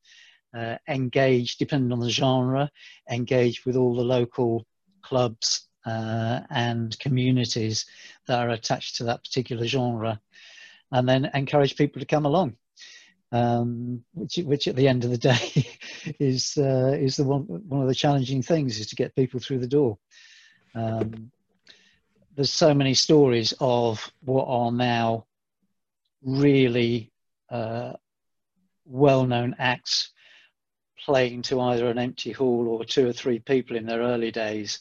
uh, 0.55 0.77
engage, 0.89 1.57
depending 1.57 1.93
on 1.93 2.01
the 2.01 2.11
genre, 2.11 2.71
engage 3.11 3.65
with 3.65 3.77
all 3.77 3.95
the 3.95 4.03
local 4.03 4.67
clubs 5.03 5.69
uh, 5.87 6.41
and 6.51 6.99
communities 6.99 7.87
that 8.27 8.39
are 8.39 8.51
attached 8.51 8.97
to 8.97 9.05
that 9.05 9.23
particular 9.23 9.67
genre, 9.67 10.21
and 10.93 11.09
then 11.09 11.31
encourage 11.35 11.77
people 11.77 12.01
to 12.01 12.07
come 12.07 12.27
along. 12.27 12.57
Um, 13.33 14.03
which, 14.13 14.39
which 14.39 14.67
at 14.67 14.75
the 14.75 14.89
end 14.89 15.05
of 15.05 15.11
the 15.11 15.19
day 15.19 15.69
is 16.19 16.59
uh, 16.59 16.97
is 16.99 17.17
the 17.17 17.25
one 17.25 17.43
one 17.43 17.83
of 17.83 17.87
the 17.89 17.95
challenging 17.95 18.43
things 18.43 18.81
is 18.81 18.89
to 18.89 18.97
get 18.97 19.15
people 19.15 19.39
through 19.39 19.61
the 19.61 19.69
door. 19.69 19.99
Um, 20.75 21.31
there's 22.35 22.53
so 22.53 22.75
many 22.75 22.95
stories 22.95 23.55
of 23.61 24.11
what 24.23 24.47
are 24.47 24.73
now 24.73 25.27
really 26.23 27.13
uh, 27.51 27.93
well-known 28.85 29.55
acts 29.59 30.11
playing 31.11 31.43
to 31.43 31.61
either 31.61 31.89
an 31.89 31.99
empty 31.99 32.31
hall 32.31 32.69
or 32.69 32.85
two 32.85 33.09
or 33.09 33.13
three 33.13 33.41
people 33.41 33.77
in 33.77 33.85
their 33.85 33.99
early 33.99 34.31
days. 34.31 34.79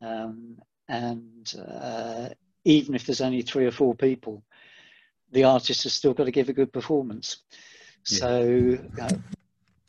Um, 0.00 0.58
and 0.88 1.52
uh, 1.68 2.28
even 2.64 2.94
if 2.94 3.04
there's 3.04 3.20
only 3.20 3.42
three 3.42 3.66
or 3.66 3.72
four 3.72 3.96
people, 3.96 4.44
the 5.32 5.42
artist 5.42 5.82
has 5.82 5.92
still 5.92 6.14
got 6.14 6.26
to 6.26 6.30
give 6.30 6.48
a 6.48 6.52
good 6.52 6.72
performance. 6.72 7.38
Yeah. 8.08 8.18
So 8.18 8.78
uh, 9.02 9.10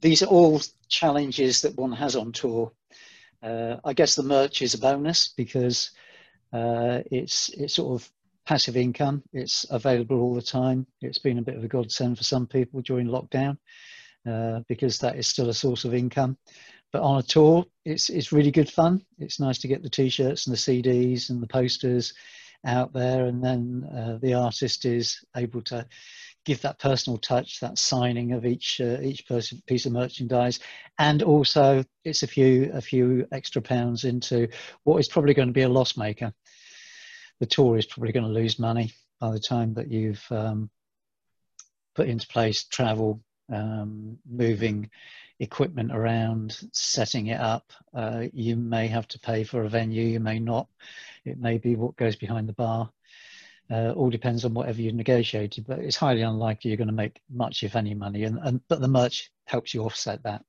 these 0.01 0.23
are 0.23 0.25
all 0.25 0.59
challenges 0.87 1.61
that 1.61 1.77
one 1.77 1.91
has 1.91 2.15
on 2.15 2.31
tour. 2.31 2.71
Uh, 3.43 3.75
I 3.85 3.93
guess 3.93 4.15
the 4.15 4.23
merch 4.23 4.63
is 4.63 4.73
a 4.73 4.79
bonus 4.79 5.27
because 5.27 5.91
uh, 6.51 7.01
it's 7.11 7.49
it's 7.49 7.75
sort 7.75 8.01
of 8.01 8.11
passive 8.43 8.75
income. 8.75 9.21
It's 9.33 9.67
available 9.69 10.19
all 10.19 10.33
the 10.33 10.41
time. 10.41 10.87
It's 10.99 11.19
been 11.19 11.37
a 11.37 11.43
bit 11.43 11.57
of 11.57 11.63
a 11.63 11.67
godsend 11.67 12.17
for 12.17 12.23
some 12.23 12.47
people 12.47 12.81
during 12.81 13.05
lockdown. 13.05 13.59
Uh, 14.27 14.59
because 14.67 14.99
that 14.99 15.15
is 15.15 15.27
still 15.27 15.49
a 15.49 15.53
source 15.53 15.85
of 15.85 15.93
income. 15.93 16.37
But 16.91 17.03
on 17.03 17.19
a 17.19 17.23
tour, 17.23 17.65
it's 17.85 18.09
it's 18.09 18.33
really 18.33 18.51
good 18.51 18.69
fun. 18.69 19.01
It's 19.17 19.39
nice 19.39 19.59
to 19.59 19.67
get 19.67 19.81
the 19.81 19.89
t-shirts 19.89 20.45
and 20.45 20.53
the 20.53 20.57
CDs 20.57 21.29
and 21.29 21.41
the 21.41 21.47
posters 21.47 22.13
out 22.65 22.91
there, 22.91 23.25
and 23.25 23.43
then 23.43 23.87
uh, 23.95 24.17
the 24.21 24.33
artist 24.33 24.85
is 24.85 25.23
able 25.37 25.61
to 25.63 25.87
give 26.45 26.61
that 26.61 26.79
personal 26.79 27.17
touch, 27.17 27.59
that 27.59 27.77
signing 27.77 28.33
of 28.33 28.45
each 28.45 28.81
uh, 28.81 28.97
each 29.01 29.25
person, 29.27 29.61
piece 29.67 29.85
of 29.85 29.93
merchandise, 29.93 30.59
and 30.97 31.23
also 31.23 31.83
it's 32.03 32.23
a 32.23 32.27
few 32.27 32.71
a 32.73 32.81
few 32.81 33.25
extra 33.31 33.61
pounds 33.61 34.03
into 34.03 34.47
what 34.83 34.97
is 34.97 35.07
probably 35.07 35.33
going 35.33 35.47
to 35.47 35.53
be 35.53 35.61
a 35.61 35.69
loss 35.69 35.95
maker. 35.95 36.33
The 37.39 37.45
tour 37.45 37.77
is 37.77 37.85
probably 37.85 38.11
going 38.11 38.25
to 38.25 38.31
lose 38.31 38.59
money 38.59 38.91
by 39.21 39.31
the 39.31 39.39
time 39.39 39.73
that 39.75 39.89
you've 39.89 40.25
um, 40.29 40.69
put 41.95 42.07
into 42.09 42.27
place 42.27 42.65
travel, 42.65 43.21
um, 43.51 44.17
moving 44.29 44.89
equipment 45.39 45.91
around, 45.91 46.57
setting 46.73 47.27
it 47.27 47.39
up. 47.39 47.71
Uh, 47.93 48.25
you 48.33 48.55
may 48.55 48.87
have 48.87 49.07
to 49.07 49.19
pay 49.19 49.43
for 49.43 49.63
a 49.63 49.69
venue, 49.69 50.03
you 50.03 50.19
may 50.19 50.39
not. 50.39 50.67
It 51.25 51.39
may 51.39 51.57
be 51.57 51.75
what 51.75 51.95
goes 51.95 52.15
behind 52.15 52.49
the 52.49 52.53
bar. 52.53 52.91
Uh, 53.71 53.91
all 53.91 54.09
depends 54.09 54.45
on 54.45 54.53
whatever 54.53 54.81
you 54.81 54.91
negotiated, 54.91 55.65
but 55.67 55.79
it's 55.79 55.95
highly 55.95 56.23
unlikely 56.23 56.69
you're 56.69 56.77
going 56.77 56.87
to 56.87 56.93
make 56.93 57.21
much, 57.29 57.63
if 57.63 57.75
any, 57.75 57.93
money. 57.93 58.23
And, 58.23 58.39
and 58.41 58.61
but 58.67 58.81
the 58.81 58.87
merch 58.87 59.31
helps 59.45 59.73
you 59.73 59.83
offset 59.83 60.23
that, 60.23 60.43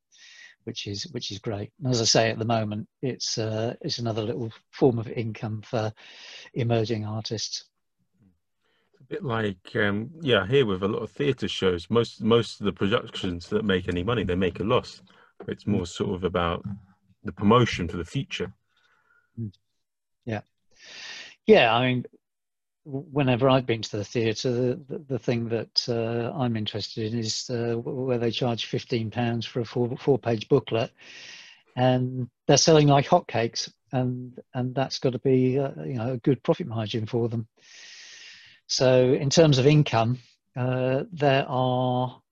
which 0.65 0.87
is 0.87 1.07
which 1.13 1.31
is 1.31 1.39
great. 1.39 1.71
And 1.83 1.93
as 1.93 2.01
I 2.01 2.05
say, 2.05 2.31
at 2.31 2.39
the 2.39 2.47
moment, 2.47 2.89
it's 3.03 3.37
uh, 3.37 3.75
it's 3.83 3.99
another 3.99 4.23
little 4.23 4.51
form 4.71 4.99
of 4.99 5.09
income 5.09 5.61
for 5.63 5.93
emerging 6.55 7.05
artists 7.05 7.67
bit 9.11 9.25
like 9.25 9.75
um, 9.75 10.09
yeah 10.21 10.47
here 10.47 10.65
with 10.65 10.83
a 10.85 10.89
lot 10.89 11.03
of 11.03 11.11
theatre 11.11 11.49
shows 11.49 11.91
most 11.91 12.23
most 12.23 12.61
of 12.61 12.65
the 12.65 12.73
productions 12.73 13.49
that 13.49 13.65
make 13.65 13.89
any 13.89 14.05
money 14.05 14.25
they 14.25 14.37
make 14.37 14.61
a 14.61 14.65
loss. 14.65 15.03
It's 15.49 15.67
more 15.67 15.87
sort 15.87 16.15
of 16.15 16.25
about 16.25 16.65
the 17.25 17.33
promotion 17.33 17.89
for 17.89 17.97
the 17.97 18.05
future. 18.05 18.53
Yeah. 20.25 20.43
Yeah 21.47 21.75
i 21.75 21.87
mean 21.87 22.05
whenever 22.85 23.49
i've 23.49 23.67
been 23.67 23.83
to 23.83 23.97
the 23.97 24.05
theatre 24.05 24.51
the, 24.51 24.81
the, 24.89 24.99
the 25.09 25.19
thing 25.19 25.49
that 25.49 25.85
uh, 25.89 26.33
i'm 26.39 26.57
interested 26.57 27.13
in 27.13 27.19
is 27.19 27.51
uh, 27.51 27.75
where 27.77 28.19
they 28.19 28.31
charge 28.31 28.67
15 28.67 29.11
pounds 29.11 29.45
for 29.45 29.61
a 29.61 29.65
four, 29.65 29.97
four 29.99 30.19
page 30.19 30.49
booklet 30.49 30.91
and 31.77 32.29
they're 32.47 32.57
selling 32.57 32.89
like 32.89 33.07
hotcakes 33.07 33.71
and 33.93 34.41
and 34.55 34.75
that's 34.75 34.99
got 34.99 35.13
to 35.13 35.19
be 35.19 35.59
uh, 35.59 35.71
you 35.85 35.95
know 35.95 36.13
a 36.13 36.19
good 36.19 36.43
profit 36.43 36.67
margin 36.67 37.07
for 37.07 37.29
them 37.29 37.47
so, 38.71 39.15
in 39.15 39.31
terms 39.31 39.59
of 39.59 39.67
income, 39.67 40.21
uh, 40.57 41.03
there 41.13 41.45
are 41.49 42.23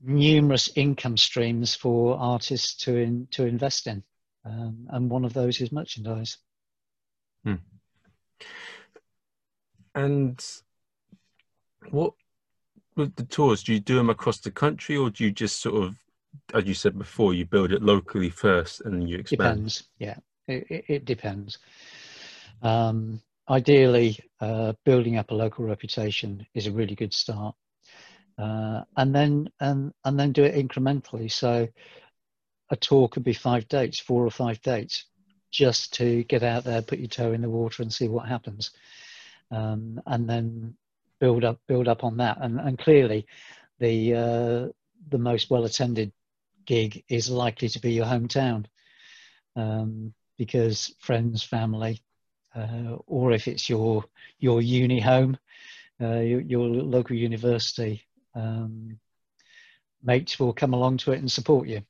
numerous 0.00 0.70
income 0.74 1.18
streams 1.18 1.74
for 1.74 2.16
artists 2.16 2.74
to 2.84 2.96
in, 2.96 3.28
to 3.32 3.44
invest 3.44 3.86
in, 3.86 4.02
um, 4.46 4.86
and 4.88 5.10
one 5.10 5.26
of 5.26 5.34
those 5.34 5.60
is 5.60 5.70
merchandise. 5.70 6.38
Hmm. 7.44 7.56
And 9.94 10.42
what 11.90 12.14
with 12.96 13.14
the 13.16 13.24
tours? 13.24 13.62
Do 13.62 13.74
you 13.74 13.80
do 13.80 13.96
them 13.96 14.08
across 14.08 14.38
the 14.38 14.50
country, 14.50 14.96
or 14.96 15.10
do 15.10 15.22
you 15.24 15.30
just 15.30 15.60
sort 15.60 15.84
of, 15.84 15.96
as 16.54 16.64
you 16.64 16.72
said 16.72 16.96
before, 16.96 17.34
you 17.34 17.44
build 17.44 17.72
it 17.72 17.82
locally 17.82 18.30
first 18.30 18.80
and 18.80 18.94
then 18.94 19.06
you 19.06 19.18
expand? 19.18 19.38
Depends. 19.38 19.84
Yeah, 19.98 20.16
it, 20.48 20.66
it, 20.70 20.84
it 20.88 21.04
depends. 21.04 21.58
Um, 22.62 23.20
ideally, 23.48 24.18
uh, 24.40 24.72
building 24.84 25.16
up 25.16 25.30
a 25.30 25.34
local 25.34 25.64
reputation 25.64 26.46
is 26.54 26.66
a 26.66 26.72
really 26.72 26.94
good 26.94 27.12
start, 27.12 27.54
uh, 28.38 28.82
and 28.96 29.14
then 29.14 29.48
and 29.60 29.92
and 30.04 30.18
then 30.18 30.32
do 30.32 30.44
it 30.44 30.54
incrementally. 30.54 31.30
So, 31.30 31.68
a 32.70 32.76
tour 32.76 33.08
could 33.08 33.24
be 33.24 33.34
five 33.34 33.68
dates, 33.68 34.00
four 34.00 34.24
or 34.24 34.30
five 34.30 34.60
dates, 34.62 35.06
just 35.50 35.94
to 35.94 36.24
get 36.24 36.42
out 36.42 36.64
there, 36.64 36.82
put 36.82 36.98
your 36.98 37.08
toe 37.08 37.32
in 37.32 37.42
the 37.42 37.50
water, 37.50 37.82
and 37.82 37.92
see 37.92 38.08
what 38.08 38.28
happens, 38.28 38.70
um, 39.50 40.00
and 40.06 40.28
then 40.28 40.76
build 41.20 41.44
up 41.44 41.60
build 41.68 41.88
up 41.88 42.04
on 42.04 42.16
that. 42.18 42.38
And 42.40 42.60
and 42.60 42.78
clearly, 42.78 43.26
the 43.78 44.14
uh, 44.14 44.68
the 45.10 45.18
most 45.18 45.50
well 45.50 45.64
attended 45.64 46.12
gig 46.64 47.04
is 47.08 47.30
likely 47.30 47.68
to 47.68 47.80
be 47.80 47.92
your 47.92 48.06
hometown. 48.06 48.66
Um, 49.56 50.14
because 50.36 50.94
friends, 50.98 51.42
family, 51.44 52.02
uh, 52.54 52.96
or 53.06 53.32
if 53.32 53.48
it's 53.48 53.68
your 53.68 54.04
your 54.38 54.62
uni 54.62 55.00
home, 55.00 55.36
uh, 56.00 56.20
your, 56.20 56.40
your, 56.40 56.66
local 56.66 57.16
university, 57.16 58.04
um, 58.34 58.98
mates 60.02 60.38
will 60.38 60.52
come 60.52 60.74
along 60.74 60.98
to 60.98 61.12
it 61.12 61.18
and 61.18 61.30
support 61.30 61.66
you. 61.66 61.82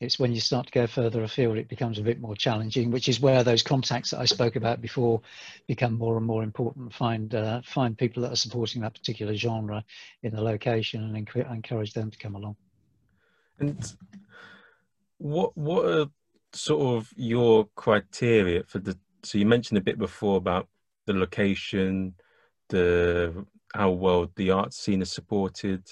It's 0.00 0.18
when 0.18 0.32
you 0.32 0.40
start 0.40 0.66
to 0.66 0.72
go 0.72 0.86
further 0.86 1.22
afield, 1.22 1.58
it 1.58 1.68
becomes 1.68 1.98
a 1.98 2.02
bit 2.02 2.20
more 2.20 2.34
challenging, 2.34 2.90
which 2.90 3.08
is 3.08 3.20
where 3.20 3.44
those 3.44 3.62
contacts 3.62 4.10
that 4.10 4.20
I 4.20 4.24
spoke 4.24 4.56
about 4.56 4.80
before 4.80 5.20
become 5.68 5.98
more 5.98 6.16
and 6.16 6.24
more 6.24 6.42
important. 6.42 6.92
Find 6.94 7.34
uh, 7.34 7.60
find 7.62 7.96
people 7.96 8.22
that 8.22 8.32
are 8.32 8.36
supporting 8.36 8.80
that 8.82 8.94
particular 8.94 9.34
genre 9.34 9.84
in 10.22 10.34
the 10.34 10.40
location 10.40 11.04
and 11.04 11.16
encourage 11.16 11.92
them 11.92 12.10
to 12.10 12.18
come 12.18 12.34
along. 12.34 12.56
And 13.58 13.94
what 15.18 15.54
what 15.56 15.84
are 15.84 16.06
sort 16.52 16.96
of 16.96 17.12
your 17.14 17.68
criteria 17.76 18.64
for 18.64 18.78
the? 18.78 18.98
So 19.24 19.38
you 19.38 19.46
mentioned 19.46 19.78
a 19.78 19.82
bit 19.82 19.98
before 19.98 20.36
about 20.36 20.68
the 21.06 21.12
location, 21.12 22.14
the 22.68 23.44
how 23.74 23.90
well 23.90 24.30
the 24.36 24.50
art 24.50 24.74
scene 24.74 25.02
is 25.02 25.12
supported. 25.12 25.84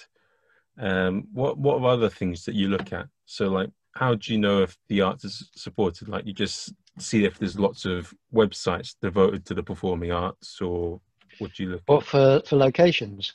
Um, 0.78 1.26
what 1.32 1.58
what 1.58 1.80
are 1.80 1.88
other 1.88 2.08
things 2.08 2.44
that 2.44 2.54
you 2.54 2.68
look 2.68 2.92
at? 2.92 3.08
So 3.26 3.48
like, 3.48 3.70
how 3.92 4.14
do 4.14 4.32
you 4.32 4.38
know 4.38 4.62
if 4.62 4.76
the 4.88 5.02
art 5.02 5.24
is 5.24 5.50
supported? 5.54 6.08
Like, 6.08 6.26
you 6.26 6.32
just 6.32 6.72
see 6.98 7.24
if 7.24 7.38
there's 7.38 7.58
lots 7.58 7.84
of 7.84 8.12
websites 8.32 8.94
devoted 9.00 9.44
to 9.46 9.54
the 9.54 9.62
performing 9.62 10.12
arts, 10.12 10.60
or 10.60 11.00
what 11.38 11.52
do 11.54 11.64
you 11.64 11.70
look? 11.70 11.82
What 11.86 12.04
for 12.04 12.42
for 12.46 12.56
locations? 12.56 13.34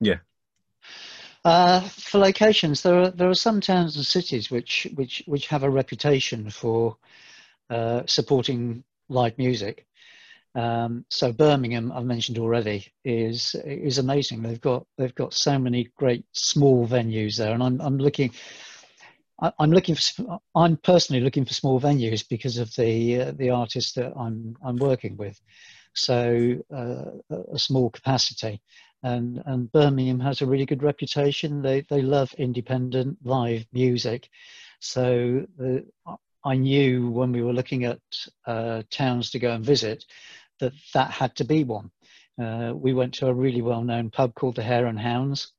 Yeah. 0.00 0.18
Uh, 1.44 1.80
for 1.80 2.18
locations, 2.18 2.82
there 2.82 3.02
are 3.02 3.10
there 3.10 3.28
are 3.28 3.34
some 3.34 3.60
towns 3.60 3.96
and 3.96 4.06
cities 4.06 4.50
which 4.50 4.86
which 4.94 5.22
which 5.26 5.48
have 5.48 5.62
a 5.62 5.70
reputation 5.70 6.48
for 6.48 6.96
uh, 7.70 8.02
supporting 8.06 8.84
live 9.08 9.36
music. 9.38 9.86
Um, 10.54 11.04
so 11.10 11.32
Birmingham, 11.32 11.90
I've 11.92 12.04
mentioned 12.04 12.38
already, 12.38 12.92
is 13.04 13.56
is 13.64 13.98
amazing. 13.98 14.42
They've 14.42 14.60
got 14.60 14.86
they've 14.96 15.14
got 15.14 15.34
so 15.34 15.58
many 15.58 15.88
great 15.96 16.24
small 16.32 16.86
venues 16.86 17.36
there, 17.36 17.52
and 17.52 17.62
I'm 17.62 17.80
I'm 17.80 17.98
looking. 17.98 18.32
I'm 19.58 19.72
looking 19.72 19.96
for. 19.96 20.38
I'm 20.54 20.76
personally 20.76 21.20
looking 21.22 21.44
for 21.44 21.54
small 21.54 21.80
venues 21.80 22.26
because 22.28 22.56
of 22.58 22.72
the 22.76 23.20
uh, 23.20 23.32
the 23.32 23.50
artists 23.50 23.92
that 23.94 24.12
I'm 24.16 24.56
I'm 24.64 24.76
working 24.76 25.16
with. 25.16 25.40
So 25.94 26.56
uh, 26.72 27.34
a 27.52 27.58
small 27.58 27.90
capacity, 27.90 28.62
and 29.02 29.42
and 29.46 29.70
Birmingham 29.72 30.20
has 30.20 30.40
a 30.40 30.46
really 30.46 30.66
good 30.66 30.84
reputation. 30.84 31.62
They 31.62 31.80
they 31.90 32.00
love 32.00 32.32
independent 32.34 33.18
live 33.24 33.66
music, 33.72 34.30
so 34.78 35.44
the, 35.58 35.84
I 36.44 36.56
knew 36.56 37.10
when 37.10 37.32
we 37.32 37.42
were 37.42 37.52
looking 37.52 37.84
at 37.84 38.00
uh, 38.46 38.82
towns 38.90 39.30
to 39.30 39.38
go 39.38 39.52
and 39.52 39.64
visit 39.64 40.04
that 40.60 40.72
that 40.92 41.10
had 41.10 41.34
to 41.36 41.44
be 41.44 41.64
one. 41.64 41.90
Uh, 42.40 42.72
we 42.74 42.92
went 42.92 43.14
to 43.14 43.28
a 43.28 43.34
really 43.34 43.62
well-known 43.62 44.10
pub 44.10 44.34
called 44.34 44.56
the 44.56 44.62
Hare 44.62 44.86
and 44.86 44.98
Hounds, 44.98 45.52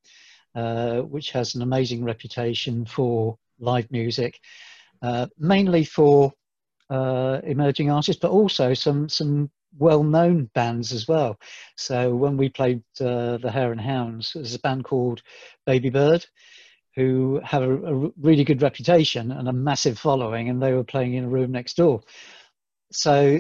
uh, 0.56 1.02
which 1.02 1.32
has 1.32 1.56
an 1.56 1.62
amazing 1.62 2.04
reputation 2.04 2.86
for 2.86 3.38
live 3.60 3.90
music, 3.92 4.40
uh, 5.02 5.28
mainly 5.38 5.86
for 5.86 6.34
uh, 6.90 7.40
emerging 7.44 7.90
artists, 7.90 8.22
but 8.22 8.32
also 8.32 8.74
some 8.74 9.10
some 9.10 9.50
well-known 9.78 10.50
bands 10.54 10.94
as 10.94 11.08
well. 11.08 11.38
So 11.76 12.16
when 12.16 12.38
we 12.38 12.50
played 12.50 12.84
uh, 13.02 13.38
the 13.38 13.52
Hare 13.52 13.72
and 13.72 13.82
Hounds, 13.82 14.32
there's 14.34 14.56
a 14.56 14.60
band 14.60 14.86
called 14.86 15.22
Babybird, 15.68 16.26
who 16.96 17.42
have 17.44 17.62
a, 17.62 17.74
a, 17.74 18.12
really 18.18 18.44
good 18.44 18.62
reputation 18.62 19.32
and 19.32 19.50
a 19.50 19.54
massive 19.54 20.00
following, 20.00 20.50
and 20.50 20.62
they 20.62 20.74
were 20.74 20.84
playing 20.84 21.16
in 21.16 21.26
a 21.26 21.30
room 21.30 21.52
next 21.52 21.76
door. 21.76 22.02
So 22.92 23.40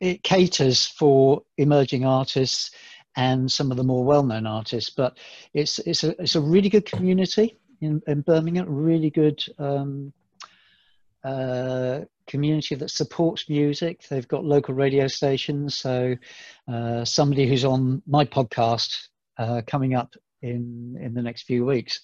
it 0.00 0.22
caters 0.22 0.86
for 0.86 1.42
emerging 1.56 2.04
artists 2.04 2.72
and 3.16 3.50
some 3.50 3.70
of 3.70 3.76
the 3.76 3.84
more 3.84 4.04
well-known 4.04 4.46
artists, 4.46 4.90
but 4.90 5.18
it's 5.54 5.78
it's 5.80 6.04
a 6.04 6.20
it's 6.20 6.34
a 6.34 6.40
really 6.40 6.68
good 6.68 6.86
community 6.86 7.58
in, 7.80 8.02
in 8.06 8.22
Birmingham, 8.22 8.66
really 8.68 9.10
good 9.10 9.42
um, 9.58 10.12
uh, 11.24 12.00
community 12.26 12.74
that 12.74 12.90
supports 12.90 13.48
music. 13.48 14.06
They've 14.08 14.26
got 14.28 14.44
local 14.44 14.74
radio 14.74 15.06
stations. 15.08 15.78
So 15.78 16.16
uh, 16.68 17.04
somebody 17.04 17.46
who's 17.46 17.64
on 17.64 18.02
my 18.06 18.24
podcast 18.24 19.08
uh, 19.38 19.62
coming 19.66 19.94
up 19.94 20.14
in 20.42 20.98
in 21.00 21.14
the 21.14 21.22
next 21.22 21.42
few 21.42 21.64
weeks. 21.64 22.00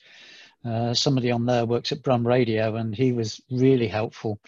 Uh, 0.69 0.93
somebody 0.93 1.31
on 1.31 1.47
there 1.47 1.64
works 1.64 1.93
at 1.93 2.03
Brum 2.03 2.27
Radio, 2.27 2.77
and 2.77 2.95
he 2.95 3.12
was 3.12 3.41
really 3.51 3.89
helpful 3.89 4.39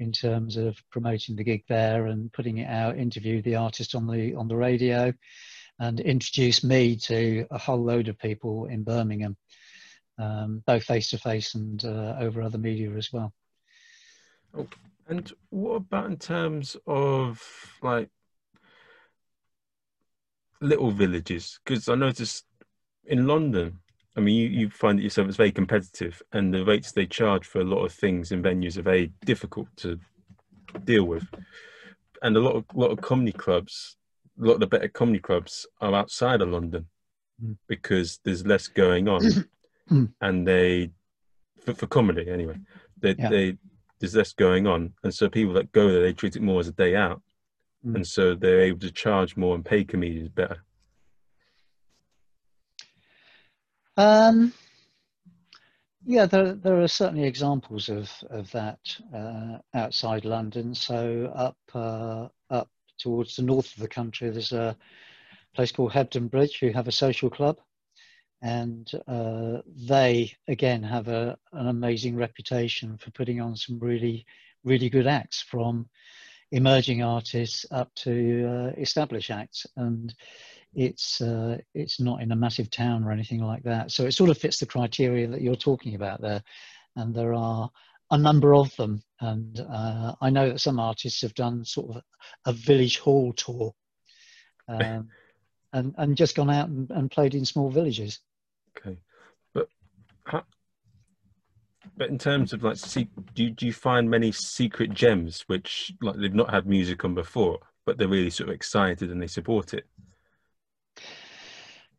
in 0.00 0.10
terms 0.10 0.56
of 0.56 0.76
promoting 0.90 1.36
the 1.36 1.44
gig 1.44 1.62
there 1.68 2.06
and 2.06 2.32
putting 2.32 2.58
it 2.58 2.68
out. 2.68 2.98
Interviewed 2.98 3.44
the 3.44 3.54
artist 3.54 3.94
on 3.94 4.06
the 4.08 4.34
on 4.34 4.48
the 4.48 4.56
radio, 4.56 5.12
and 5.78 6.00
introduced 6.00 6.64
me 6.64 6.96
to 6.96 7.46
a 7.52 7.58
whole 7.58 7.84
load 7.84 8.08
of 8.08 8.18
people 8.18 8.66
in 8.66 8.82
Birmingham, 8.82 9.36
um, 10.18 10.64
both 10.66 10.82
face 10.82 11.10
to 11.10 11.18
face 11.18 11.54
and 11.54 11.84
uh, 11.84 12.16
over 12.18 12.42
other 12.42 12.58
media 12.58 12.90
as 12.96 13.12
well. 13.12 13.32
Okay. 14.56 14.78
And 15.06 15.32
what 15.50 15.76
about 15.76 16.06
in 16.06 16.16
terms 16.16 16.76
of 16.86 17.40
like 17.82 18.10
little 20.60 20.90
villages? 20.90 21.60
Because 21.64 21.88
I 21.88 21.94
noticed 21.94 22.44
in 23.04 23.28
London, 23.28 23.78
I 24.18 24.20
mean, 24.20 24.34
you, 24.34 24.48
you 24.48 24.70
find 24.70 24.98
that 24.98 25.04
yourself 25.04 25.28
it's 25.28 25.36
very 25.36 25.52
competitive, 25.52 26.20
and 26.32 26.52
the 26.52 26.64
rates 26.64 26.90
they 26.90 27.06
charge 27.06 27.46
for 27.46 27.60
a 27.60 27.64
lot 27.64 27.84
of 27.84 27.92
things 27.92 28.32
in 28.32 28.42
venues 28.42 28.76
are 28.76 28.82
very 28.82 29.12
difficult 29.24 29.68
to 29.76 30.00
deal 30.82 31.04
with. 31.04 31.24
And 32.20 32.36
a 32.36 32.40
lot 32.40 32.56
of 32.56 32.64
lot 32.74 32.90
of 32.90 33.00
comedy 33.00 33.30
clubs, 33.30 33.96
a 34.42 34.44
lot 34.44 34.54
of 34.54 34.60
the 34.60 34.66
better 34.66 34.88
comedy 34.88 35.20
clubs 35.20 35.66
are 35.80 35.94
outside 35.94 36.42
of 36.42 36.48
London 36.48 36.86
mm. 37.40 37.56
because 37.68 38.18
there's 38.24 38.44
less 38.44 38.66
going 38.66 39.06
on, 39.06 39.22
mm. 39.88 40.12
and 40.20 40.48
they 40.48 40.90
for, 41.60 41.74
for 41.74 41.86
comedy 41.86 42.28
anyway. 42.28 42.56
They 43.00 43.14
yeah. 43.16 43.28
they 43.28 43.56
there's 44.00 44.16
less 44.16 44.32
going 44.32 44.66
on, 44.66 44.94
and 45.04 45.14
so 45.14 45.28
people 45.28 45.54
that 45.54 45.70
go 45.70 45.92
there 45.92 46.02
they 46.02 46.12
treat 46.12 46.34
it 46.34 46.42
more 46.42 46.58
as 46.58 46.66
a 46.66 46.72
day 46.72 46.96
out, 46.96 47.22
mm. 47.86 47.94
and 47.94 48.04
so 48.04 48.34
they're 48.34 48.62
able 48.62 48.80
to 48.80 48.90
charge 48.90 49.36
more 49.36 49.54
and 49.54 49.64
pay 49.64 49.84
comedians 49.84 50.30
better. 50.30 50.64
Um, 53.98 54.52
yeah, 56.06 56.26
there 56.26 56.54
there 56.54 56.80
are 56.80 56.88
certainly 56.88 57.26
examples 57.26 57.88
of 57.88 58.08
of 58.30 58.48
that 58.52 58.78
uh, 59.12 59.58
outside 59.74 60.24
London. 60.24 60.72
So 60.72 61.32
up 61.34 61.58
uh, 61.74 62.28
up 62.48 62.70
towards 62.98 63.34
the 63.34 63.42
north 63.42 63.72
of 63.74 63.80
the 63.80 63.88
country, 63.88 64.30
there's 64.30 64.52
a 64.52 64.76
place 65.52 65.72
called 65.72 65.92
Hebden 65.92 66.30
Bridge 66.30 66.60
who 66.60 66.70
have 66.70 66.86
a 66.86 66.92
social 66.92 67.28
club, 67.28 67.58
and 68.40 68.88
uh, 69.08 69.62
they 69.66 70.32
again 70.46 70.84
have 70.84 71.08
a, 71.08 71.36
an 71.52 71.66
amazing 71.66 72.14
reputation 72.14 72.98
for 72.98 73.10
putting 73.10 73.40
on 73.40 73.56
some 73.56 73.80
really 73.80 74.24
really 74.62 74.88
good 74.88 75.08
acts 75.08 75.42
from 75.42 75.88
emerging 76.52 77.02
artists 77.02 77.66
up 77.72 77.92
to 77.96 78.46
uh, 78.46 78.80
established 78.80 79.30
acts 79.30 79.66
and 79.76 80.14
it's 80.74 81.20
uh, 81.20 81.58
it's 81.74 82.00
not 82.00 82.22
in 82.22 82.32
a 82.32 82.36
massive 82.36 82.70
town 82.70 83.04
or 83.04 83.12
anything 83.12 83.42
like 83.42 83.62
that. 83.64 83.90
So 83.90 84.04
it 84.04 84.12
sort 84.12 84.30
of 84.30 84.38
fits 84.38 84.58
the 84.58 84.66
criteria 84.66 85.26
that 85.28 85.40
you're 85.40 85.56
talking 85.56 85.94
about 85.94 86.20
there. 86.20 86.42
And 86.96 87.14
there 87.14 87.34
are 87.34 87.70
a 88.10 88.18
number 88.18 88.54
of 88.54 88.74
them. 88.76 89.02
And 89.20 89.58
uh, 89.60 90.14
i 90.20 90.30
know 90.30 90.50
that 90.50 90.60
some 90.60 90.78
artists 90.78 91.22
have 91.22 91.34
done 91.34 91.64
sort 91.64 91.96
of 91.96 92.02
a 92.44 92.52
village 92.52 92.98
hall 92.98 93.32
tour 93.32 93.74
um, 94.68 95.08
and 95.72 95.94
and 95.98 96.16
just 96.16 96.36
gone 96.36 96.50
out 96.50 96.68
and, 96.68 96.90
and 96.90 97.10
played 97.10 97.34
in 97.34 97.44
small 97.44 97.70
villages. 97.70 98.20
Okay, 98.76 98.98
but 99.54 99.68
but 101.96 102.10
in 102.10 102.18
terms 102.18 102.52
of 102.52 102.62
like, 102.62 102.76
see, 102.76 103.08
do 103.34 103.44
you, 103.44 103.50
do 103.50 103.66
you 103.66 103.72
find 103.72 104.08
many 104.08 104.30
secret 104.30 104.92
gems 104.92 105.42
which 105.48 105.92
like 106.00 106.16
they've 106.16 106.34
not 106.34 106.50
had 106.50 106.66
music 106.66 107.04
on 107.04 107.14
before, 107.14 107.58
but 107.84 107.98
they're 107.98 108.08
really 108.08 108.30
sort 108.30 108.48
of 108.48 108.54
excited 108.54 109.10
and 109.10 109.20
they 109.20 109.26
support 109.26 109.74
it? 109.74 109.84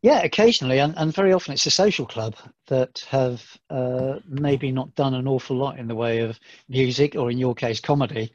Yeah, 0.02 0.20
occasionally, 0.22 0.78
and, 0.78 0.94
and 0.96 1.14
very 1.14 1.32
often 1.32 1.52
it's 1.52 1.66
a 1.66 1.70
social 1.70 2.06
club 2.06 2.34
that 2.68 3.04
have 3.10 3.44
uh, 3.68 4.20
maybe 4.26 4.72
not 4.72 4.94
done 4.94 5.14
an 5.14 5.28
awful 5.28 5.56
lot 5.56 5.78
in 5.78 5.88
the 5.88 5.94
way 5.94 6.20
of 6.20 6.40
music, 6.68 7.16
or 7.16 7.30
in 7.30 7.38
your 7.38 7.54
case, 7.54 7.80
comedy, 7.80 8.32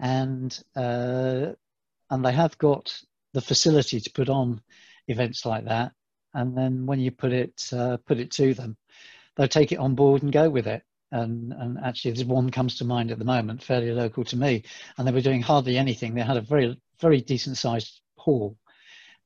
and 0.00 0.58
uh, 0.76 1.52
and 2.10 2.24
they 2.24 2.32
have 2.32 2.58
got 2.58 3.00
the 3.34 3.40
facility 3.40 4.00
to 4.00 4.10
put 4.12 4.28
on 4.28 4.60
events 5.08 5.46
like 5.46 5.64
that 5.66 5.92
and 6.34 6.56
then 6.56 6.86
when 6.86 7.00
you 7.00 7.10
put 7.10 7.32
it 7.32 7.68
uh, 7.72 7.96
put 8.06 8.18
it 8.18 8.30
to 8.32 8.54
them, 8.54 8.76
they'll 9.36 9.48
take 9.48 9.72
it 9.72 9.78
on 9.78 9.94
board 9.94 10.22
and 10.22 10.32
go 10.32 10.48
with 10.50 10.66
it. 10.66 10.82
And 11.10 11.52
and 11.52 11.78
actually, 11.82 12.12
there's 12.12 12.24
one 12.26 12.50
comes 12.50 12.76
to 12.78 12.84
mind 12.84 13.10
at 13.10 13.18
the 13.18 13.24
moment, 13.24 13.62
fairly 13.62 13.90
local 13.92 14.24
to 14.26 14.36
me, 14.36 14.64
and 14.96 15.06
they 15.06 15.12
were 15.12 15.20
doing 15.22 15.42
hardly 15.42 15.78
anything. 15.78 16.14
They 16.14 16.22
had 16.22 16.36
a 16.36 16.42
very 16.42 16.78
very 17.00 17.20
decent 17.20 17.56
sized 17.56 18.00
hall, 18.16 18.56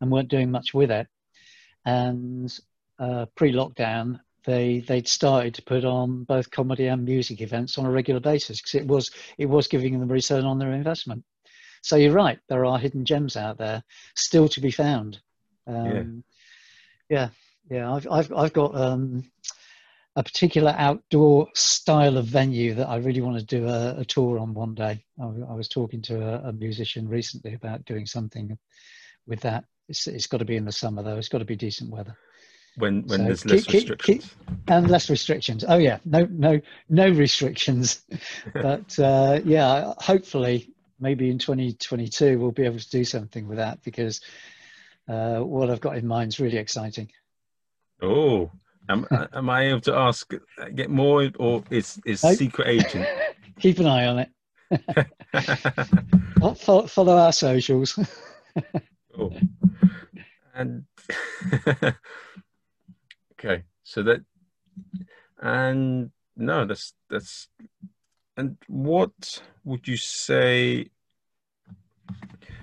and 0.01 0.11
weren't 0.11 0.31
doing 0.31 0.51
much 0.51 0.75
with 0.75 0.91
it. 0.91 1.09
And 1.85 2.57
uh, 2.99 3.27
pre-lockdown, 3.35 4.21
they 4.45 4.81
they'd 4.81 5.09
started 5.09 5.55
to 5.55 5.63
put 5.63 5.85
on 5.85 6.25
both 6.25 6.51
comedy 6.51 6.87
and 6.87 7.05
music 7.05 7.41
events 7.41 7.79
on 7.79 7.87
a 7.87 7.91
regular 7.91 8.21
basis 8.21 8.61
because 8.61 8.75
it 8.75 8.87
was 8.87 9.11
it 9.39 9.47
was 9.47 9.69
giving 9.69 9.93
them 9.93 10.09
a 10.09 10.13
return 10.13 10.45
on 10.45 10.59
their 10.59 10.73
investment. 10.73 11.25
So 11.83 11.97
you're 11.97 12.13
right, 12.13 12.39
there 12.49 12.65
are 12.65 12.79
hidden 12.79 13.05
gems 13.05 13.37
out 13.37 13.59
there 13.59 13.83
still 14.15 14.49
to 14.49 14.61
be 14.61 14.71
found. 14.71 15.21
Um, 15.67 16.25
yeah. 17.09 17.29
Yeah, 17.69 17.77
yeah. 17.77 17.93
I've 17.93 18.09
I've 18.11 18.33
I've 18.33 18.53
got 18.53 18.75
um, 18.75 19.25
a 20.17 20.23
particular 20.23 20.75
outdoor 20.77 21.49
style 21.55 22.17
of 22.17 22.27
venue 22.27 22.75
that 22.75 22.89
I 22.89 22.97
really 22.97 23.21
want 23.21 23.39
to 23.39 23.45
do 23.45 23.67
a, 23.69 23.97
a 23.99 24.05
tour 24.05 24.39
on 24.39 24.55
one 24.55 24.75
day. 24.75 25.05
I, 25.21 25.25
I 25.25 25.55
was 25.55 25.69
talking 25.69 26.03
to 26.03 26.21
a, 26.23 26.49
a, 26.49 26.53
musician 26.53 27.09
recently 27.09 27.55
about 27.55 27.85
doing 27.85 28.07
something 28.07 28.59
with 29.27 29.41
that. 29.41 29.65
It's, 29.93 30.07
it's 30.07 30.27
got 30.27 30.39
to 30.39 30.47
be 30.47 30.57
in 30.57 30.65
the 30.65 30.73
summer 30.73 31.03
though. 31.03 31.19
It's 31.19 31.29
got 31.29 31.39
to 31.41 31.45
be 31.45 31.55
decent 31.55 31.91
weather. 31.91 32.17
when 32.79 33.03
when 33.03 33.19
So 33.21 33.25
there's 33.27 33.45
less 33.45 33.65
keep- 33.65 33.67
keep- 33.67 33.89
restrictions. 33.91 34.35
and 34.69 34.91
less 34.91 35.11
restrictions. 35.11 35.65
Oh 35.69 35.77
yeah, 35.77 35.99
no, 36.07 36.27
no, 36.31 36.59
no 36.89 37.11
restrictions. 37.11 38.01
but 38.55 38.99
uh, 38.99 39.41
yeah, 39.45 39.93
hopefully, 39.99 40.71
maybe 40.99 41.31
in 41.31 41.37
2022 41.39 42.39
we'll 42.39 42.53
be 42.53 42.65
able 42.65 42.79
to 42.79 42.89
do 42.89 43.05
something 43.05 43.47
with 43.47 43.59
that 43.59 43.83
because 43.83 44.23
uh, 45.09 45.41
what 45.41 45.69
I've 45.69 45.83
got 45.83 45.99
in 45.99 46.07
mind 46.07 46.29
is 46.33 46.41
really 46.41 46.57
exciting. 46.57 47.11
Oh, 48.01 48.51
am, 48.89 49.07
am 49.35 49.51
I 49.51 49.69
able 49.69 49.83
to 49.83 49.95
ask, 49.95 50.33
uh, 50.33 50.69
get 50.75 50.89
more, 50.89 51.31
or 51.39 51.63
is 51.69 52.01
is 52.07 52.25
Nope. 52.25 52.37
secret 52.39 52.69
agent? 52.69 53.07
Keep 53.61 53.79
an 53.81 53.87
eye 53.89 54.07
on 54.07 54.19
it. 54.21 54.31
Fo- 56.41 56.55
fo- 56.55 56.87
Follow 56.87 57.17
our 57.19 57.33
socials. 57.33 57.99
Oh. 59.19 59.33
And 60.55 60.85
okay, 63.33 63.65
so 63.85 64.03
that 64.03 64.21
and 65.41 66.11
no, 66.37 66.65
that's 66.67 66.95
that's 67.09 67.49
and 68.37 68.57
what 68.69 69.43
would 69.65 69.87
you 69.89 69.97
say? 69.97 70.89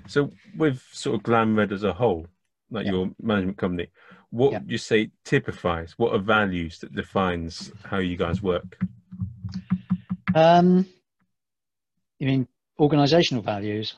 So 0.07 0.31
with 0.57 0.81
sort 0.91 1.15
of 1.15 1.23
Glam 1.23 1.55
Red 1.55 1.71
as 1.71 1.83
a 1.83 1.93
whole, 1.93 2.27
like 2.71 2.85
Yeah. 2.85 2.91
your 2.93 3.11
management 3.21 3.57
company, 3.57 3.87
what 4.29 4.51
Yeah. 4.51 4.59
would 4.59 4.71
you 4.71 4.77
say 4.77 5.11
typifies? 5.23 5.93
What 5.97 6.13
are 6.13 6.19
values 6.19 6.79
that 6.79 6.93
defines 6.95 7.71
how 7.83 7.97
you 7.97 8.17
guys 8.17 8.41
work? 8.41 8.79
Um, 10.35 10.85
you 12.19 12.27
mean 12.27 12.47
organizational 12.79 13.43
values? 13.43 13.95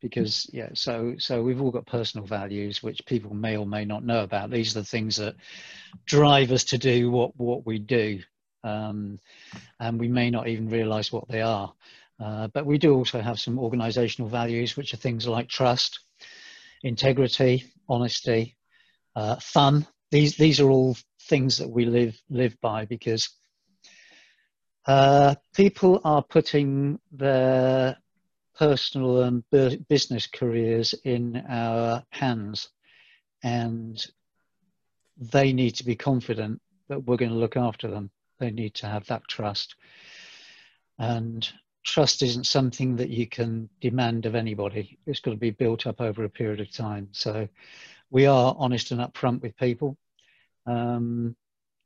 Because 0.00 0.48
yeah, 0.52 0.70
so 0.74 1.14
so 1.18 1.42
we've 1.42 1.60
all 1.60 1.70
got 1.70 1.86
personal 1.86 2.26
values 2.26 2.82
which 2.82 3.04
people 3.04 3.34
may 3.34 3.56
or 3.56 3.66
may 3.66 3.84
not 3.84 4.04
know 4.04 4.22
about. 4.22 4.50
These 4.50 4.76
are 4.76 4.80
the 4.80 4.86
things 4.86 5.16
that 5.16 5.34
drive 6.06 6.52
us 6.52 6.64
to 6.64 6.78
do 6.78 7.10
what 7.10 7.36
what 7.36 7.66
we 7.66 7.78
do, 7.78 8.20
um, 8.64 9.18
and 9.78 10.00
we 10.00 10.08
may 10.08 10.30
not 10.30 10.48
even 10.48 10.70
realise 10.70 11.12
what 11.12 11.28
they 11.28 11.42
are. 11.42 11.72
Uh, 12.18 12.48
but 12.48 12.66
we 12.66 12.78
do 12.78 12.94
also 12.94 13.20
have 13.20 13.40
some 13.40 13.58
organizational 13.58 14.28
values, 14.28 14.76
which 14.76 14.92
are 14.92 14.98
things 14.98 15.26
like 15.26 15.48
trust, 15.48 16.00
integrity, 16.82 17.64
honesty, 17.88 18.56
uh, 19.16 19.36
fun. 19.36 19.86
These 20.10 20.36
these 20.36 20.60
are 20.60 20.70
all 20.70 20.96
things 21.22 21.58
that 21.58 21.68
we 21.68 21.84
live 21.84 22.18
live 22.28 22.56
by 22.60 22.84
because 22.84 23.28
uh, 24.86 25.34
people 25.54 26.00
are 26.04 26.22
putting 26.22 26.98
their 27.12 27.96
personal 28.60 29.22
and 29.22 29.42
bu- 29.50 29.78
business 29.88 30.26
careers 30.26 30.94
in 31.04 31.42
our 31.48 32.04
hands, 32.10 32.68
and 33.42 34.06
they 35.16 35.52
need 35.52 35.70
to 35.70 35.84
be 35.84 35.96
confident 35.96 36.60
that 36.88 37.02
we're 37.04 37.16
going 37.16 37.30
to 37.30 37.38
look 37.38 37.56
after 37.56 37.88
them. 37.88 38.10
They 38.38 38.50
need 38.50 38.74
to 38.74 38.86
have 38.86 39.06
that 39.06 39.26
trust, 39.28 39.76
and 40.98 41.50
trust 41.84 42.22
isn't 42.22 42.46
something 42.46 42.96
that 42.96 43.08
you 43.08 43.26
can 43.26 43.70
demand 43.80 44.26
of 44.26 44.34
anybody. 44.34 44.98
It's 45.06 45.20
got 45.20 45.30
to 45.30 45.36
be 45.38 45.50
built 45.50 45.86
up 45.86 46.02
over 46.02 46.24
a 46.24 46.28
period 46.28 46.60
of 46.60 46.70
time. 46.70 47.08
So, 47.12 47.48
we 48.10 48.26
are 48.26 48.54
honest 48.58 48.90
and 48.90 49.00
upfront 49.00 49.40
with 49.40 49.56
people. 49.56 49.96
Um, 50.66 51.34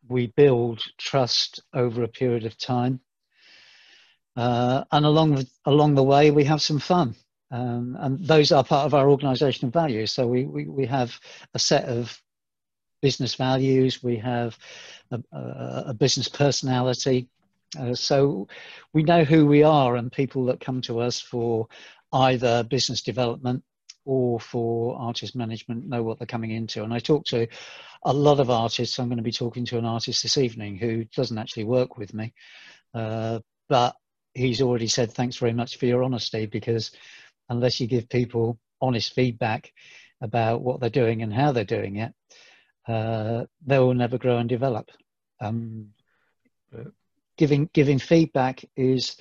we 0.08 0.26
build 0.26 0.82
trust 0.98 1.62
over 1.72 2.02
a 2.02 2.08
period 2.08 2.46
of 2.46 2.58
time. 2.58 3.00
Uh, 4.36 4.84
and 4.92 5.06
along 5.06 5.34
the, 5.36 5.46
along 5.64 5.94
the 5.94 6.02
way, 6.02 6.30
we 6.30 6.44
have 6.44 6.62
some 6.62 6.78
fun. 6.78 7.14
Um, 7.50 7.96
and 8.00 8.26
those 8.26 8.50
are 8.50 8.64
part 8.64 8.86
of 8.86 8.94
our 8.94 9.08
organizational 9.08 9.70
values. 9.70 10.12
So 10.12 10.26
we, 10.26 10.44
we, 10.44 10.66
we 10.66 10.86
have 10.86 11.18
a 11.54 11.58
set 11.58 11.84
of 11.84 12.20
business 13.00 13.34
values, 13.34 14.02
we 14.02 14.16
have 14.16 14.58
a, 15.10 15.22
a, 15.32 15.84
a 15.88 15.94
business 15.94 16.28
personality. 16.28 17.28
Uh, 17.78 17.94
so 17.94 18.48
we 18.92 19.02
know 19.02 19.24
who 19.24 19.46
we 19.46 19.62
are, 19.62 19.96
and 19.96 20.10
people 20.10 20.46
that 20.46 20.60
come 20.60 20.80
to 20.80 21.00
us 21.00 21.20
for 21.20 21.68
either 22.12 22.62
business 22.64 23.02
development 23.02 23.62
or 24.04 24.38
for 24.40 24.96
artist 24.96 25.34
management 25.34 25.86
know 25.86 26.02
what 26.02 26.18
they're 26.18 26.26
coming 26.26 26.50
into. 26.50 26.82
And 26.82 26.94
I 26.94 26.98
talk 26.98 27.24
to 27.26 27.46
a 28.04 28.12
lot 28.12 28.40
of 28.40 28.50
artists. 28.50 28.98
I'm 28.98 29.08
going 29.08 29.18
to 29.18 29.22
be 29.22 29.32
talking 29.32 29.64
to 29.66 29.78
an 29.78 29.84
artist 29.84 30.22
this 30.22 30.38
evening 30.38 30.76
who 30.76 31.04
doesn't 31.04 31.38
actually 31.38 31.64
work 31.64 31.98
with 31.98 32.14
me, 32.14 32.32
uh, 32.94 33.40
but 33.68 33.96
he's 34.34 34.60
already 34.60 34.88
said 34.88 35.12
thanks 35.12 35.36
very 35.36 35.52
much 35.52 35.78
for 35.78 35.86
your 35.86 36.02
honesty 36.02 36.46
because 36.46 36.90
unless 37.48 37.80
you 37.80 37.86
give 37.86 38.08
people 38.08 38.58
honest 38.80 39.14
feedback 39.14 39.72
about 40.20 40.60
what 40.62 40.80
they're 40.80 40.90
doing 40.90 41.22
and 41.22 41.32
how 41.32 41.52
they're 41.52 41.64
doing 41.64 41.96
it, 41.96 42.12
uh, 42.88 43.44
they 43.66 43.78
will 43.78 43.94
never 43.94 44.18
grow 44.18 44.38
and 44.38 44.48
develop. 44.48 44.90
Um, 45.40 45.90
giving 47.36 47.68
giving 47.72 47.98
feedback 47.98 48.64
is 48.76 49.16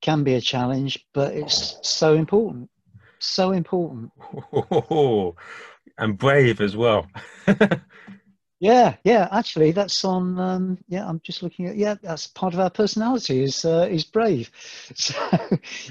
can 0.00 0.24
be 0.24 0.34
a 0.34 0.40
challenge, 0.40 1.04
but 1.14 1.34
it's 1.34 1.78
so 1.82 2.14
important, 2.14 2.70
so 3.18 3.52
important. 3.52 4.12
and 5.98 6.18
brave 6.18 6.60
as 6.60 6.76
well. 6.76 7.06
Yeah, 8.64 8.96
yeah. 9.04 9.28
Actually, 9.30 9.72
that's 9.72 10.02
on. 10.06 10.38
Um, 10.38 10.78
yeah, 10.88 11.06
I'm 11.06 11.20
just 11.20 11.42
looking 11.42 11.66
at. 11.66 11.76
Yeah, 11.76 11.96
that's 12.00 12.28
part 12.28 12.54
of 12.54 12.60
our 12.60 12.70
personality. 12.70 13.42
Is 13.42 13.62
uh, 13.66 13.86
is 13.90 14.04
brave. 14.04 14.50
So 14.94 15.14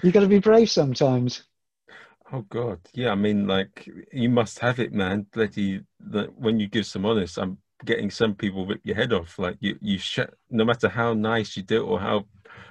you 0.01 0.11
got 0.11 0.21
to 0.21 0.27
be 0.27 0.39
brave 0.39 0.71
sometimes. 0.71 1.43
oh 2.31 2.41
God, 2.49 2.79
yeah. 2.91 3.11
I 3.11 3.15
mean, 3.15 3.45
like 3.45 3.87
you 4.11 4.27
must 4.27 4.57
have 4.57 4.79
it, 4.79 4.91
man. 4.91 5.27
Bloody, 5.31 5.81
that 5.99 6.35
when 6.35 6.59
you 6.59 6.67
give 6.67 6.87
some 6.87 7.05
honest, 7.05 7.37
I'm 7.37 7.59
getting 7.85 8.09
some 8.09 8.33
people 8.33 8.65
rip 8.65 8.81
your 8.83 8.95
head 8.95 9.13
off. 9.13 9.37
Like 9.37 9.57
you, 9.59 9.77
you 9.79 9.99
shut. 9.99 10.33
No 10.49 10.65
matter 10.65 10.89
how 10.89 11.13
nice 11.13 11.55
you 11.55 11.61
do 11.61 11.83
it 11.83 11.87
or 11.87 11.99
how 11.99 12.25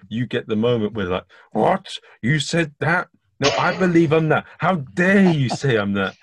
you 0.08 0.26
get 0.26 0.48
the 0.48 0.56
moment 0.56 0.94
where 0.94 1.06
like, 1.06 1.26
what 1.52 2.00
you 2.20 2.40
said 2.40 2.74
that? 2.80 3.06
No, 3.38 3.50
I 3.56 3.78
believe 3.78 4.12
I'm 4.12 4.28
that. 4.30 4.46
How 4.58 4.74
dare 4.74 5.30
you 5.30 5.48
say 5.48 5.76
I'm 5.76 5.92
that? 5.92 6.16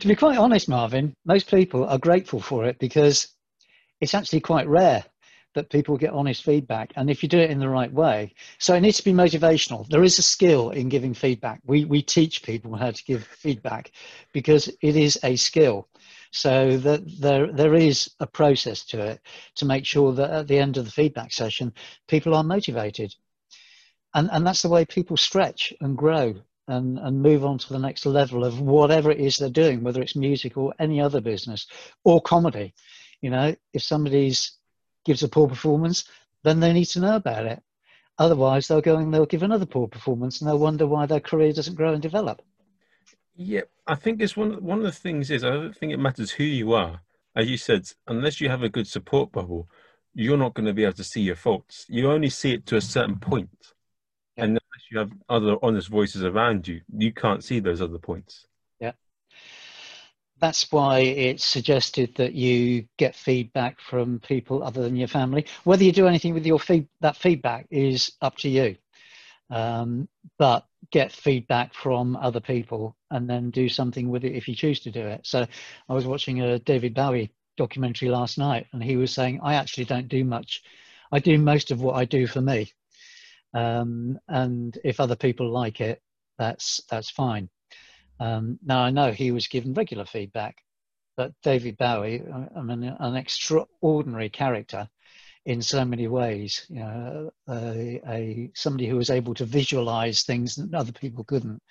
To 0.00 0.08
be 0.08 0.16
quite 0.16 0.38
honest, 0.38 0.66
Marvin, 0.66 1.14
most 1.26 1.50
people 1.50 1.84
are 1.84 1.98
grateful 1.98 2.40
for 2.40 2.64
it 2.64 2.78
because 2.78 3.28
it's 4.00 4.14
actually 4.14 4.40
quite 4.40 4.66
rare 4.66 5.04
that 5.54 5.68
people 5.68 5.98
get 5.98 6.14
honest 6.14 6.42
feedback. 6.42 6.90
And 6.96 7.10
if 7.10 7.22
you 7.22 7.28
do 7.28 7.38
it 7.38 7.50
in 7.50 7.58
the 7.58 7.68
right 7.68 7.92
way, 7.92 8.32
so 8.58 8.74
it 8.74 8.80
needs 8.80 8.96
to 8.96 9.04
be 9.04 9.12
motivational. 9.12 9.86
There 9.88 10.02
is 10.02 10.18
a 10.18 10.22
skill 10.22 10.70
in 10.70 10.88
giving 10.88 11.12
feedback. 11.12 11.60
We, 11.66 11.84
we 11.84 12.00
teach 12.00 12.42
people 12.42 12.74
how 12.76 12.92
to 12.92 13.04
give 13.04 13.24
feedback 13.24 13.92
because 14.32 14.68
it 14.80 14.96
is 14.96 15.18
a 15.22 15.36
skill. 15.36 15.86
So 16.30 16.78
that 16.78 17.02
there, 17.20 17.52
there 17.52 17.74
is 17.74 18.10
a 18.20 18.26
process 18.26 18.86
to 18.86 19.02
it 19.02 19.20
to 19.56 19.66
make 19.66 19.84
sure 19.84 20.14
that 20.14 20.30
at 20.30 20.48
the 20.48 20.58
end 20.58 20.78
of 20.78 20.86
the 20.86 20.90
feedback 20.90 21.30
session, 21.30 21.74
people 22.08 22.34
are 22.34 22.44
motivated. 22.44 23.14
And, 24.14 24.30
and 24.32 24.46
that's 24.46 24.62
the 24.62 24.70
way 24.70 24.86
people 24.86 25.18
stretch 25.18 25.74
and 25.82 25.94
grow 25.98 26.40
and, 26.70 26.98
and 26.98 27.22
move 27.22 27.44
on 27.44 27.58
to 27.58 27.72
the 27.72 27.78
next 27.78 28.06
level 28.06 28.44
of 28.44 28.60
whatever 28.60 29.10
it 29.10 29.20
is 29.20 29.36
they're 29.36 29.50
doing, 29.50 29.82
whether 29.82 30.00
it's 30.00 30.16
music 30.16 30.56
or 30.56 30.74
any 30.78 31.00
other 31.00 31.20
business 31.20 31.66
or 32.04 32.20
comedy. 32.20 32.74
You 33.20 33.30
know, 33.30 33.54
if 33.72 33.82
somebody's 33.82 34.52
gives 35.04 35.22
a 35.22 35.28
poor 35.28 35.48
performance, 35.48 36.04
then 36.42 36.60
they 36.60 36.72
need 36.72 36.86
to 36.86 37.00
know 37.00 37.16
about 37.16 37.46
it. 37.46 37.62
Otherwise, 38.18 38.68
they'll 38.68 38.80
go 38.80 38.96
and 38.96 39.12
they'll 39.12 39.26
give 39.26 39.42
another 39.42 39.66
poor 39.66 39.88
performance, 39.88 40.40
and 40.40 40.48
they'll 40.48 40.58
wonder 40.58 40.86
why 40.86 41.06
their 41.06 41.20
career 41.20 41.52
doesn't 41.52 41.74
grow 41.74 41.92
and 41.94 42.02
develop. 42.02 42.42
Yeah, 43.34 43.62
I 43.86 43.94
think 43.94 44.20
it's 44.20 44.36
one 44.36 44.62
one 44.62 44.78
of 44.78 44.84
the 44.84 44.92
things 44.92 45.30
is 45.30 45.42
I 45.42 45.50
don't 45.50 45.76
think 45.76 45.92
it 45.92 45.98
matters 45.98 46.32
who 46.32 46.44
you 46.44 46.74
are. 46.74 47.00
As 47.34 47.48
you 47.48 47.56
said, 47.56 47.86
unless 48.06 48.40
you 48.40 48.48
have 48.48 48.62
a 48.62 48.68
good 48.68 48.86
support 48.86 49.32
bubble, 49.32 49.68
you're 50.12 50.36
not 50.36 50.54
going 50.54 50.66
to 50.66 50.74
be 50.74 50.82
able 50.82 50.94
to 50.94 51.04
see 51.04 51.22
your 51.22 51.36
faults. 51.36 51.86
You 51.88 52.10
only 52.10 52.28
see 52.28 52.52
it 52.52 52.66
to 52.66 52.76
a 52.76 52.80
certain 52.80 53.18
point. 53.18 53.72
Yeah. 54.36 54.44
And 54.44 54.50
unless 54.50 54.90
you 54.90 54.98
have 54.98 55.12
other 55.28 55.56
honest 55.62 55.88
voices 55.88 56.24
around 56.24 56.66
you, 56.68 56.80
you 56.96 57.12
can't 57.12 57.44
see 57.44 57.60
those 57.60 57.80
other 57.82 57.98
points. 57.98 58.46
Yeah. 58.80 58.92
That's 60.38 60.70
why 60.72 61.00
it's 61.00 61.44
suggested 61.44 62.14
that 62.16 62.32
you 62.34 62.86
get 62.96 63.14
feedback 63.14 63.80
from 63.80 64.20
people 64.20 64.62
other 64.62 64.82
than 64.82 64.96
your 64.96 65.08
family. 65.08 65.46
Whether 65.64 65.84
you 65.84 65.92
do 65.92 66.06
anything 66.06 66.34
with 66.34 66.46
your 66.46 66.58
feed, 66.58 66.88
that 67.00 67.16
feedback 67.16 67.66
is 67.70 68.12
up 68.22 68.36
to 68.38 68.48
you. 68.48 68.76
Um, 69.50 70.08
but 70.38 70.66
get 70.90 71.12
feedback 71.12 71.74
from 71.74 72.16
other 72.16 72.40
people 72.40 72.96
and 73.10 73.28
then 73.28 73.50
do 73.50 73.68
something 73.68 74.08
with 74.08 74.24
it 74.24 74.34
if 74.34 74.48
you 74.48 74.54
choose 74.54 74.80
to 74.80 74.90
do 74.90 75.06
it. 75.06 75.26
So 75.26 75.46
I 75.88 75.92
was 75.92 76.06
watching 76.06 76.40
a 76.40 76.58
David 76.58 76.94
Bowie 76.94 77.32
documentary 77.56 78.08
last 78.08 78.38
night 78.38 78.66
and 78.72 78.82
he 78.82 78.96
was 78.96 79.12
saying, 79.12 79.40
I 79.42 79.54
actually 79.54 79.84
don't 79.84 80.08
do 80.08 80.24
much. 80.24 80.62
I 81.12 81.18
do 81.18 81.36
most 81.38 81.70
of 81.70 81.82
what 81.82 81.96
I 81.96 82.04
do 82.04 82.26
for 82.26 82.40
me. 82.40 82.72
Um, 83.54 84.18
and 84.28 84.78
if 84.84 85.00
other 85.00 85.16
people 85.16 85.50
like 85.50 85.80
it, 85.80 86.00
that's, 86.38 86.80
that's 86.90 87.10
fine. 87.10 87.48
Um, 88.18 88.58
now 88.64 88.80
I 88.80 88.90
know 88.90 89.12
he 89.12 89.30
was 89.32 89.48
given 89.48 89.74
regular 89.74 90.04
feedback, 90.04 90.58
but 91.16 91.32
David 91.42 91.76
Bowie, 91.78 92.22
I 92.56 92.60
mean, 92.62 92.84
an 92.84 93.16
extraordinary 93.16 94.28
character 94.28 94.88
in 95.46 95.62
so 95.62 95.84
many 95.84 96.06
ways. 96.06 96.66
You 96.68 96.80
know, 96.80 97.30
a, 97.48 98.00
a 98.06 98.50
somebody 98.54 98.86
who 98.88 98.96
was 98.96 99.10
able 99.10 99.34
to 99.34 99.44
visualize 99.44 100.22
things 100.22 100.56
that 100.56 100.74
other 100.74 100.92
people 100.92 101.24
couldn't. 101.24 101.62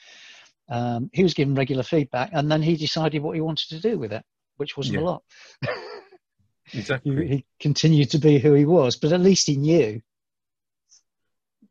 Um, 0.69 1.09
he 1.13 1.23
was 1.23 1.33
given 1.33 1.55
regular 1.55 1.83
feedback, 1.83 2.29
and 2.33 2.51
then 2.51 2.61
he 2.61 2.75
decided 2.75 3.21
what 3.21 3.35
he 3.35 3.41
wanted 3.41 3.69
to 3.69 3.79
do 3.79 3.97
with 3.97 4.11
it, 4.13 4.23
which 4.57 4.75
wasn't 4.77 4.95
Yeah. 4.95 5.01
a 5.01 5.05
lot. 5.05 5.23
Exactly. 6.73 7.27
he, 7.27 7.35
he 7.37 7.45
continued 7.59 8.11
to 8.11 8.19
be 8.19 8.37
who 8.37 8.53
he 8.53 8.65
was, 8.65 8.95
but 8.95 9.11
at 9.11 9.21
least 9.21 9.47
he 9.47 9.55
knew. 9.57 10.01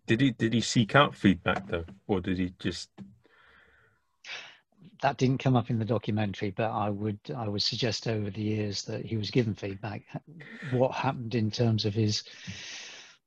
Did 0.09 0.23
he 0.23 0.31
did 0.31 0.55
he 0.55 0.63
seek 0.63 0.97
out 0.97 1.15
feedback 1.15 1.69
though, 1.69 1.85
or 2.07 2.21
did 2.23 2.39
he 2.39 2.55
just? 2.59 2.89
That 5.03 5.19
didn't 5.19 5.39
come 5.39 5.55
up 5.55 5.69
in 5.71 5.79
the 5.79 5.85
documentary, 5.85 6.51
but 6.51 6.71
I 6.71 6.89
would 6.89 7.21
I 7.37 7.47
would 7.47 7.63
suggest 7.63 8.09
over 8.09 8.31
the 8.31 8.41
years 8.43 8.83
that 8.85 9.05
he 9.05 9.19
was 9.19 9.31
given 9.31 9.55
feedback. 9.55 10.03
What 10.71 10.93
happened 10.93 11.35
in 11.35 11.51
terms 11.51 11.85
of 11.85 11.93
his 11.93 12.25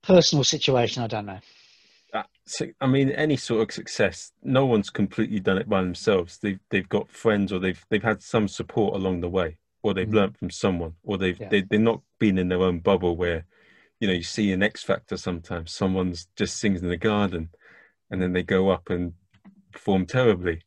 personal 0.02 0.44
situation, 0.44 1.04
I 1.04 1.08
don't 1.08 1.28
know. 1.28 1.40
I 2.82 2.88
mean, 2.88 3.12
any 3.12 3.38
sort 3.38 3.62
of 3.62 3.74
success, 3.74 4.32
no 4.44 4.66
one's 4.66 4.90
completely 4.90 5.40
done 5.40 5.60
it 5.60 5.70
by 5.70 5.82
themselves. 5.82 6.40
They've 6.40 6.60
they've 6.72 6.90
got 6.90 7.12
friends, 7.12 7.54
or 7.54 7.60
they've 7.60 7.86
they've 7.90 8.04
had 8.04 8.24
some 8.24 8.48
support 8.48 8.96
along 8.96 9.22
the 9.22 9.30
way, 9.30 9.58
or 9.84 9.94
they've 9.94 10.08
Mm. 10.08 10.16
learnt 10.16 10.38
from 10.38 10.50
someone, 10.50 10.96
or 11.04 11.20
they've 11.20 11.40
Yeah. 11.40 11.50
they, 11.50 11.62
they're 11.62 11.80
not 11.80 12.02
been 12.20 12.40
in 12.40 12.50
their 12.50 12.64
own 12.64 12.80
bubble 12.80 13.16
where, 13.16 13.46
you 14.02 14.08
know, 14.08 14.14
you 14.14 14.24
see 14.24 14.52
an 14.52 14.64
X 14.64 14.84
Factor 14.84 15.16
sometimes. 15.16 15.72
Someone's 15.72 16.28
just 16.36 16.58
sings 16.58 16.82
in 16.82 16.90
the 16.90 16.98
garden, 16.98 17.50
and 18.10 18.20
then 18.22 18.34
they 18.34 18.44
go 18.44 18.70
up 18.70 18.90
and 18.90 19.14
perform 19.72 20.08
terribly. 20.08 20.64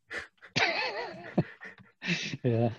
yeah 2.42 2.70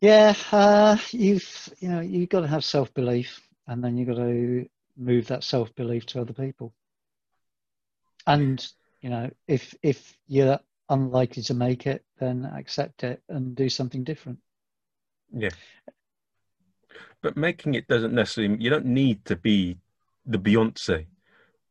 yeah 0.00 0.34
uh, 0.50 0.96
you've 1.10 1.68
you 1.78 1.88
know 1.88 2.00
you've 2.00 2.28
got 2.30 2.40
to 2.40 2.46
have 2.48 2.64
self-belief 2.64 3.40
and 3.66 3.84
then 3.84 3.96
you've 3.96 4.08
got 4.08 4.16
to 4.16 4.66
move 4.96 5.26
that 5.26 5.44
self-belief 5.44 6.06
to 6.06 6.20
other 6.20 6.32
people 6.32 6.72
and 8.26 8.68
you 9.02 9.10
know 9.10 9.30
if 9.46 9.74
if 9.82 10.16
you're 10.26 10.58
unlikely 10.88 11.42
to 11.42 11.52
make 11.54 11.86
it 11.86 12.02
then 12.18 12.50
accept 12.56 13.04
it 13.04 13.22
and 13.28 13.54
do 13.54 13.68
something 13.68 14.04
different 14.04 14.38
Yeah. 15.32 15.50
But 17.22 17.36
making 17.36 17.74
it 17.74 17.88
doesn't 17.88 18.14
necessarily, 18.14 18.62
you 18.62 18.70
don't 18.70 18.86
need 18.86 19.24
to 19.26 19.36
be 19.36 19.78
the 20.26 20.38
Beyonce 20.38 21.06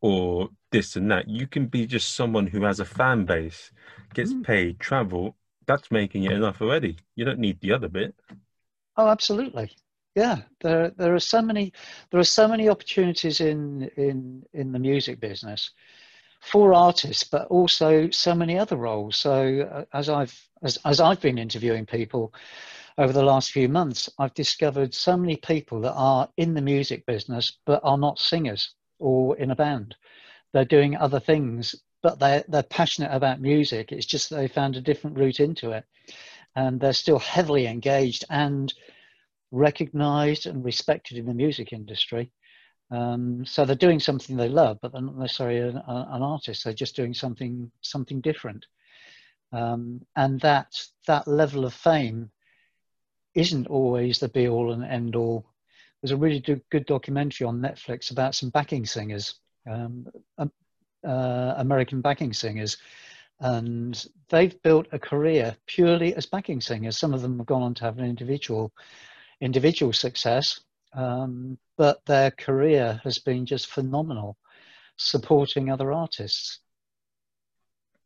or 0.01 0.49
this 0.71 0.95
and 0.95 1.09
that. 1.11 1.27
You 1.29 1.47
can 1.47 1.67
be 1.67 1.85
just 1.87 2.15
someone 2.15 2.47
who 2.47 2.63
has 2.63 2.79
a 2.79 2.85
fan 2.85 3.25
base, 3.25 3.71
gets 4.13 4.33
Mm. 4.33 4.43
paid, 4.43 4.79
travel. 4.79 5.35
That's 5.65 5.91
making 5.91 6.23
it 6.25 6.33
enough 6.33 6.61
already. 6.61 6.97
You 7.15 7.25
don't 7.25 7.39
need 7.39 7.59
the 7.61 7.73
other 7.73 7.89
bit. 7.89 8.15
Oh, 8.97 9.07
absolutely. 9.07 9.71
Yeah, 10.15 10.41
there 10.61 10.89
there 10.91 11.13
are 11.13 11.19
so 11.19 11.41
many 11.41 11.73
there 12.09 12.19
are 12.19 12.23
so 12.23 12.47
many 12.47 12.69
opportunities 12.69 13.39
in 13.39 13.83
in 13.97 14.43
in 14.53 14.71
the 14.71 14.79
music 14.79 15.19
business 15.19 15.71
for 16.41 16.73
artists, 16.73 17.23
but 17.23 17.47
also 17.47 18.09
so 18.11 18.35
many 18.35 18.57
other 18.59 18.77
roles. 18.77 19.17
So 19.17 19.61
uh, 19.61 19.85
as 19.93 20.09
I've 20.09 20.49
as 20.63 20.77
as 20.85 20.99
I've 21.01 21.21
been 21.21 21.37
interviewing 21.37 21.85
people 21.85 22.33
over 22.97 23.13
the 23.13 23.23
last 23.23 23.51
few 23.51 23.69
months, 23.69 24.09
I've 24.17 24.33
discovered 24.33 24.93
so 24.93 25.15
many 25.15 25.35
people 25.37 25.79
that 25.81 25.93
are 25.93 26.29
in 26.37 26.53
the 26.53 26.61
music 26.61 27.05
business 27.05 27.57
but 27.65 27.81
are 27.83 27.97
not 27.97 28.19
singers 28.19 28.73
or 28.99 29.37
in 29.37 29.51
a 29.51 29.55
band. 29.55 29.95
They're 30.53 30.65
doing 30.65 30.95
other 30.95 31.19
things, 31.19 31.75
but 32.01 32.19
they're 32.19 32.43
they're 32.47 32.63
passionate 32.63 33.11
about 33.13 33.41
music. 33.41 33.91
It's 33.91 34.05
just 34.05 34.29
they 34.29 34.47
found 34.47 34.75
a 34.75 34.81
different 34.81 35.17
route 35.17 35.39
into 35.39 35.71
it, 35.71 35.85
and 36.55 36.79
they're 36.79 36.93
still 36.93 37.19
heavily 37.19 37.67
engaged 37.67 38.25
and 38.29 38.73
recognized 39.51 40.45
and 40.47 40.65
respected 40.65 41.17
in 41.17 41.25
the 41.25 41.33
music 41.33 41.73
industry. 41.73 42.31
Um, 42.89 43.45
so 43.45 43.65
they're 43.65 43.75
doing 43.75 43.99
something 43.99 44.37
they 44.37 44.49
love, 44.49 44.79
but 44.81 44.91
they're 44.91 45.01
not 45.01 45.17
necessarily 45.17 45.59
an, 45.59 45.77
an 45.77 46.21
artist. 46.23 46.63
They're 46.63 46.73
just 46.73 46.95
doing 46.95 47.13
something 47.13 47.69
something 47.81 48.21
different. 48.21 48.65
Um, 49.51 50.01
and 50.15 50.39
that 50.41 50.73
that 51.05 51.27
level 51.27 51.65
of 51.65 51.73
fame 51.73 52.31
isn't 53.37 53.67
always 53.67 54.19
the 54.19 54.27
be 54.27 54.47
all 54.47 54.71
and 54.71 54.83
end 54.83 55.15
all. 55.15 55.45
There's 56.01 56.11
a 56.11 56.17
really 56.17 56.39
do, 56.39 56.59
good 56.71 56.87
documentary 56.87 57.45
on 57.45 57.61
Netflix 57.61 58.11
about 58.11 58.33
some 58.33 58.49
backing 58.49 58.85
singers, 58.85 59.35
um, 59.69 60.07
um, 60.39 60.51
uh, 61.07 61.53
American 61.57 62.01
backing 62.01 62.33
singers, 62.33 62.77
and 63.39 64.05
they've 64.29 64.59
built 64.63 64.87
a 64.91 64.99
career 64.99 65.55
purely 65.67 66.15
as 66.15 66.25
backing 66.25 66.61
singers. 66.61 66.97
Some 66.97 67.13
of 67.13 67.21
them 67.21 67.37
have 67.37 67.45
gone 67.45 67.61
on 67.61 67.75
to 67.75 67.83
have 67.83 67.99
an 67.99 68.05
individual 68.05 68.73
individual 69.39 69.93
success, 69.93 70.61
um, 70.93 71.59
but 71.77 72.03
their 72.07 72.31
career 72.31 72.99
has 73.03 73.19
been 73.19 73.45
just 73.45 73.67
phenomenal, 73.67 74.35
supporting 74.97 75.69
other 75.69 75.91
artists. 75.91 76.59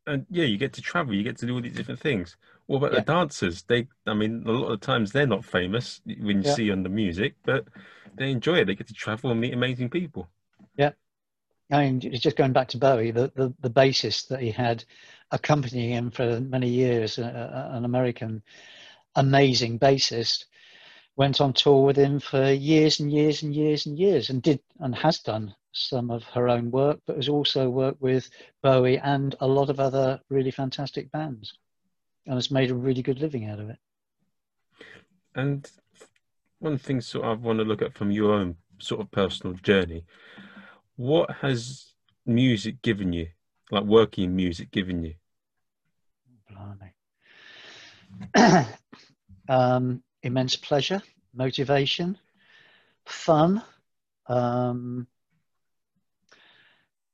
And 0.05 0.25
yeah, 0.29 0.43
you 0.43 0.57
get 0.57 0.73
to 0.73 0.81
travel, 0.81 1.13
you 1.13 1.23
get 1.23 1.37
to 1.37 1.45
do 1.45 1.55
all 1.55 1.61
these 1.61 1.75
different 1.75 2.01
things. 2.01 2.35
What 2.71 2.77
about 2.77 2.93
Yeah. 2.93 2.99
the 2.99 3.05
dancers? 3.05 3.63
They, 3.63 3.87
I 4.07 4.13
mean, 4.13 4.43
a 4.47 4.51
lot 4.51 4.71
of 4.71 4.79
times 4.79 5.11
they're 5.11 5.27
not 5.27 5.43
famous 5.43 5.99
when 6.05 6.37
you 6.37 6.43
Yeah. 6.43 6.55
see 6.55 6.71
on 6.71 6.83
the 6.83 6.89
music, 6.89 7.35
but 7.43 7.67
they 8.15 8.31
enjoy 8.31 8.59
it. 8.59 8.65
They 8.65 8.75
get 8.75 8.87
to 8.87 8.93
travel 8.93 9.29
and 9.29 9.41
meet 9.41 9.53
amazing 9.53 9.89
people. 9.89 10.29
Yeah. 10.77 10.91
I 11.69 11.83
mean, 11.83 11.99
just 11.99 12.37
going 12.37 12.53
back 12.53 12.69
to 12.69 12.77
Bowie, 12.77 13.11
the, 13.11 13.29
the, 13.35 13.53
the 13.59 13.69
bassist 13.69 14.29
that 14.29 14.39
he 14.39 14.51
had 14.51 14.85
accompanying 15.31 15.91
him 15.91 16.11
for 16.11 16.39
many 16.39 16.69
years, 16.69 17.19
uh, 17.19 17.23
uh, 17.23 17.75
an 17.75 17.83
American 17.83 18.41
amazing 19.15 19.77
bassist, 19.77 20.45
went 21.17 21.41
on 21.41 21.51
tour 21.51 21.85
with 21.85 21.97
him 21.97 22.21
for 22.21 22.51
years 22.53 23.01
and 23.01 23.11
years 23.11 23.43
and 23.43 23.53
years 23.53 23.85
and 23.85 23.99
years, 23.99 24.29
and 24.29 24.41
did 24.41 24.61
and 24.79 24.95
has 24.95 25.19
done 25.19 25.53
some 25.73 26.09
of 26.09 26.23
her 26.23 26.47
own 26.47 26.71
work, 26.71 27.01
but 27.05 27.17
has 27.17 27.27
also 27.27 27.69
worked 27.69 28.01
with 28.01 28.29
Bowie 28.63 28.97
and 28.97 29.35
a 29.41 29.47
lot 29.47 29.69
of 29.69 29.81
other 29.81 30.21
really 30.29 30.51
fantastic 30.51 31.11
bands, 31.11 31.53
and 32.25 32.35
has 32.35 32.51
made 32.51 32.71
a 32.71 32.75
really 32.75 33.01
good 33.01 33.19
living 33.19 33.45
out 33.45 33.59
of 33.59 33.69
it. 33.69 33.77
And 35.35 35.69
one 36.59 36.77
thing 36.77 37.01
sort 37.01 37.25
of 37.25 37.43
I 37.43 37.47
want 37.47 37.59
to 37.59 37.65
look 37.65 37.81
at 37.81 37.93
from 37.97 38.11
your 38.11 38.33
own 38.33 38.57
sort 38.79 39.01
of 39.01 39.11
personal 39.11 39.55
journey, 39.55 40.05
what 40.95 41.31
has 41.41 41.93
music 42.25 42.81
given 42.81 43.13
you, 43.13 43.27
like 43.71 43.83
working 43.83 44.25
in 44.25 44.35
music 44.35 44.71
given 44.71 45.03
you? 45.03 45.15
Blimey. 46.49 46.93
um, 49.49 50.03
immense 50.21 50.55
pleasure, 50.55 51.01
motivation, 51.33 52.17
fun, 53.05 53.63
um, 54.27 55.07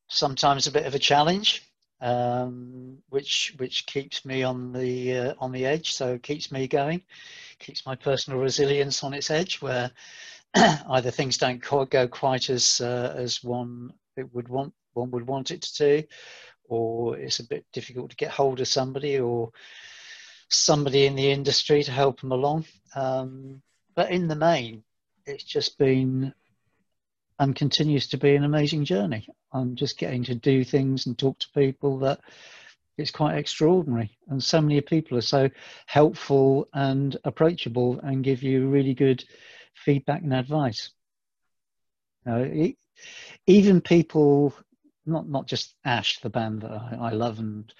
sometimes 0.07 0.67
a 0.67 0.71
bit 0.71 0.85
of 0.85 0.95
a 0.95 0.99
challenge, 0.99 1.66
um, 2.01 2.97
which 3.09 3.53
which 3.57 3.85
keeps 3.85 4.25
me 4.25 4.43
on 4.43 4.71
the 4.71 5.17
uh, 5.17 5.33
on 5.39 5.51
the 5.51 5.65
edge. 5.65 5.93
So 5.93 6.17
keeps 6.17 6.51
me 6.51 6.67
going, 6.67 7.01
keeps 7.59 7.85
my 7.85 7.95
personal 7.95 8.39
resilience 8.39 9.03
on 9.03 9.13
its 9.13 9.31
edge, 9.31 9.61
where 9.61 9.91
either 10.55 11.11
things 11.11 11.37
don't 11.37 11.61
go 11.61 12.07
quite 12.07 12.49
as 12.49 12.81
uh, 12.81 13.13
as 13.17 13.43
one 13.43 13.93
it 14.15 14.33
would 14.33 14.47
want 14.47 14.73
one 14.93 15.11
would 15.11 15.27
want 15.27 15.51
it 15.51 15.61
to 15.61 16.01
do, 16.01 16.07
or 16.65 17.17
it's 17.17 17.39
a 17.39 17.47
bit 17.47 17.65
difficult 17.73 18.11
to 18.11 18.15
get 18.15 18.31
hold 18.31 18.59
of 18.59 18.67
somebody 18.67 19.19
or 19.19 19.51
somebody 20.49 21.05
in 21.05 21.15
the 21.15 21.31
industry 21.31 21.83
to 21.83 21.91
help 21.91 22.21
them 22.21 22.31
along. 22.31 22.65
Um, 22.95 23.61
but 23.95 24.11
in 24.11 24.27
the 24.27 24.35
main, 24.35 24.83
it's 25.25 25.43
just 25.43 25.77
been 25.77 26.33
and 27.39 27.55
continues 27.55 28.07
to 28.07 28.17
be 28.17 28.35
an 28.35 28.43
amazing 28.43 28.85
journey. 28.85 29.27
I'm 29.53 29.75
just 29.75 29.97
getting 29.97 30.23
to 30.25 30.35
do 30.35 30.63
things 30.63 31.05
and 31.05 31.17
talk 31.17 31.39
to 31.39 31.47
people 31.53 31.99
that 31.99 32.19
it's 32.97 33.11
quite 33.11 33.38
extraordinary. 33.38 34.17
And 34.27 34.43
so 34.43 34.59
many 34.59 34.81
people 34.81 35.17
are 35.17 35.21
so 35.21 35.49
helpful 35.85 36.67
and 36.73 37.15
approachable 37.23 37.99
and 38.01 38.23
give 38.23 38.41
you 38.41 38.67
really 38.67 38.95
good 38.95 39.23
feedback 39.75 40.23
and 40.23 40.33
advice. 40.33 40.89
You 42.25 42.31
know, 42.31 42.73
even 43.45 43.81
people, 43.81 44.53
not 45.05 45.29
not 45.29 45.47
just 45.47 45.75
Ash, 45.85 46.19
the 46.19 46.29
band 46.29 46.63
that 46.63 46.71
I, 46.71 46.97
I 46.99 47.09
love 47.11 47.39
and 47.39 47.71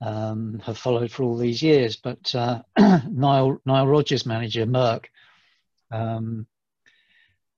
um, 0.00 0.60
have 0.64 0.78
followed 0.78 1.10
for 1.10 1.24
all 1.24 1.36
these 1.36 1.62
years, 1.62 1.96
but 1.96 2.34
uh, 2.34 2.62
Nile 2.78 3.60
Nile 3.66 3.86
Rodgers' 3.86 4.24
manager 4.24 4.66
Merck. 4.66 5.06
Um, 5.90 6.46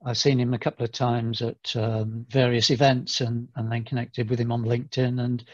I've 0.04 0.18
seen 0.18 0.40
him 0.40 0.54
a 0.54 0.58
couple 0.58 0.84
of 0.84 0.92
times 0.92 1.42
at 1.42 1.76
um, 1.76 2.26
various 2.30 2.70
events 2.70 3.20
and, 3.20 3.48
and 3.56 3.70
then 3.70 3.84
connected 3.84 4.30
with 4.30 4.40
him 4.40 4.52
on 4.52 4.64
LinkedIn, 4.64 5.20
and 5.20 5.44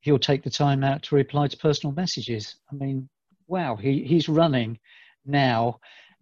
he'll 0.00 0.18
take 0.18 0.42
the 0.42 0.50
time 0.50 0.84
out 0.84 1.02
to 1.04 1.14
reply 1.14 1.48
to 1.48 1.56
personal 1.56 1.94
messages. 1.94 2.56
I 2.70 2.74
mean, 2.74 3.08
wow, 3.46 3.76
he, 3.76 4.04
he's 4.04 4.28
running 4.28 4.78
now 5.24 5.80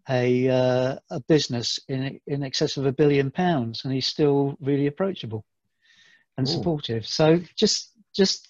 a 0.08 0.48
uh, 0.48 0.96
a 1.10 1.20
business 1.28 1.78
in 1.88 2.20
in 2.26 2.42
excess 2.42 2.76
of 2.76 2.86
a 2.86 2.92
billion 2.92 3.30
pounds, 3.30 3.84
and 3.84 3.92
he's 3.92 4.06
still 4.06 4.56
really 4.60 4.86
approachable 4.86 5.44
and 6.36 6.48
Ooh. 6.48 6.52
supportive. 6.52 7.06
So 7.06 7.40
just 7.56 7.92
just 8.14 8.48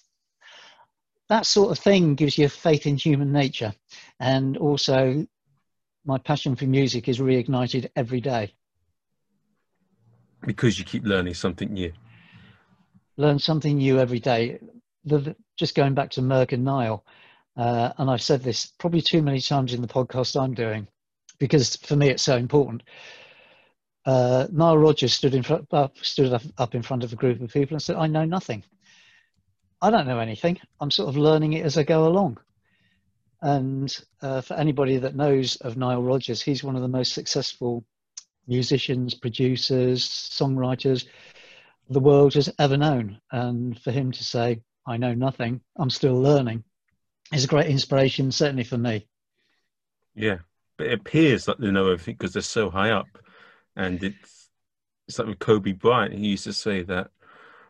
that 1.29 1.45
sort 1.45 1.71
of 1.71 1.79
thing 1.79 2.15
gives 2.15 2.37
you 2.37 2.49
faith 2.49 2.85
in 2.85 2.97
human 2.97 3.31
nature, 3.31 3.73
and 4.19 4.57
also 4.57 5.25
my 6.05 6.17
passion 6.17 6.55
for 6.55 6.65
music 6.65 7.07
is 7.07 7.19
reignited 7.19 7.89
every 7.95 8.21
day. 8.21 8.53
Because 10.45 10.77
you 10.77 10.85
keep 10.85 11.05
learning 11.05 11.33
something 11.35 11.71
new. 11.73 11.93
learn 13.17 13.39
something 13.39 13.77
new 13.77 13.99
every 13.99 14.19
day. 14.19 14.59
The, 15.05 15.19
the- 15.19 15.35
just 15.57 15.75
going 15.75 15.93
back 15.93 16.09
to 16.11 16.21
Merck 16.21 16.51
and 16.51 16.63
Nile, 16.65 17.05
uh, 17.55 17.93
and 17.97 18.09
I've 18.09 18.21
said 18.23 18.41
this 18.41 18.65
probably 18.79 19.01
too 19.01 19.21
many 19.21 19.39
times 19.39 19.73
in 19.73 19.81
the 19.81 19.87
podcast 19.87 20.39
I'm 20.41 20.53
doing, 20.55 20.87
because 21.39 21.75
for 21.75 21.95
me 21.95 22.09
it's 22.09 22.23
so 22.23 22.37
important. 22.37 22.83
uh, 24.05 24.47
Nile 24.51 24.77
Rodgers 24.77 25.13
stood 25.13 25.35
in 25.35 25.43
front, 25.43 25.67
up, 25.71 25.95
stood 26.01 26.33
up, 26.57 26.75
in 26.75 26.81
front 26.81 27.03
of 27.03 27.13
a 27.13 27.15
group 27.15 27.39
of 27.41 27.53
people 27.53 27.75
and 27.75 27.81
said, 27.81 27.95
"I 27.97 28.07
know 28.07 28.25
nothing. 28.25 28.63
I 29.81 29.91
don't 29.91 30.07
know 30.07 30.19
anything. 30.19 30.59
I'm 30.79 30.91
sort 30.91 31.09
of 31.09 31.17
learning 31.17 31.53
it 31.53 31.65
as 31.65 31.77
I 31.77 31.83
go 31.83 32.07
along." 32.07 32.37
And 33.41 33.95
uh, 34.21 34.41
for 34.41 34.55
anybody 34.55 34.97
that 34.97 35.15
knows 35.15 35.55
of 35.57 35.77
Nile 35.77 36.01
Rodgers, 36.01 36.41
he's 36.41 36.63
one 36.63 36.75
of 36.75 36.81
the 36.81 36.87
most 36.87 37.13
successful 37.13 37.85
musicians, 38.47 39.13
producers, 39.13 40.07
songwriters 40.07 41.05
the 41.89 41.99
world 41.99 42.33
has 42.33 42.49
ever 42.59 42.77
known. 42.77 43.19
And 43.31 43.79
for 43.79 43.91
him 43.91 44.11
to 44.11 44.23
say, 44.23 44.61
I 44.85 44.97
know 44.97 45.13
nothing, 45.13 45.61
I'm 45.77 45.89
still 45.89 46.19
learning, 46.19 46.63
is 47.31 47.45
a 47.45 47.47
great 47.47 47.67
inspiration, 47.67 48.31
certainly 48.31 48.63
for 48.63 48.77
me. 48.77 49.07
Yeah, 50.15 50.39
but 50.77 50.87
it 50.87 50.99
appears 50.99 51.47
like 51.47 51.57
they 51.57 51.71
know 51.71 51.89
everything 51.89 52.15
because 52.15 52.33
they're 52.33 52.41
so 52.41 52.69
high 52.69 52.91
up. 52.91 53.07
And 53.75 54.03
it's, 54.03 54.49
it's 55.07 55.19
like 55.19 55.27
with 55.27 55.39
Kobe 55.39 55.71
Bryant, 55.71 56.13
he 56.13 56.27
used 56.27 56.43
to 56.45 56.53
say 56.53 56.83
that 56.83 57.11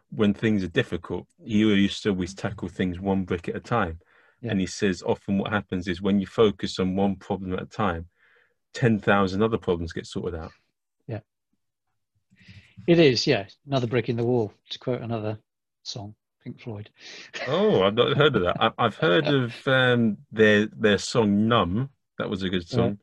when 0.09 0.33
things 0.33 0.63
are 0.63 0.67
difficult, 0.67 1.27
he 1.43 1.59
used 1.59 2.03
to 2.03 2.09
always 2.09 2.33
tackle 2.33 2.67
things 2.67 2.99
one 2.99 3.23
brick 3.23 3.47
at 3.47 3.55
a 3.55 3.59
time. 3.59 3.99
Yeah. 4.41 4.51
And 4.51 4.59
he 4.59 4.67
says 4.67 5.01
often 5.03 5.37
what 5.37 5.51
happens 5.51 5.87
is 5.87 6.01
when 6.01 6.19
you 6.19 6.27
focus 6.27 6.79
on 6.79 6.95
one 6.95 7.15
problem 7.15 7.53
at 7.53 7.61
a 7.61 7.65
time, 7.65 8.07
10,000 8.73 9.41
other 9.41 9.57
problems 9.57 9.93
get 9.93 10.05
sorted 10.05 10.39
out. 10.39 10.51
Yeah. 12.87 12.93
It 12.93 12.99
is, 12.99 13.27
yeah. 13.27 13.45
Another 13.67 13.87
brick 13.87 14.09
in 14.09 14.17
the 14.17 14.23
wall, 14.23 14.53
to 14.69 14.79
quote 14.79 15.01
another 15.01 15.39
song, 15.83 16.15
Pink 16.43 16.59
Floyd. 16.59 16.89
oh, 17.47 17.83
I've 17.83 17.95
not 17.95 18.17
heard 18.17 18.35
of 18.35 18.43
that. 18.43 18.73
I've 18.77 18.95
heard 18.95 19.27
of 19.27 19.67
um, 19.67 20.17
their 20.31 20.67
their 20.67 20.97
song 20.97 21.47
Numb. 21.47 21.89
That 22.17 22.29
was 22.29 22.43
a 22.43 22.49
good 22.49 22.67
song. 22.67 22.99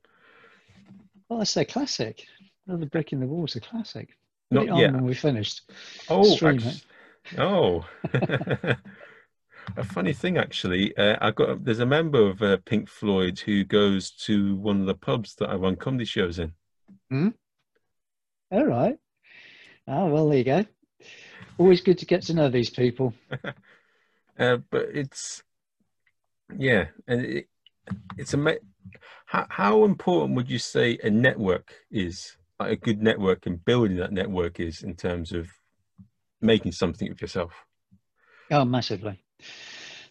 Well, 1.29 1.41
that's 1.41 1.55
their 1.55 1.65
classic. 1.65 2.27
Another 2.67 2.87
brick 2.87 3.13
in 3.13 3.21
the 3.21 3.27
wall 3.27 3.45
is 3.45 3.57
a 3.57 3.61
classic. 3.61 4.11
Put 4.51 4.67
not 4.67 4.79
yet. 4.79 4.93
When 4.93 5.05
we 5.05 5.15
finished. 5.15 5.71
Oh, 6.09 6.37
oh. 7.39 7.85
a 9.77 9.85
funny 9.85 10.13
thing 10.13 10.39
actually 10.39 10.97
uh, 10.97 11.17
i 11.21 11.31
got 11.31 11.65
there's 11.65 11.81
a 11.81 11.87
member 11.87 12.29
of 12.29 12.43
uh, 12.43 12.57
pink 12.65 12.89
floyd 12.89 13.39
who 13.39 13.65
goes 13.65 14.11
to 14.11 14.57
one 14.57 14.81
of 14.81 14.87
the 14.87 14.95
pubs 14.95 15.35
that 15.35 15.51
i 15.51 15.55
run 15.55 15.77
comedy 15.77 16.05
shows 16.05 16.39
in 16.39 16.53
hmm? 17.11 17.29
all 18.51 18.67
right 18.67 18.99
oh 19.89 20.07
well 20.07 20.29
there 20.29 20.39
you 20.39 20.45
go. 20.45 20.65
Always 21.59 21.81
good 21.81 21.99
to 21.99 22.07
get 22.07 22.23
to 22.23 22.35
know 22.35 22.49
these 22.49 22.71
people. 22.71 23.15
Uh, 24.39 24.57
but 24.71 24.87
it's 24.95 25.43
yeah 26.57 26.87
and 27.07 27.27
it, 27.27 27.49
it's 28.17 28.33
a 28.33 28.57
how, 29.27 29.47
how 29.51 29.85
important 29.85 30.35
would 30.35 30.49
you 30.49 30.59
say 30.59 30.99
a 31.05 31.11
network 31.11 31.75
is 31.91 32.39
like 32.59 32.73
a 32.73 32.77
good 32.77 33.03
network 33.03 33.45
and 33.45 33.63
building 33.63 33.99
that 33.99 34.13
network 34.13 34.59
is 34.59 34.83
in 34.83 34.95
terms 34.95 35.33
of 35.33 35.47
making 36.41 36.73
something 36.73 37.11
of 37.11 37.21
yourself? 37.21 37.53
Oh 38.51 38.65
massively. 38.65 39.23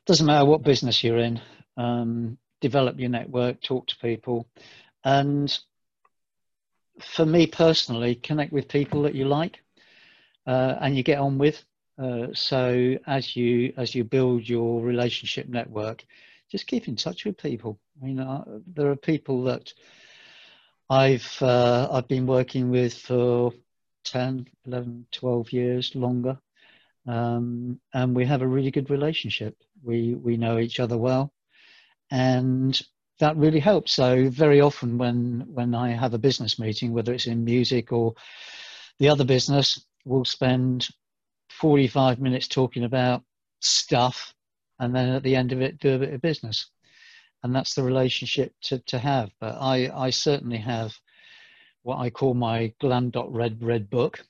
Doesn't 0.05 0.27
matter 0.27 0.45
what 0.45 0.61
business 0.61 1.03
you're 1.03 1.17
in 1.17 1.41
um, 1.79 2.37
develop 2.61 2.99
your 2.99 3.09
network 3.09 3.61
talk 3.61 3.87
to 3.87 3.97
people 3.97 4.47
and 5.03 5.57
for 7.01 7.25
me 7.25 7.47
personally 7.47 8.15
connect 8.15 8.51
with 8.51 8.67
people 8.67 9.01
that 9.03 9.15
you 9.15 9.25
like 9.25 9.59
uh, 10.47 10.75
and 10.81 10.95
you 10.95 11.03
get 11.03 11.19
on 11.19 11.37
with. 11.37 11.63
Uh, 11.97 12.27
so 12.33 12.95
as 13.07 13.35
you 13.35 13.73
as 13.75 13.93
you 13.93 14.03
build 14.03 14.47
your 14.47 14.81
relationship 14.81 15.49
network 15.49 16.05
just 16.49 16.65
keep 16.65 16.87
in 16.87 16.95
touch 16.95 17.25
with 17.25 17.37
people. 17.37 17.79
I 18.01 18.05
mean 18.05 18.19
uh, 18.19 18.43
there 18.73 18.89
are 18.89 18.95
people 18.95 19.43
that 19.43 19.73
i've 20.89 21.37
uh, 21.41 21.87
i've 21.91 22.07
been 22.07 22.25
working 22.25 22.71
with 22.71 22.93
for 22.93 23.51
10 24.05 24.47
11 24.65 25.05
12 25.11 25.51
years 25.51 25.95
longer. 25.95 26.39
Um, 27.07 27.79
and 27.93 28.15
we 28.15 28.25
have 28.25 28.41
a 28.41 28.47
really 28.47 28.71
good 28.71 28.89
relationship. 28.89 29.55
We 29.83 30.15
we 30.15 30.37
know 30.37 30.59
each 30.59 30.79
other 30.79 30.97
well, 30.97 31.33
and 32.11 32.79
that 33.19 33.35
really 33.37 33.59
helps. 33.59 33.93
So 33.93 34.29
very 34.29 34.61
often 34.61 34.97
when 34.97 35.45
when 35.47 35.75
I 35.75 35.89
have 35.89 36.13
a 36.13 36.17
business 36.17 36.57
meeting, 36.59 36.93
whether 36.93 37.13
it's 37.13 37.27
in 37.27 37.43
music 37.43 37.91
or 37.91 38.13
the 38.99 39.09
other 39.09 39.25
business, 39.25 39.85
we'll 40.05 40.25
spend 40.25 40.87
45 41.49 42.19
minutes 42.19 42.47
talking 42.47 42.85
about 42.85 43.23
stuff, 43.59 44.33
and 44.79 44.95
then 44.95 45.09
at 45.09 45.23
the 45.23 45.35
end 45.35 45.51
of 45.51 45.61
it, 45.61 45.79
do 45.79 45.95
a 45.95 45.99
bit 45.99 46.13
of 46.13 46.21
business, 46.21 46.69
and 47.43 47.53
that's 47.53 47.73
the 47.75 47.83
relationship 47.83 48.53
to 48.61 48.79
to 48.79 48.97
have. 48.97 49.31
But 49.39 49.55
I 49.59 49.89
I 49.93 50.09
certainly 50.09 50.57
have 50.57 50.93
what 51.83 51.97
I 51.97 52.09
call 52.09 52.33
my 52.33 52.73
glam 52.79 53.09
dot 53.09 53.31
red 53.31 53.61
red 53.61 53.89
book, 53.89 54.23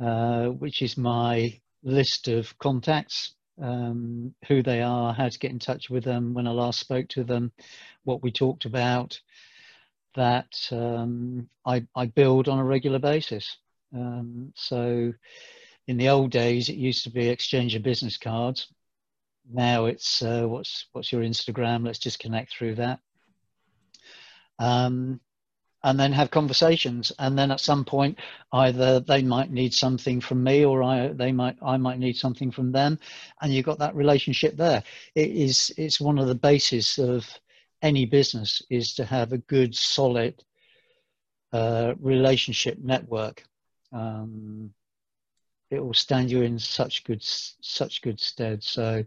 uh, 0.00 0.48
which 0.48 0.82
is 0.82 0.96
my 0.96 1.60
list 1.82 2.28
of 2.28 2.56
contacts, 2.58 3.34
um, 3.62 4.34
who 4.48 4.62
they 4.62 4.82
are, 4.82 5.14
how 5.14 5.28
to 5.28 5.38
get 5.38 5.52
in 5.52 5.58
touch 5.58 5.88
with 5.88 6.04
them, 6.04 6.34
when 6.34 6.46
I 6.46 6.50
last 6.50 6.80
spoke 6.80 7.08
to 7.10 7.24
them, 7.24 7.52
what 8.04 8.22
we 8.22 8.32
talked 8.32 8.64
about, 8.64 9.20
that 10.14 10.54
um, 10.72 11.48
I, 11.64 11.86
I, 11.94 12.06
build 12.06 12.48
on 12.48 12.58
a 12.58 12.64
regular 12.64 12.98
basis. 12.98 13.56
Um, 13.94 14.52
so 14.54 15.12
in 15.86 15.96
the 15.96 16.08
old 16.08 16.30
days, 16.32 16.68
it 16.68 16.76
used 16.76 17.04
to 17.04 17.10
be 17.10 17.28
exchange 17.28 17.74
of 17.74 17.82
business 17.82 18.18
cards. 18.18 18.68
Now 19.50 19.86
it's 19.86 20.22
uh, 20.22 20.44
what's 20.44 20.86
what's 20.92 21.10
your 21.10 21.22
Instagram? 21.22 21.84
Let's 21.84 21.98
just 21.98 22.18
connect 22.18 22.52
through 22.52 22.76
that. 22.76 23.00
Um, 24.58 25.20
and 25.84 25.98
then 25.98 26.12
have 26.12 26.30
conversations. 26.30 27.12
And 27.18 27.38
then 27.38 27.50
at 27.50 27.60
some 27.60 27.84
point 27.84 28.18
either 28.52 29.00
they 29.00 29.22
might 29.22 29.50
need 29.50 29.74
something 29.74 30.20
from 30.20 30.42
me 30.42 30.64
or 30.64 30.82
I 30.82 31.08
they 31.08 31.32
might 31.32 31.56
I 31.62 31.76
might 31.76 31.98
need 31.98 32.16
something 32.16 32.50
from 32.50 32.72
them. 32.72 32.98
And 33.40 33.52
you've 33.52 33.66
got 33.66 33.78
that 33.80 33.94
relationship 33.94 34.56
there. 34.56 34.82
It 35.14 35.30
is 35.30 35.72
it's 35.76 36.00
one 36.00 36.18
of 36.18 36.28
the 36.28 36.34
bases 36.34 36.98
of 36.98 37.26
any 37.82 38.06
business 38.06 38.62
is 38.70 38.94
to 38.94 39.04
have 39.04 39.32
a 39.32 39.38
good 39.38 39.74
solid 39.74 40.42
uh, 41.52 41.94
relationship 42.00 42.78
network. 42.78 43.44
Um, 43.92 44.72
it 45.70 45.80
will 45.80 45.94
stand 45.94 46.30
you 46.30 46.42
in 46.42 46.58
such 46.58 47.04
good 47.04 47.22
such 47.22 48.02
good 48.02 48.20
stead. 48.20 48.62
So 48.62 49.04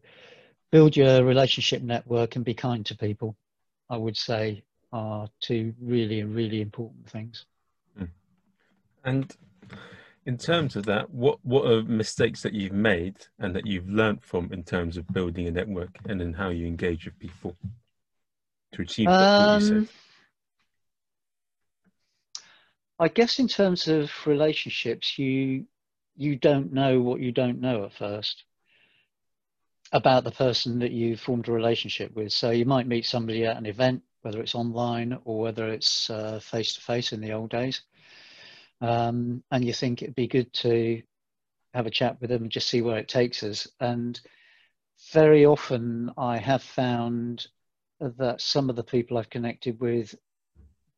build 0.72 0.98
your 0.98 1.24
relationship 1.24 1.82
network 1.82 2.36
and 2.36 2.44
be 2.44 2.54
kind 2.54 2.86
to 2.88 2.98
people 2.98 3.38
I 3.90 3.98
would 3.98 4.18
say 4.18 4.64
are 4.96 5.28
two 5.42 5.74
really, 5.82 6.24
really 6.24 6.62
important 6.62 7.10
things. 7.10 7.46
Hmm. 7.98 8.06
And 9.04 9.36
in 10.26 10.38
terms 10.38 10.78
of 10.78 10.86
that, 10.86 11.10
what 11.12 11.38
what 11.44 11.70
are 11.70 11.84
mistakes 11.84 12.42
that 12.44 12.54
you've 12.54 12.72
made 12.72 13.18
and 13.38 13.54
that 13.56 13.68
you've 13.68 13.90
learned 13.90 14.24
from 14.24 14.52
in 14.54 14.64
terms 14.64 14.96
of 14.96 15.06
building 15.12 15.48
a 15.48 15.52
network 15.52 15.98
and 16.08 16.22
then 16.22 16.34
how 16.34 16.50
you 16.50 16.66
engage 16.66 17.04
with 17.06 17.20
people 17.20 17.58
to 18.72 18.82
achieve 18.82 19.10
um, 19.10 19.90
I 22.98 23.10
guess 23.10 23.40
in 23.40 23.50
terms 23.50 23.90
of 23.90 24.10
relationships, 24.26 25.20
you 25.20 25.66
you 26.16 26.38
don't 26.38 26.72
know 26.72 27.02
what 27.02 27.20
you 27.20 27.34
don't 27.34 27.60
know 27.60 27.84
at 27.84 27.94
first 27.94 28.46
about 29.92 30.24
the 30.24 30.32
person 30.32 30.80
that 30.80 30.92
you 30.92 31.18
formed 31.18 31.50
a 31.50 31.52
relationship 31.52 32.16
with. 32.16 32.32
So 32.32 32.52
you 32.52 32.66
might 32.66 32.88
meet 32.88 33.06
somebody 33.06 33.46
at 33.46 33.58
an 33.58 33.66
event 33.66 34.02
whether 34.26 34.42
it's 34.42 34.56
online 34.56 35.18
or 35.24 35.40
whether 35.40 35.70
it's 35.70 36.08
face 36.42 36.74
to 36.74 36.82
face 36.82 37.14
in 37.14 37.22
the 37.22 37.32
old 37.32 37.52
days. 37.52 37.84
Um, 38.82 39.44
and 39.52 39.64
you 39.64 39.72
think 39.72 40.02
it'd 40.02 40.16
be 40.16 40.28
good 40.28 40.52
to 40.54 41.02
have 41.74 41.86
a 41.86 41.92
chat 41.92 42.20
with 42.20 42.32
them 42.32 42.44
and 42.44 42.52
just 42.52 42.68
see 42.68 42.82
where 42.82 42.98
it 42.98 43.08
takes 43.08 43.44
us. 43.44 43.68
And 43.80 44.20
very 45.14 45.46
often 45.46 46.12
I 46.18 46.38
have 46.38 46.64
found 46.64 47.48
that 48.00 48.42
some 48.42 48.70
of 48.70 48.76
the 48.76 48.84
people 48.84 49.18
I've 49.18 49.30
connected 49.30 49.80
with 49.80 50.16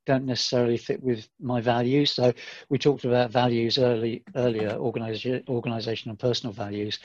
don't 0.05 0.25
necessarily 0.25 0.77
fit 0.77 1.03
with 1.03 1.27
my 1.39 1.59
values. 1.59 2.11
So 2.11 2.31
we 2.69 2.77
talked 2.77 3.03
about 3.03 3.29
values 3.29 3.77
early 3.77 4.23
earlier, 4.35 4.71
organization, 4.71 5.43
organization 5.49 6.09
and 6.09 6.17
personal 6.17 6.53
values. 6.53 6.97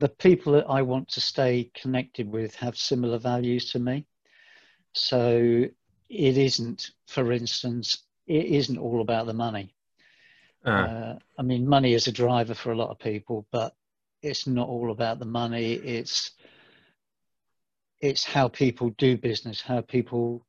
The 0.00 0.08
people 0.08 0.54
that 0.54 0.66
I 0.68 0.82
want 0.82 1.08
to 1.10 1.20
stay 1.20 1.70
connected 1.72 2.28
with 2.28 2.56
have 2.56 2.76
similar 2.76 3.18
values 3.18 3.70
to 3.70 3.78
me. 3.78 4.06
So 4.94 5.66
it 6.08 6.38
isn't, 6.38 6.90
for 7.06 7.32
instance, 7.32 8.04
it 8.26 8.46
isn't 8.46 8.78
all 8.78 9.00
about 9.00 9.26
the 9.26 9.34
money. 9.34 9.74
Ah. 10.64 10.84
Uh, 10.84 11.18
I 11.38 11.42
mean, 11.42 11.68
money 11.68 11.94
is 11.94 12.06
a 12.06 12.12
driver 12.12 12.54
for 12.54 12.72
a 12.72 12.76
lot 12.76 12.90
of 12.90 12.98
people, 12.98 13.46
but 13.50 13.74
it's 14.22 14.46
not 14.46 14.68
all 14.68 14.90
about 14.90 15.18
the 15.18 15.26
money. 15.26 15.74
It's 15.74 16.30
it's 18.00 18.24
how 18.24 18.48
people 18.48 18.90
do 18.90 19.16
business, 19.16 19.60
how 19.60 19.80
people 19.80 20.46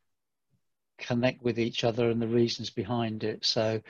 connect 0.97 1.41
with 1.41 1.59
each 1.59 1.83
other, 1.83 2.09
and 2.09 2.21
the 2.21 2.27
reasons 2.27 2.69
behind 2.69 3.23
it. 3.23 3.45
So, 3.45 3.81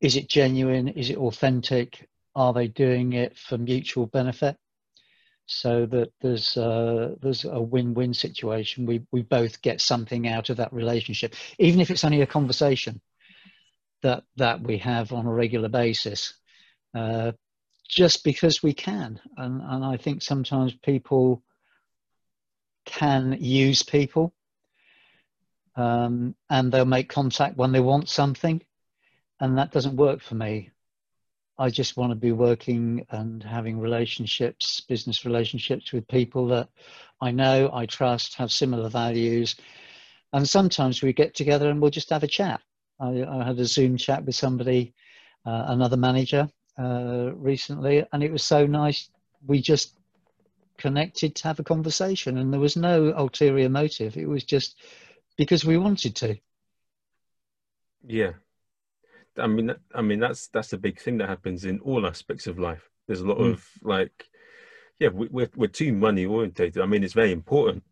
is 0.00 0.16
it 0.16 0.28
genuine? 0.28 0.88
Is 0.88 1.10
it 1.10 1.16
authentic? 1.16 2.08
Are 2.34 2.52
they 2.52 2.68
doing 2.68 3.14
it 3.14 3.36
for 3.36 3.58
mutual 3.58 4.06
benefit? 4.06 4.56
So 5.48 5.86
that 5.86 6.12
there's 6.20 6.56
uh, 6.56 7.16
there's 7.22 7.44
a 7.44 7.60
win-win 7.60 8.14
situation. 8.14 8.86
We 8.86 9.06
we 9.12 9.22
both 9.22 9.62
get 9.62 9.80
something 9.80 10.28
out 10.28 10.50
of 10.50 10.58
that 10.58 10.72
relationship, 10.72 11.34
even 11.58 11.80
if 11.80 11.90
it's 11.90 12.04
only 12.04 12.22
a 12.22 12.26
conversation. 12.26 13.00
that 14.02 14.24
that 14.36 14.62
we 14.62 14.78
have 14.78 15.12
on 15.12 15.26
a 15.26 15.32
regular 15.32 15.68
basis, 15.68 16.34
uh, 16.94 17.32
just 17.88 18.24
because 18.24 18.62
we 18.62 18.74
can. 18.74 19.20
And 19.36 19.62
and 19.62 19.84
I 19.84 19.96
think 19.96 20.22
sometimes 20.22 20.74
people 20.74 21.42
can 22.86 23.36
use 23.40 23.82
people, 23.82 24.34
um, 25.76 26.34
and 26.50 26.72
they'll 26.72 26.84
make 26.86 27.08
contact 27.08 27.56
when 27.56 27.72
they 27.72 27.80
want 27.80 28.08
something, 28.08 28.62
and 29.40 29.58
that 29.58 29.72
doesn't 29.72 29.96
work 29.96 30.22
for 30.22 30.34
me. 30.34 30.70
I 31.58 31.70
just 31.70 31.96
want 31.96 32.12
to 32.12 32.16
be 32.16 32.32
working 32.32 33.04
and 33.10 33.42
having 33.42 33.80
relationships, 33.80 34.80
business 34.80 35.24
relationships 35.24 35.92
with 35.92 36.06
people 36.06 36.46
that 36.48 36.68
I 37.20 37.32
know, 37.32 37.70
I 37.72 37.86
trust, 37.86 38.34
have 38.36 38.52
similar 38.52 38.88
values. 38.88 39.56
And 40.32 40.48
sometimes 40.48 41.02
we 41.02 41.12
get 41.12 41.34
together 41.34 41.68
and 41.68 41.80
we'll 41.80 41.90
just 41.90 42.10
have 42.10 42.22
a 42.22 42.28
chat. 42.28 42.60
I, 43.00 43.24
I 43.24 43.44
had 43.44 43.58
a 43.58 43.64
Zoom 43.64 43.96
chat 43.96 44.24
with 44.24 44.36
somebody, 44.36 44.94
uh, 45.44 45.64
another 45.68 45.96
manager, 45.96 46.48
uh, 46.78 47.32
recently, 47.34 48.04
and 48.12 48.22
it 48.22 48.30
was 48.30 48.44
so 48.44 48.66
nice. 48.66 49.10
We 49.46 49.60
just 49.60 49.98
connected 50.76 51.34
to 51.34 51.48
have 51.48 51.58
a 51.58 51.64
conversation, 51.64 52.38
and 52.38 52.52
there 52.52 52.60
was 52.60 52.76
no 52.76 53.12
ulterior 53.16 53.68
motive. 53.68 54.16
It 54.16 54.28
was 54.28 54.44
just 54.44 54.76
because 55.36 55.64
we 55.64 55.76
wanted 55.76 56.14
to. 56.16 56.36
Yeah, 58.06 58.32
I 59.38 59.46
mean, 59.46 59.74
I 59.94 60.02
mean 60.02 60.20
that's 60.20 60.48
that's 60.48 60.72
a 60.72 60.78
big 60.78 61.00
thing 61.00 61.18
that 61.18 61.28
happens 61.28 61.64
in 61.64 61.80
all 61.80 62.06
aspects 62.06 62.46
of 62.46 62.58
life. 62.58 62.88
There's 63.06 63.20
a 63.20 63.26
lot 63.26 63.38
mm. 63.38 63.52
of 63.52 63.66
like, 63.82 64.28
yeah, 64.98 65.08
we, 65.08 65.28
we're 65.30 65.50
we're 65.56 65.68
too 65.68 65.92
money 65.92 66.26
orientated. 66.26 66.82
I 66.82 66.86
mean, 66.86 67.04
it's 67.04 67.14
very 67.14 67.32
important, 67.32 67.82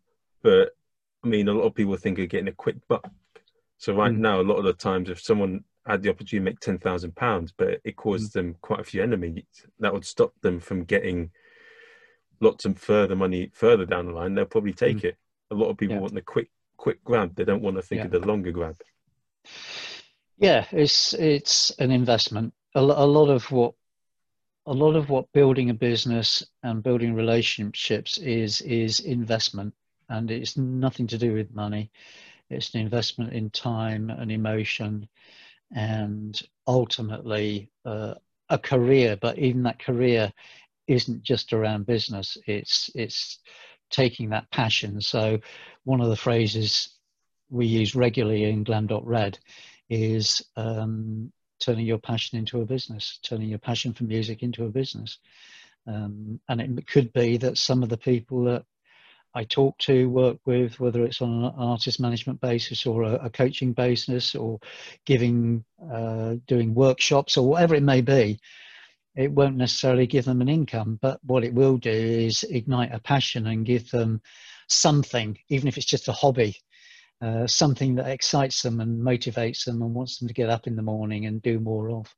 but 0.43 0.75
I 1.23 1.27
mean, 1.27 1.47
a 1.47 1.53
lot 1.53 1.63
of 1.63 1.75
people 1.75 1.95
think 1.97 2.19
of 2.19 2.29
getting 2.29 2.47
a 2.47 2.53
quick 2.53 2.75
buck. 2.87 3.09
So 3.77 3.93
right 3.93 4.11
mm. 4.11 4.19
now, 4.19 4.41
a 4.41 4.43
lot 4.43 4.57
of 4.57 4.65
the 4.65 4.73
times, 4.73 5.09
if 5.09 5.21
someone 5.21 5.63
had 5.85 6.01
the 6.01 6.09
opportunity 6.09 6.39
to 6.39 6.51
make 6.51 6.59
ten 6.59 6.77
thousand 6.77 7.15
pounds, 7.15 7.53
but 7.55 7.79
it 7.83 7.95
caused 7.95 8.31
mm. 8.31 8.33
them 8.33 8.55
quite 8.61 8.79
a 8.79 8.83
few 8.83 9.01
enemies, 9.01 9.43
that 9.79 9.93
would 9.93 10.05
stop 10.05 10.33
them 10.41 10.59
from 10.59 10.83
getting 10.83 11.31
lots 12.39 12.65
of 12.65 12.77
further 12.77 13.15
money 13.15 13.49
further 13.53 13.85
down 13.85 14.05
the 14.05 14.11
line. 14.11 14.35
They'll 14.35 14.45
probably 14.45 14.73
take 14.73 14.97
mm. 14.97 15.05
it. 15.05 15.17
A 15.51 15.55
lot 15.55 15.69
of 15.69 15.77
people 15.77 15.95
yeah. 15.95 16.01
want 16.01 16.13
the 16.13 16.21
quick 16.21 16.49
quick 16.77 17.03
grab. 17.03 17.35
They 17.35 17.45
don't 17.45 17.63
want 17.63 17.77
to 17.77 17.81
think 17.81 17.99
yeah. 17.99 18.05
of 18.05 18.11
the 18.11 18.19
longer 18.19 18.51
grab. 18.51 18.75
Yeah, 20.37 20.65
it's 20.71 21.13
it's 21.13 21.71
an 21.79 21.91
investment. 21.91 22.53
A, 22.75 22.79
a 22.79 23.07
lot 23.07 23.29
of 23.29 23.51
what 23.51 23.73
a 24.65 24.73
lot 24.73 24.95
of 24.95 25.09
what 25.09 25.31
building 25.33 25.69
a 25.69 25.73
business 25.73 26.43
and 26.63 26.83
building 26.83 27.15
relationships 27.15 28.17
is 28.19 28.61
is 28.61 28.99
investment, 28.99 29.73
and 30.09 30.29
it's 30.31 30.57
nothing 30.57 31.07
to 31.07 31.17
do 31.17 31.33
with 31.33 31.53
money. 31.55 31.91
It's 32.49 32.73
an 32.75 32.81
investment 32.81 33.33
in 33.33 33.49
time 33.49 34.09
and 34.09 34.31
emotion, 34.31 35.07
and 35.75 36.39
ultimately 36.67 37.71
uh, 37.85 38.15
a 38.49 38.59
career. 38.59 39.17
But 39.17 39.39
even 39.39 39.63
that 39.63 39.79
career 39.79 40.31
isn't 40.87 41.23
just 41.23 41.53
around 41.53 41.85
business. 41.87 42.37
It's 42.47 42.89
it's 42.95 43.39
taking 43.89 44.29
that 44.29 44.51
passion. 44.51 45.01
So 45.01 45.39
one 45.83 46.01
of 46.01 46.09
the 46.09 46.15
phrases 46.17 46.89
we 47.49 47.65
use 47.65 47.95
regularly 47.95 48.43
in 48.43 48.63
Glam.red 48.63 49.39
is 49.89 50.41
um, 50.55 51.31
turning 51.59 51.85
your 51.85 51.97
passion 51.97 52.37
into 52.37 52.61
a 52.61 52.65
business, 52.65 53.19
turning 53.23 53.49
your 53.49 53.59
passion 53.59 53.93
for 53.93 54.03
music 54.03 54.43
into 54.43 54.65
a 54.65 54.69
business. 54.69 55.19
Um, 55.87 56.39
and 56.49 56.61
it 56.61 56.87
could 56.87 57.13
be 57.13 57.37
that 57.37 57.57
some 57.57 57.83
of 57.83 57.89
the 57.89 57.97
people 57.97 58.43
that 58.45 58.65
I 59.33 59.43
talk 59.43 59.77
to, 59.79 60.09
work 60.09 60.37
with, 60.45 60.79
whether 60.79 61.03
it's 61.03 61.21
on 61.21 61.43
an 61.43 61.53
artist 61.57 61.99
management 61.99 62.41
basis 62.41 62.85
or 62.85 63.03
a, 63.03 63.13
a 63.25 63.29
coaching 63.29 63.73
basis 63.73 64.35
or 64.35 64.59
giving, 65.05 65.63
uh, 65.93 66.35
doing 66.47 66.73
workshops 66.73 67.37
or 67.37 67.47
whatever 67.47 67.75
it 67.75 67.83
may 67.83 68.01
be, 68.01 68.39
it 69.15 69.31
won't 69.31 69.57
necessarily 69.57 70.07
give 70.07 70.25
them 70.25 70.41
an 70.41 70.49
income, 70.49 70.99
but 71.01 71.19
what 71.23 71.43
it 71.43 71.53
will 71.53 71.77
do 71.77 71.89
is 71.89 72.43
ignite 72.43 72.93
a 72.93 72.99
passion 72.99 73.47
and 73.47 73.65
give 73.65 73.89
them 73.89 74.21
something, 74.67 75.37
even 75.49 75.67
if 75.67 75.77
it's 75.77 75.85
just 75.85 76.07
a 76.07 76.13
hobby 76.13 76.57
uh, 77.21 77.47
something 77.47 77.95
that 77.95 78.07
excites 78.07 78.61
them 78.61 78.79
and 78.79 79.01
motivates 79.01 79.65
them 79.65 79.81
and 79.81 79.93
wants 79.93 80.19
them 80.19 80.27
to 80.27 80.33
get 80.33 80.49
up 80.49 80.67
in 80.67 80.75
the 80.75 80.81
morning 80.81 81.25
and 81.25 81.41
do 81.41 81.59
more 81.59 81.89
of. 81.89 82.13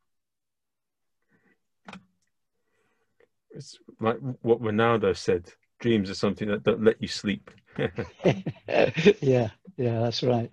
It's 3.51 3.77
like 3.99 4.17
what 4.41 4.61
Ronaldo 4.61 5.15
said 5.15 5.51
dreams 5.79 6.09
are 6.09 6.15
something 6.15 6.47
that 6.49 6.63
don't 6.63 6.83
let 6.83 7.01
you 7.01 7.07
sleep. 7.07 7.49
yeah, 7.77 9.49
yeah, 9.77 9.99
that's 10.01 10.23
right. 10.23 10.51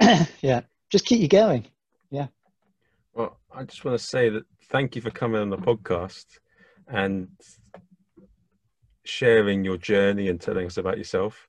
yeah, 0.40 0.62
just 0.90 1.04
keep 1.04 1.20
you 1.20 1.28
going. 1.28 1.66
Yeah. 2.10 2.28
Well, 3.14 3.38
I 3.52 3.64
just 3.64 3.84
want 3.84 3.98
to 3.98 4.04
say 4.04 4.28
that 4.28 4.44
thank 4.70 4.94
you 4.94 5.02
for 5.02 5.10
coming 5.10 5.40
on 5.40 5.50
the 5.50 5.56
podcast 5.56 6.26
and 6.88 7.28
sharing 9.04 9.64
your 9.64 9.76
journey 9.76 10.28
and 10.28 10.40
telling 10.40 10.66
us 10.66 10.76
about 10.76 10.98
yourself 10.98 11.48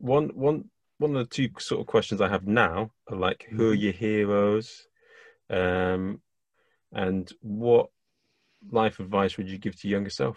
one 0.00 0.30
one 0.34 0.64
one 0.98 1.16
of 1.16 1.28
the 1.28 1.34
two 1.34 1.48
sort 1.58 1.80
of 1.80 1.86
questions 1.86 2.20
I 2.20 2.28
have 2.28 2.46
now 2.46 2.90
are 3.08 3.16
like, 3.16 3.46
who 3.50 3.70
are 3.70 3.74
mm-hmm. 3.74 3.82
your 3.82 3.92
heroes, 3.92 4.86
um, 5.48 6.20
and 6.92 7.30
what 7.40 7.88
life 8.70 9.00
advice 9.00 9.36
would 9.36 9.48
you 9.48 9.58
give 9.58 9.80
to 9.80 9.88
younger 9.88 10.10
self? 10.10 10.36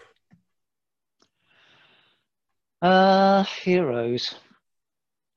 Uh, 2.82 3.43
heroes. 3.43 4.36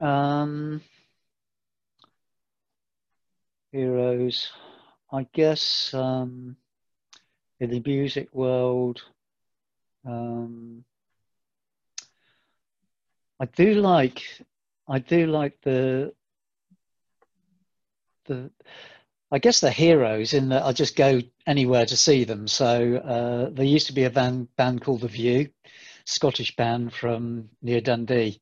Um, 0.00 0.80
heroes. 3.72 4.50
I 5.12 5.26
guess 5.32 5.94
um, 5.94 6.56
in 7.60 7.70
the 7.70 7.82
music 7.84 8.28
world. 8.32 9.02
Um, 10.04 10.84
I 13.38 13.44
do 13.46 13.74
like 13.74 14.22
I 14.88 14.98
do 14.98 15.26
like 15.26 15.58
the 15.62 16.12
the 18.26 18.50
I 19.30 19.38
guess 19.38 19.60
the 19.60 19.70
heroes 19.70 20.34
in 20.34 20.50
that 20.50 20.64
I 20.64 20.72
just 20.72 20.96
go 20.96 21.20
anywhere 21.46 21.84
to 21.86 21.96
see 21.96 22.24
them. 22.24 22.46
So 22.46 22.96
uh, 22.96 23.50
there 23.50 23.64
used 23.64 23.88
to 23.88 23.92
be 23.92 24.04
a 24.04 24.10
band 24.10 24.48
band 24.56 24.82
called 24.82 25.00
The 25.00 25.08
View, 25.08 25.50
Scottish 26.04 26.54
band 26.56 26.92
from 26.92 27.50
near 27.60 27.80
Dundee, 27.80 28.40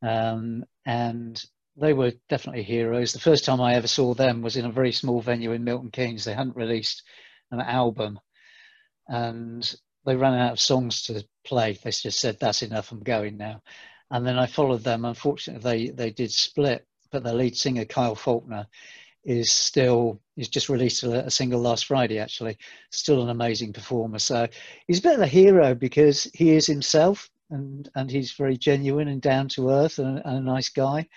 um, 0.00 0.64
and 0.86 1.42
they 1.76 1.92
were 1.92 2.12
definitely 2.28 2.62
heroes. 2.62 3.12
The 3.12 3.18
first 3.18 3.44
time 3.44 3.60
I 3.60 3.74
ever 3.74 3.88
saw 3.88 4.14
them 4.14 4.42
was 4.42 4.56
in 4.56 4.64
a 4.64 4.72
very 4.72 4.92
small 4.92 5.20
venue 5.20 5.52
in 5.52 5.64
Milton 5.64 5.90
Keynes. 5.90 6.24
They 6.24 6.34
hadn't 6.34 6.56
released 6.56 7.02
an 7.50 7.60
album, 7.60 8.20
and 9.08 9.74
they 10.06 10.16
ran 10.16 10.34
out 10.34 10.52
of 10.52 10.60
songs 10.60 11.02
to 11.04 11.24
play. 11.44 11.72
They 11.72 11.90
just 11.90 12.20
said, 12.20 12.38
"That's 12.38 12.62
enough. 12.62 12.92
I'm 12.92 13.02
going 13.02 13.36
now." 13.36 13.60
And 14.12 14.26
then 14.26 14.38
I 14.38 14.46
followed 14.46 14.84
them. 14.84 15.04
Unfortunately, 15.04 15.60
they 15.60 15.88
they 15.88 16.10
did 16.10 16.30
split, 16.30 16.86
but 17.10 17.24
the 17.24 17.34
lead 17.34 17.56
singer 17.56 17.86
Kyle 17.86 18.14
Falconer 18.14 18.66
is 19.24 19.50
still 19.50 20.20
he's 20.36 20.48
just 20.48 20.68
released 20.68 21.02
a, 21.02 21.26
a, 21.26 21.30
single 21.30 21.60
last 21.60 21.86
Friday. 21.86 22.18
Actually, 22.18 22.58
still 22.90 23.22
an 23.22 23.30
amazing 23.30 23.72
performer. 23.72 24.18
So 24.18 24.46
he's 24.86 24.98
a 24.98 25.02
bit 25.02 25.14
of 25.14 25.20
a 25.20 25.26
hero 25.26 25.74
because 25.74 26.24
he 26.34 26.50
is 26.50 26.66
himself, 26.66 27.30
and 27.50 27.88
and 27.94 28.10
he's 28.10 28.32
very 28.32 28.58
genuine 28.58 29.08
and 29.08 29.22
down 29.22 29.48
to 29.48 29.70
earth 29.70 29.98
and, 29.98 30.20
and, 30.24 30.38
a 30.38 30.40
nice 30.40 30.68
guy. 30.68 31.08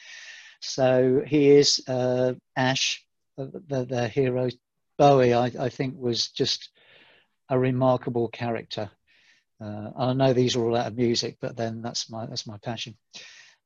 So 0.61 1.21
he 1.27 1.49
is 1.51 1.83
uh, 1.87 2.33
Ash, 2.55 3.05
the, 3.37 3.85
the 3.85 4.07
hero. 4.07 4.49
Bowie, 4.97 5.33
I, 5.33 5.51
I 5.59 5.67
think, 5.67 5.95
was 5.97 6.29
just 6.29 6.69
a 7.49 7.59
remarkable 7.59 8.29
character. 8.29 8.89
Uh, 9.61 9.91
I 9.97 10.13
know 10.13 10.33
these 10.33 10.55
are 10.55 10.65
all 10.65 10.75
out 10.75 10.87
of 10.87 10.97
music, 10.97 11.37
but 11.39 11.55
then 11.55 11.81
that's 11.81 12.09
my 12.09 12.25
that's 12.25 12.47
my 12.47 12.57
passion. 12.57 12.95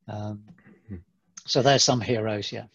Um, 0.07 0.43
hmm. 0.87 0.97
so 1.45 1.61
there's 1.61 1.83
some 1.83 2.01
heroes, 2.01 2.51
yeah. 2.51 2.65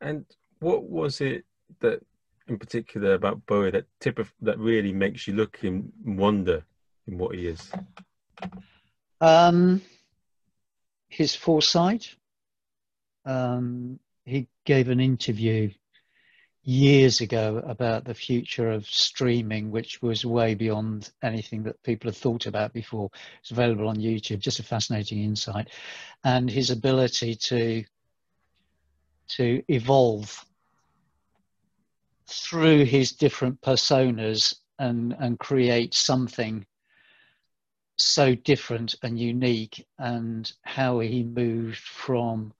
And 0.00 0.24
what 0.60 0.84
was 0.84 1.20
it 1.20 1.44
that, 1.80 2.00
in 2.46 2.58
particular, 2.58 3.14
about 3.14 3.44
Bowie 3.46 3.70
that 3.70 3.86
tip 4.00 4.18
of 4.18 4.32
that 4.42 4.58
really 4.58 4.92
makes 4.92 5.26
you 5.26 5.34
look 5.34 5.58
and 5.62 5.92
wonder 6.04 6.64
in 7.06 7.18
what 7.18 7.34
he 7.34 7.48
is? 7.48 7.70
Um, 9.20 9.82
his 11.08 11.34
foresight. 11.34 12.14
Um, 13.24 13.98
he 14.24 14.48
gave 14.64 14.88
an 14.88 15.00
interview 15.00 15.70
years 16.68 17.22
ago 17.22 17.62
about 17.66 18.04
the 18.04 18.12
future 18.12 18.70
of 18.70 18.86
streaming, 18.86 19.70
which 19.70 20.02
was 20.02 20.26
way 20.26 20.54
beyond 20.54 21.10
anything 21.22 21.62
that 21.62 21.82
people 21.82 22.10
had 22.10 22.16
thought 22.16 22.44
about 22.44 22.74
before. 22.74 23.08
It's 23.40 23.52
available 23.52 23.88
on 23.88 23.96
YouTube, 23.96 24.40
just 24.40 24.58
a 24.58 24.62
fascinating 24.62 25.22
insight. 25.24 25.70
And 26.24 26.50
his 26.50 26.68
ability 26.68 27.36
to, 27.36 27.84
to 29.28 29.62
evolve 29.68 30.44
through 32.26 32.84
his 32.84 33.12
different 33.12 33.58
personas 33.62 34.54
and, 34.78 35.16
and 35.18 35.38
create 35.38 35.94
something 35.94 36.66
so 37.96 38.34
different 38.34 38.94
and 39.02 39.18
unique, 39.18 39.86
and 39.98 40.52
how 40.62 41.00
he 41.00 41.22
moved 41.22 41.78
from 41.78 42.52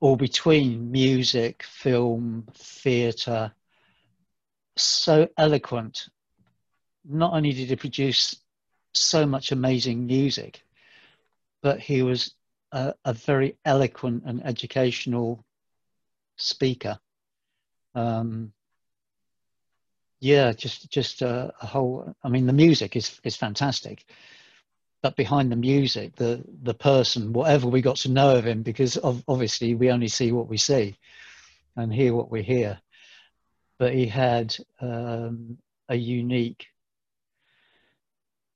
or 0.00 0.16
between 0.16 0.90
music, 0.90 1.62
film, 1.62 2.46
theatre, 2.54 3.52
so 4.76 5.28
eloquent. 5.36 6.08
Not 7.04 7.34
only 7.34 7.52
did 7.52 7.68
he 7.68 7.76
produce 7.76 8.36
so 8.94 9.26
much 9.26 9.52
amazing 9.52 10.06
music, 10.06 10.62
but 11.62 11.78
he 11.80 12.02
was 12.02 12.34
a, 12.72 12.94
a 13.04 13.12
very 13.12 13.56
eloquent 13.64 14.22
and 14.26 14.44
educational 14.44 15.44
speaker. 16.36 16.98
Um, 17.94 18.52
yeah, 20.20 20.52
just 20.52 20.90
just 20.90 21.22
a, 21.22 21.52
a, 21.60 21.66
whole. 21.66 22.14
I 22.22 22.28
mean, 22.28 22.46
the 22.46 22.52
music 22.52 22.96
is 22.96 23.20
is 23.24 23.36
fantastic, 23.36 24.04
but 25.02 25.16
behind 25.16 25.50
the 25.50 25.56
music, 25.56 26.16
the 26.16 26.44
the 26.62 26.74
person, 26.74 27.32
whatever 27.32 27.68
we 27.68 27.80
got 27.80 27.96
to 27.96 28.10
know 28.10 28.36
of 28.36 28.46
him, 28.46 28.62
because 28.62 28.96
of, 28.96 29.22
obviously 29.26 29.74
we 29.74 29.90
only 29.90 30.08
see 30.08 30.32
what 30.32 30.48
we 30.48 30.56
see, 30.56 30.96
and 31.76 31.92
hear 31.92 32.14
what 32.14 32.30
we 32.30 32.42
hear. 32.42 32.80
But 33.78 33.94
he 33.94 34.06
had 34.06 34.54
um, 34.80 35.58
a 35.88 35.96
unique 35.96 36.66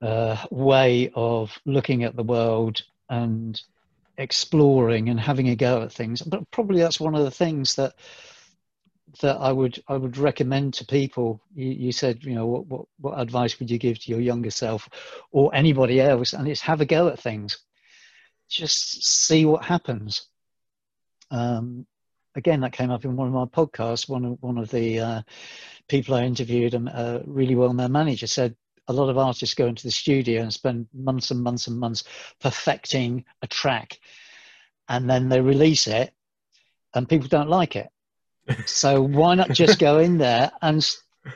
uh, 0.02 0.36
way 0.50 1.10
of 1.14 1.58
looking 1.64 2.04
at 2.04 2.14
the 2.14 2.22
world 2.22 2.82
and 3.08 3.60
exploring 4.18 5.08
and 5.08 5.18
having 5.18 5.48
a 5.48 5.56
go 5.56 5.82
at 5.82 5.92
things. 5.92 6.20
But 6.22 6.50
probably 6.50 6.80
that's 6.80 7.00
one 7.00 7.14
of 7.14 7.24
the 7.24 7.30
things 7.30 7.76
that 7.76 7.94
that 9.20 9.36
I 9.36 9.52
would 9.52 9.82
I 9.88 9.96
would 9.96 10.16
recommend 10.16 10.74
to 10.74 10.86
people. 10.86 11.40
You, 11.54 11.70
you, 11.70 11.92
said, 11.92 12.24
you 12.24 12.34
know, 12.34 12.46
what, 12.46 12.66
what 12.66 12.86
what 12.98 13.20
advice 13.20 13.58
would 13.58 13.70
you 13.70 13.78
give 13.78 13.98
to 14.00 14.10
your 14.10 14.20
younger 14.20 14.50
self 14.50 14.88
or 15.30 15.54
anybody 15.54 16.00
else? 16.00 16.32
And 16.32 16.48
it's 16.48 16.60
have 16.62 16.80
a 16.80 16.86
go 16.86 17.08
at 17.08 17.20
things. 17.20 17.58
Just 18.48 19.04
see 19.04 19.44
what 19.44 19.64
happens. 19.64 20.26
Um, 21.30 21.86
again, 22.34 22.60
that 22.60 22.72
came 22.72 22.90
up 22.90 23.04
in 23.04 23.16
one 23.16 23.28
of 23.28 23.34
my 23.34 23.44
podcasts. 23.44 24.08
One 24.08 24.24
of 24.24 24.38
one 24.40 24.58
of 24.58 24.70
the 24.70 25.00
uh, 25.00 25.22
people 25.88 26.14
I 26.14 26.24
interviewed, 26.24 26.74
a 26.74 27.22
really 27.26 27.54
well-known 27.54 27.92
manager, 27.92 28.26
said 28.26 28.56
a 28.88 28.92
lot 28.92 29.08
of 29.08 29.18
artists 29.18 29.54
go 29.54 29.66
into 29.66 29.84
the 29.84 29.90
studio 29.90 30.42
and 30.42 30.52
spend 30.52 30.88
months 30.92 31.30
and 31.30 31.42
months 31.42 31.68
and 31.68 31.78
months 31.78 32.04
perfecting 32.40 33.24
a 33.42 33.46
track, 33.46 33.98
and 34.88 35.08
then 35.08 35.28
they 35.28 35.40
release 35.40 35.86
it, 35.86 36.12
and 36.94 37.08
people 37.08 37.28
don't 37.28 37.48
like 37.48 37.76
it 37.76 37.88
so 38.66 39.02
why 39.02 39.34
not 39.34 39.50
just 39.50 39.78
go 39.78 39.98
in 39.98 40.18
there 40.18 40.52
and 40.62 40.86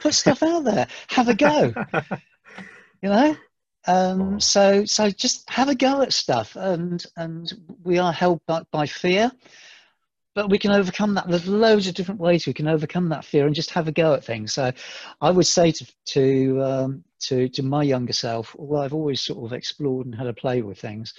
put 0.00 0.14
stuff 0.14 0.42
out 0.42 0.64
there? 0.64 0.86
Have 1.08 1.28
a 1.28 1.34
go. 1.34 1.74
You 3.00 3.10
know. 3.10 3.36
Um, 3.86 4.40
so 4.40 4.84
so 4.84 5.08
just 5.08 5.48
have 5.48 5.68
a 5.68 5.74
go 5.74 6.02
at 6.02 6.12
stuff, 6.12 6.56
and 6.56 7.04
and 7.16 7.52
we 7.84 7.98
are 7.98 8.12
held 8.12 8.44
back 8.46 8.64
by 8.70 8.86
fear, 8.86 9.30
but 10.34 10.50
we 10.50 10.58
can 10.58 10.72
overcome 10.72 11.14
that. 11.14 11.28
There's 11.28 11.48
loads 11.48 11.86
of 11.86 11.94
different 11.94 12.20
ways 12.20 12.46
we 12.46 12.52
can 12.52 12.68
overcome 12.68 13.08
that 13.10 13.24
fear 13.24 13.46
and 13.46 13.54
just 13.54 13.70
have 13.70 13.88
a 13.88 13.92
go 13.92 14.14
at 14.14 14.24
things. 14.24 14.52
So, 14.52 14.72
I 15.20 15.30
would 15.30 15.46
say 15.46 15.72
to 15.72 15.86
to 16.06 16.62
um, 16.62 17.04
to 17.20 17.48
to 17.48 17.62
my 17.62 17.82
younger 17.82 18.12
self, 18.12 18.54
although 18.58 18.82
I've 18.82 18.94
always 18.94 19.22
sort 19.22 19.44
of 19.44 19.52
explored 19.52 20.06
and 20.06 20.14
had 20.14 20.26
a 20.26 20.34
play 20.34 20.60
with 20.60 20.78
things, 20.78 21.14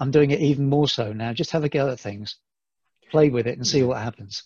I'm 0.00 0.10
doing 0.12 0.30
it 0.30 0.40
even 0.40 0.70
more 0.70 0.88
so 0.88 1.12
now. 1.12 1.32
Just 1.32 1.50
have 1.50 1.64
a 1.64 1.68
go 1.68 1.90
at 1.90 2.00
things, 2.00 2.36
play 3.10 3.28
with 3.28 3.46
it, 3.46 3.58
and 3.58 3.66
see 3.66 3.82
what 3.82 4.00
happens. 4.00 4.44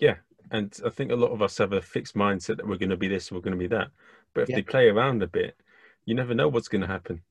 Yeah, 0.00 0.16
and 0.50 0.76
I 0.84 0.90
think 0.90 1.12
a 1.12 1.16
lot 1.16 1.30
of 1.30 1.42
us 1.42 1.58
have 1.58 1.72
a 1.72 1.82
fixed 1.82 2.14
mindset 2.14 2.56
that 2.56 2.66
we're 2.66 2.76
going 2.76 2.90
to 2.90 2.96
be 2.96 3.08
this, 3.08 3.30
we're 3.30 3.40
going 3.40 3.52
to 3.52 3.58
be 3.58 3.68
that. 3.68 3.88
But 4.34 4.42
if 4.42 4.48
yeah. 4.48 4.56
they 4.56 4.62
play 4.62 4.88
around 4.88 5.22
a 5.22 5.26
bit, 5.26 5.56
you 6.04 6.14
never 6.14 6.34
know 6.34 6.48
what's 6.48 6.68
going 6.68 6.80
to 6.80 6.86
happen. 6.86 7.22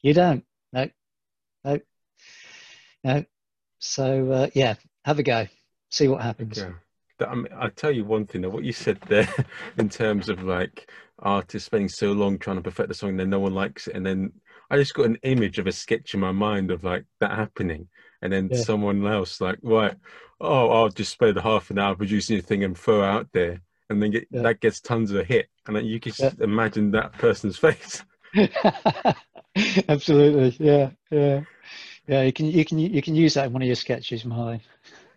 You 0.00 0.14
don't. 0.14 0.44
No. 0.72 0.88
No. 1.64 1.80
No. 3.04 3.24
So 3.78 4.30
uh, 4.32 4.48
yeah, 4.54 4.74
have 5.04 5.18
a 5.18 5.22
go. 5.22 5.46
See 5.90 6.08
what 6.08 6.22
happens. 6.22 6.58
Yeah. 6.58 6.72
I 7.26 7.34
mean, 7.34 7.48
I'll 7.58 7.70
tell 7.70 7.92
you 7.92 8.04
one 8.04 8.26
thing. 8.26 8.50
What 8.50 8.64
you 8.64 8.72
said 8.72 8.98
there, 9.08 9.28
in 9.78 9.88
terms 9.88 10.28
of 10.28 10.42
like 10.42 10.90
artists 11.18 11.66
spending 11.66 11.88
so 11.88 12.12
long 12.12 12.38
trying 12.38 12.56
to 12.56 12.62
perfect 12.62 12.88
the 12.88 12.94
song, 12.94 13.10
and 13.10 13.20
then 13.20 13.30
no 13.30 13.40
one 13.40 13.54
likes 13.54 13.86
it, 13.86 13.96
and 13.96 14.04
then 14.04 14.32
I 14.70 14.76
just 14.76 14.94
got 14.94 15.06
an 15.06 15.18
image 15.22 15.58
of 15.58 15.66
a 15.66 15.72
sketch 15.72 16.14
in 16.14 16.20
my 16.20 16.32
mind 16.32 16.70
of 16.70 16.84
like 16.84 17.04
that 17.20 17.30
happening, 17.30 17.88
and 18.22 18.32
then 18.32 18.48
yeah. 18.50 18.58
someone 18.58 19.06
else 19.06 19.40
like, 19.40 19.58
right, 19.62 19.94
oh, 20.40 20.70
I'll 20.70 20.88
just 20.88 21.12
spend 21.12 21.38
half 21.38 21.70
an 21.70 21.78
hour 21.78 21.94
producing 21.94 22.38
a 22.38 22.42
thing 22.42 22.64
and 22.64 22.76
throw 22.76 23.02
out 23.02 23.28
there, 23.32 23.60
and 23.90 24.02
then 24.02 24.10
get, 24.10 24.26
yeah. 24.30 24.42
that 24.42 24.60
gets 24.60 24.80
tons 24.80 25.10
of 25.10 25.26
hit, 25.26 25.48
and 25.66 25.76
then 25.76 25.84
you 25.84 26.00
can 26.00 26.12
yeah. 26.18 26.30
imagine 26.40 26.90
that 26.92 27.12
person's 27.14 27.58
face. 27.58 28.04
Absolutely, 29.88 30.56
yeah, 30.58 30.90
yeah, 31.10 31.42
yeah. 32.06 32.22
You 32.22 32.32
can 32.32 32.46
you 32.46 32.64
can 32.64 32.78
you 32.78 33.02
can 33.02 33.14
use 33.14 33.34
that 33.34 33.46
in 33.46 33.52
one 33.52 33.62
of 33.62 33.66
your 33.66 33.76
sketches, 33.76 34.24
Marley. 34.24 34.60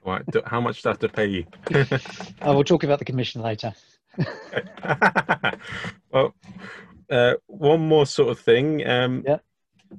Right. 0.05 0.23
How 0.45 0.61
much 0.61 0.81
do 0.81 0.89
I 0.89 0.91
have 0.93 0.99
to 0.99 1.09
pay 1.09 1.27
you? 1.27 1.45
oh, 2.41 2.53
we'll 2.55 2.63
talk 2.63 2.83
about 2.83 2.99
the 2.99 3.05
commission 3.05 3.41
later. 3.41 3.73
well, 6.11 6.33
uh, 7.09 7.33
one 7.47 7.81
more 7.81 8.05
sort 8.05 8.29
of 8.29 8.39
thing. 8.39 8.87
Um, 8.87 9.23
yeah. 9.25 9.37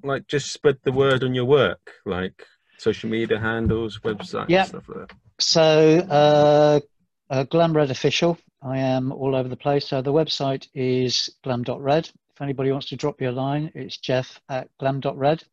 Like, 0.02 0.26
just 0.26 0.52
spread 0.52 0.78
the 0.82 0.92
word 0.92 1.22
on 1.22 1.34
your 1.34 1.44
work. 1.44 1.92
Like, 2.06 2.46
social 2.80 3.10
media 3.10 3.38
handles, 3.38 3.98
websites, 4.00 4.48
yeah. 4.48 4.64
stuff 4.64 4.88
like 4.88 5.08
that? 5.08 5.16
So, 5.38 5.98
uh, 5.98 6.80
uh, 7.28 7.44
Glam 7.44 7.72
Red 7.74 7.90
Official. 7.90 8.38
I 8.62 8.78
am 8.78 9.12
all 9.12 9.34
over 9.34 9.48
the 9.48 9.56
place. 9.56 9.88
So 9.88 10.02
the 10.02 10.12
website 10.12 10.68
is 10.74 11.30
glam.red. 11.42 12.10
If 12.34 12.40
anybody 12.42 12.72
wants 12.72 12.88
to 12.88 12.96
drop 12.96 13.20
me 13.20 13.26
a 13.26 13.32
line, 13.32 13.70
it's 13.74 13.96
geoff 13.96 14.40
at 14.48 14.68
glam.red. 14.78 15.44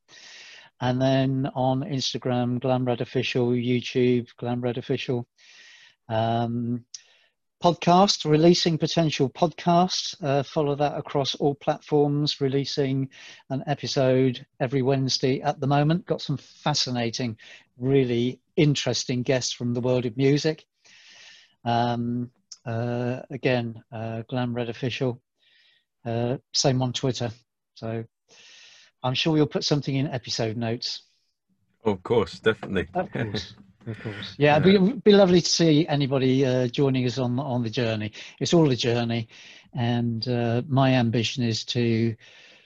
And 0.79 1.01
then 1.01 1.49
on 1.55 1.81
Instagram, 1.81 2.59
Glam 2.59 2.85
Red 2.85 3.01
Official, 3.01 3.49
YouTube, 3.49 4.27
Glam 4.37 4.61
Red 4.61 4.77
Official. 4.77 5.27
Um, 6.09 6.85
podcast, 7.63 8.29
releasing 8.29 8.77
potential 8.77 9.29
podcasts. 9.29 10.15
Uh, 10.23 10.43
follow 10.43 10.75
that 10.75 10.97
across 10.97 11.35
all 11.35 11.55
platforms, 11.55 12.39
releasing 12.39 13.09
an 13.49 13.63
episode 13.67 14.45
every 14.59 14.81
Wednesday 14.81 15.41
at 15.41 15.59
the 15.59 15.67
moment. 15.67 16.05
Got 16.05 16.21
some 16.21 16.37
fascinating, 16.37 17.37
really 17.77 18.39
interesting 18.55 19.23
guests 19.23 19.53
from 19.53 19.73
the 19.73 19.81
world 19.81 20.05
of 20.05 20.17
music. 20.17 20.65
Um, 21.65 22.31
uh, 22.65 23.21
again, 23.29 23.83
uh, 23.91 24.23
Glam 24.29 24.53
Red 24.53 24.69
Official. 24.69 25.21
Uh, 26.05 26.37
same 26.53 26.81
on 26.81 26.93
Twitter. 26.93 27.31
So 27.75 28.05
I'm 29.03 29.13
sure 29.13 29.33
we'll 29.33 29.47
put 29.47 29.63
something 29.63 29.95
in 29.95 30.07
episode 30.07 30.57
notes. 30.57 31.03
Of 31.83 32.03
course, 32.03 32.39
definitely. 32.39 32.87
Of 32.93 33.11
course. 33.11 33.55
Of 33.87 33.99
course. 34.01 34.35
Yeah, 34.37 34.57
it'd 34.57 34.85
be, 34.85 35.11
be 35.11 35.11
lovely 35.13 35.39
to 35.39 35.49
see 35.49 35.87
anybody 35.87 36.45
uh, 36.45 36.67
joining 36.67 37.05
us 37.05 37.17
on 37.17 37.39
on 37.39 37.63
the 37.63 37.69
journey. 37.69 38.11
It's 38.39 38.53
all 38.53 38.69
a 38.69 38.75
journey, 38.75 39.29
and 39.73 40.27
uh, 40.27 40.61
my 40.67 40.93
ambition 40.93 41.43
is 41.43 41.63
to 41.65 42.15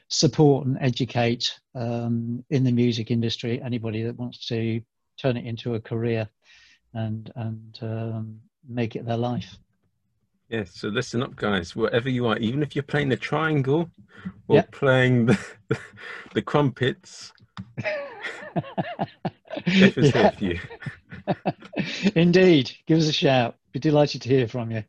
support 0.08 0.66
and 0.66 0.78
educate 0.82 1.60
um, 1.76 2.44
in 2.50 2.64
the 2.64 2.72
music 2.72 3.12
industry 3.12 3.62
anybody 3.62 4.04
that 4.04 4.18
wants 4.18 4.48
to 4.48 4.82
turn 5.18 5.38
it 5.38 5.46
into 5.46 5.76
a 5.76 5.80
career 5.80 6.28
and 6.94 7.32
and 7.36 7.80
um, 7.84 8.40
make 8.68 8.96
it 8.96 9.06
their 9.06 9.18
life. 9.18 9.58
Yeah, 10.50 10.66
so 10.66 10.90
listen 10.90 11.24
up, 11.24 11.36
guys. 11.36 11.76
Wherever 11.76 12.10
you 12.10 12.28
are, 12.28 12.38
even 12.38 12.62
if 12.62 12.76
you're 12.76 12.84
playing 12.84 13.10
the 13.10 13.16
triangle 13.16 13.90
or 14.50 14.58
yep. 14.58 14.72
playing 14.72 15.28
the, 15.28 15.40
the 16.34 16.42
crumpets, 16.42 17.32
Geoff 19.68 19.98
is 19.98 20.14
yeah. 20.14 20.22
here 20.22 20.32
for 20.38 20.46
you. 20.46 20.60
Indeed. 22.16 22.72
Give 22.86 23.00
us 23.00 23.08
a 23.08 23.14
shout. 23.14 23.56
Be 23.72 23.80
delighted 23.80 24.22
to 24.24 24.30
hear 24.30 24.48
from 24.48 24.72
you. 24.72 24.84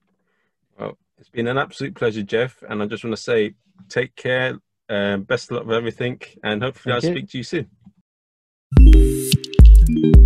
Well, 0.79 0.99
it's 1.19 1.29
been 1.29 1.47
an 1.47 1.59
absolute 1.59 1.95
pleasure, 1.95 2.23
Geoff. 2.23 2.63
And 2.69 2.83
I 2.83 2.87
just 2.87 3.05
want 3.05 3.15
to 3.17 3.23
say 3.23 3.55
take 3.89 4.17
care. 4.17 4.59
Um, 4.89 5.23
best 5.23 5.51
of 5.51 5.57
luck 5.57 5.67
with 5.67 5.77
everything. 5.77 6.21
And 6.43 6.63
hopefully, 6.63 6.95
Thank 6.95 7.05
I'll 7.05 7.11
you. 7.11 7.17
speak 7.17 7.29
to 7.31 7.39
you 7.39 7.45
soon. 10.15 10.22